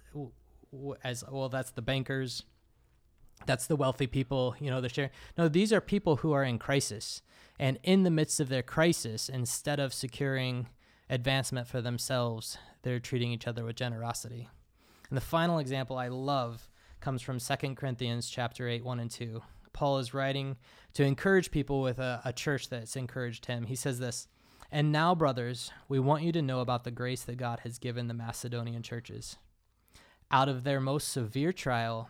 as 1.02 1.24
well 1.30 1.48
that's 1.48 1.70
the 1.70 1.82
bankers 1.82 2.44
that's 3.46 3.66
the 3.66 3.76
wealthy 3.76 4.06
people, 4.06 4.54
you 4.58 4.70
know, 4.70 4.80
they're 4.80 4.90
sharing. 4.90 5.10
No, 5.36 5.48
these 5.48 5.72
are 5.72 5.80
people 5.80 6.16
who 6.16 6.32
are 6.32 6.44
in 6.44 6.58
crisis. 6.58 7.22
And 7.58 7.78
in 7.82 8.02
the 8.02 8.10
midst 8.10 8.40
of 8.40 8.48
their 8.48 8.62
crisis, 8.62 9.28
instead 9.28 9.78
of 9.78 9.92
securing 9.92 10.68
advancement 11.10 11.66
for 11.66 11.80
themselves, 11.80 12.58
they're 12.82 13.00
treating 13.00 13.32
each 13.32 13.46
other 13.46 13.64
with 13.64 13.76
generosity. 13.76 14.48
And 15.08 15.16
the 15.16 15.22
final 15.22 15.58
example 15.58 15.98
I 15.98 16.08
love 16.08 16.68
comes 17.00 17.22
from 17.22 17.38
2 17.38 17.74
Corinthians 17.74 18.28
chapter 18.28 18.68
8, 18.68 18.84
1 18.84 19.00
and 19.00 19.10
2. 19.10 19.42
Paul 19.74 19.98
is 19.98 20.14
writing 20.14 20.56
to 20.94 21.04
encourage 21.04 21.50
people 21.50 21.82
with 21.82 21.98
a, 21.98 22.22
a 22.24 22.32
church 22.32 22.70
that's 22.70 22.96
encouraged 22.96 23.46
him. 23.46 23.66
He 23.66 23.76
says 23.76 23.98
this 23.98 24.28
And 24.72 24.90
now, 24.90 25.14
brothers, 25.14 25.70
we 25.88 25.98
want 26.00 26.22
you 26.22 26.32
to 26.32 26.40
know 26.40 26.60
about 26.60 26.84
the 26.84 26.90
grace 26.90 27.22
that 27.24 27.36
God 27.36 27.60
has 27.60 27.78
given 27.78 28.08
the 28.08 28.14
Macedonian 28.14 28.82
churches. 28.82 29.36
Out 30.30 30.48
of 30.48 30.64
their 30.64 30.80
most 30.80 31.08
severe 31.08 31.52
trial, 31.52 32.08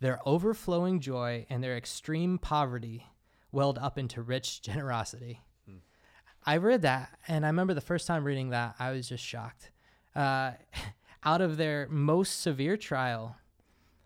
their 0.00 0.20
overflowing 0.26 1.00
joy 1.00 1.46
and 1.48 1.64
their 1.64 1.76
extreme 1.76 2.38
poverty 2.38 3.06
welled 3.50 3.78
up 3.78 3.96
into 3.96 4.20
rich 4.20 4.60
generosity. 4.62 5.40
Hmm. 5.66 5.78
I 6.44 6.58
read 6.58 6.82
that, 6.82 7.16
and 7.26 7.46
I 7.46 7.48
remember 7.48 7.74
the 7.74 7.80
first 7.80 8.06
time 8.06 8.24
reading 8.24 8.50
that, 8.50 8.74
I 8.78 8.90
was 8.90 9.08
just 9.08 9.24
shocked. 9.24 9.70
Uh, 10.14 10.52
out 11.24 11.40
of 11.40 11.56
their 11.56 11.88
most 11.90 12.40
severe 12.40 12.76
trial, 12.76 13.36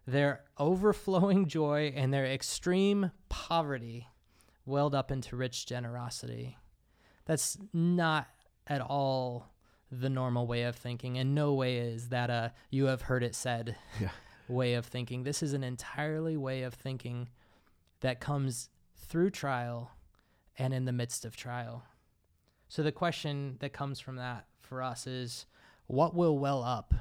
their 0.07 0.45
overflowing 0.59 1.47
joy 1.47 1.93
and 1.95 2.13
their 2.13 2.27
extreme 2.27 3.11
poverty 3.29 4.09
welled 4.67 4.95
up 4.95 5.11
into 5.11 5.37
rich 5.37 5.67
generosity. 5.67 6.59
That's 7.25 7.57
not 7.73 8.29
at 8.67 8.81
all 8.81 9.53
the 9.91 10.09
normal 10.09 10.47
way 10.47 10.63
of 10.63 10.75
thinking. 10.75 11.19
and 11.19 11.35
no 11.35 11.53
way 11.53 11.77
is 11.77 12.09
that 12.09 12.31
a 12.31 12.53
you 12.71 12.87
have 12.87 13.03
heard 13.03 13.23
it 13.23 13.35
said 13.35 13.77
yeah. 14.01 14.09
way 14.49 14.75
of 14.75 14.87
thinking. 14.87 15.23
This 15.23 15.43
is 15.43 15.53
an 15.53 15.63
entirely 15.63 16.37
way 16.37 16.63
of 16.63 16.75
thinking 16.75 17.29
that 18.01 18.21
comes 18.21 18.71
through 18.97 19.31
trial 19.31 19.91
and 20.59 20.73
in 20.73 20.87
the 20.87 20.93
midst 20.93 21.25
of 21.25 21.37
trial. 21.37 21.85
So 22.69 22.83
the 22.83 22.93
question 22.93 23.57
that 23.61 23.75
comes 23.75 24.01
from 24.01 24.17
that 24.17 24.47
for 24.61 24.83
us 24.83 25.07
is 25.07 25.47
what 25.87 26.15
will 26.15 26.39
well 26.39 26.63
up 26.63 26.95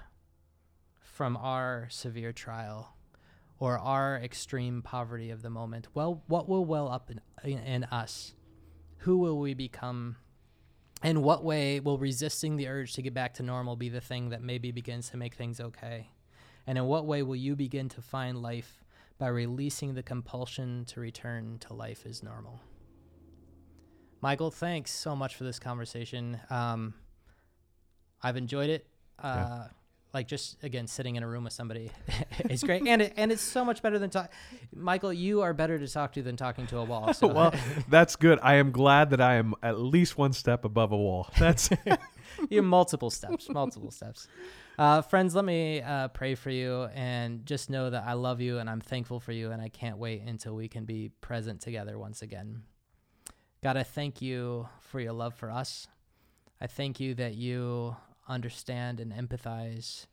from 1.22 1.38
our 1.38 1.88
severe 1.92 2.34
trial 2.34 2.96
or 3.60 3.78
our 3.78 4.16
extreme 4.16 4.82
poverty 4.82 5.30
of 5.30 5.44
the 5.44 5.52
moment? 5.52 5.88
Well, 5.94 6.24
what 6.26 6.50
will 6.50 6.66
well 6.66 6.90
up 6.90 7.12
in, 7.12 7.22
in, 7.44 7.60
in 7.60 7.84
us? 7.84 8.34
Who 9.02 9.20
will 9.20 9.38
we 9.38 9.54
become? 9.54 10.16
In 11.04 11.22
what 11.22 11.44
way 11.44 11.80
will 11.80 12.00
resisting 12.00 12.56
the 12.56 12.68
urge 12.68 12.94
to 12.94 13.04
get 13.04 13.14
back 13.14 13.36
to 13.36 13.44
normal 13.44 13.76
be 13.76 13.88
the 13.88 14.02
thing 14.02 14.30
that 14.30 14.42
maybe 14.42 14.72
begins 14.72 15.12
to 15.12 15.18
make 15.18 15.36
things 15.36 15.60
okay? 15.60 16.10
And 16.66 16.76
in 16.76 16.86
what 16.86 17.06
way 17.06 17.22
will 17.22 17.36
you 17.36 17.56
begin 17.56 17.88
to 17.90 18.02
find 18.02 18.42
life 18.42 18.84
by 19.20 19.28
releasing 19.28 19.94
the 19.94 20.02
compulsion 20.02 20.86
to 20.86 21.00
return 21.00 21.60
to 21.68 21.76
life 21.76 22.04
as 22.10 22.24
normal? 22.24 22.62
Michael, 24.22 24.50
thanks 24.50 24.90
so 24.90 25.16
much 25.16 25.36
for 25.36 25.44
this 25.44 25.60
conversation. 25.60 26.40
Um, 26.50 26.96
I've 28.24 28.38
enjoyed 28.38 28.72
it. 28.72 28.88
Uh, 29.20 29.36
yeah. 29.36 29.68
Like 30.14 30.28
just 30.28 30.62
again 30.64 30.88
sitting 30.88 31.16
in 31.16 31.24
a 31.24 31.28
room 31.28 31.46
with 31.46 31.54
somebody 31.54 31.90
is 32.50 32.64
great, 32.64 32.86
and 32.86 33.02
it, 33.02 33.14
and 33.16 33.32
it's 33.32 33.42
so 33.42 33.64
much 33.64 33.82
better 33.82 33.98
than 33.98 34.10
talk. 34.10 34.32
Michael, 34.76 35.14
you 35.14 35.42
are 35.42 35.54
better 35.54 35.80
to 35.80 35.88
talk 35.88 36.12
to 36.14 36.22
than 36.22 36.36
talking 36.36 36.68
to 36.68 36.80
a 36.80 36.84
wall. 36.84 37.14
So. 37.14 37.28
well, 37.34 37.54
that's 37.88 38.18
good. 38.18 38.38
I 38.42 38.56
am 38.56 38.72
glad 38.72 39.12
that 39.12 39.22
I 39.22 39.36
am 39.36 39.54
at 39.64 39.80
least 39.80 40.18
one 40.18 40.34
step 40.34 40.66
above 40.66 40.92
a 40.92 40.98
wall. 40.98 41.30
That's 41.40 41.70
you 42.50 42.62
multiple 42.62 43.10
steps, 43.10 43.50
multiple 43.50 43.92
steps. 43.92 44.28
Uh, 44.78 45.02
friends, 45.02 45.36
let 45.36 45.46
me 45.46 45.82
uh, 45.82 46.08
pray 46.10 46.36
for 46.36 46.50
you 46.50 46.86
and 46.94 47.46
just 47.46 47.70
know 47.70 47.90
that 47.90 48.04
I 48.06 48.14
love 48.14 48.42
you 48.42 48.58
and 48.58 48.70
I'm 48.70 48.82
thankful 48.82 49.20
for 49.20 49.32
you 49.32 49.52
and 49.52 49.62
I 49.62 49.70
can't 49.70 49.98
wait 49.98 50.24
until 50.24 50.56
we 50.56 50.68
can 50.68 50.86
be 50.86 51.10
present 51.22 51.62
together 51.62 52.00
once 52.00 52.22
again. 52.22 52.64
God, 53.64 53.78
I 53.78 53.84
thank 53.84 54.22
you 54.22 54.68
for 54.80 55.00
your 55.00 55.14
love 55.14 55.36
for 55.36 55.52
us. 55.52 55.88
I 56.60 56.68
thank 56.68 57.00
you 57.00 57.14
that 57.16 57.36
you 57.36 57.96
understand 58.28 59.00
and 59.00 59.12
empathize 59.12 60.06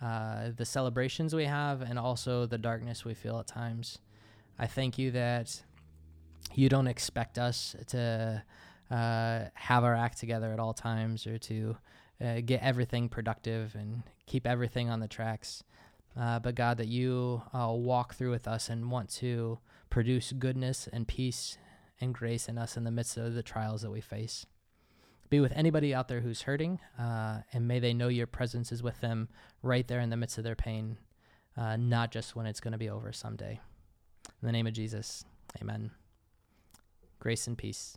uh, 0.00 0.50
the 0.56 0.64
celebrations 0.64 1.34
we 1.34 1.44
have 1.44 1.80
and 1.80 1.98
also 1.98 2.46
the 2.46 2.58
darkness 2.58 3.04
we 3.04 3.14
feel 3.14 3.38
at 3.38 3.46
times. 3.46 3.98
I 4.58 4.66
thank 4.66 4.98
you 4.98 5.10
that 5.12 5.62
you 6.54 6.68
don't 6.68 6.86
expect 6.86 7.38
us 7.38 7.76
to 7.88 8.42
uh, 8.90 9.40
have 9.54 9.84
our 9.84 9.94
act 9.94 10.18
together 10.18 10.52
at 10.52 10.60
all 10.60 10.74
times 10.74 11.26
or 11.26 11.38
to 11.38 11.76
uh, 12.22 12.40
get 12.44 12.62
everything 12.62 13.08
productive 13.08 13.74
and 13.74 14.02
keep 14.26 14.46
everything 14.46 14.90
on 14.90 15.00
the 15.00 15.08
tracks. 15.08 15.64
Uh, 16.18 16.38
but 16.38 16.54
God, 16.54 16.76
that 16.76 16.88
you 16.88 17.42
uh, 17.54 17.72
walk 17.72 18.14
through 18.14 18.30
with 18.30 18.46
us 18.46 18.68
and 18.68 18.90
want 18.90 19.08
to 19.10 19.58
produce 19.88 20.32
goodness 20.32 20.88
and 20.92 21.08
peace 21.08 21.56
and 22.00 22.12
grace 22.14 22.48
in 22.48 22.58
us 22.58 22.76
in 22.76 22.84
the 22.84 22.90
midst 22.90 23.16
of 23.16 23.34
the 23.34 23.42
trials 23.42 23.82
that 23.82 23.90
we 23.90 24.00
face. 24.00 24.46
Be 25.32 25.40
with 25.40 25.56
anybody 25.56 25.94
out 25.94 26.08
there 26.08 26.20
who's 26.20 26.42
hurting, 26.42 26.78
uh, 26.98 27.38
and 27.54 27.66
may 27.66 27.78
they 27.78 27.94
know 27.94 28.08
your 28.08 28.26
presence 28.26 28.70
is 28.70 28.82
with 28.82 29.00
them 29.00 29.30
right 29.62 29.88
there 29.88 30.00
in 30.00 30.10
the 30.10 30.16
midst 30.18 30.36
of 30.36 30.44
their 30.44 30.54
pain, 30.54 30.98
uh, 31.56 31.78
not 31.78 32.12
just 32.12 32.36
when 32.36 32.44
it's 32.44 32.60
going 32.60 32.72
to 32.72 32.78
be 32.78 32.90
over 32.90 33.12
someday. 33.12 33.58
In 34.26 34.46
the 34.46 34.52
name 34.52 34.66
of 34.66 34.74
Jesus, 34.74 35.24
amen. 35.58 35.90
Grace 37.18 37.46
and 37.46 37.56
peace. 37.56 37.96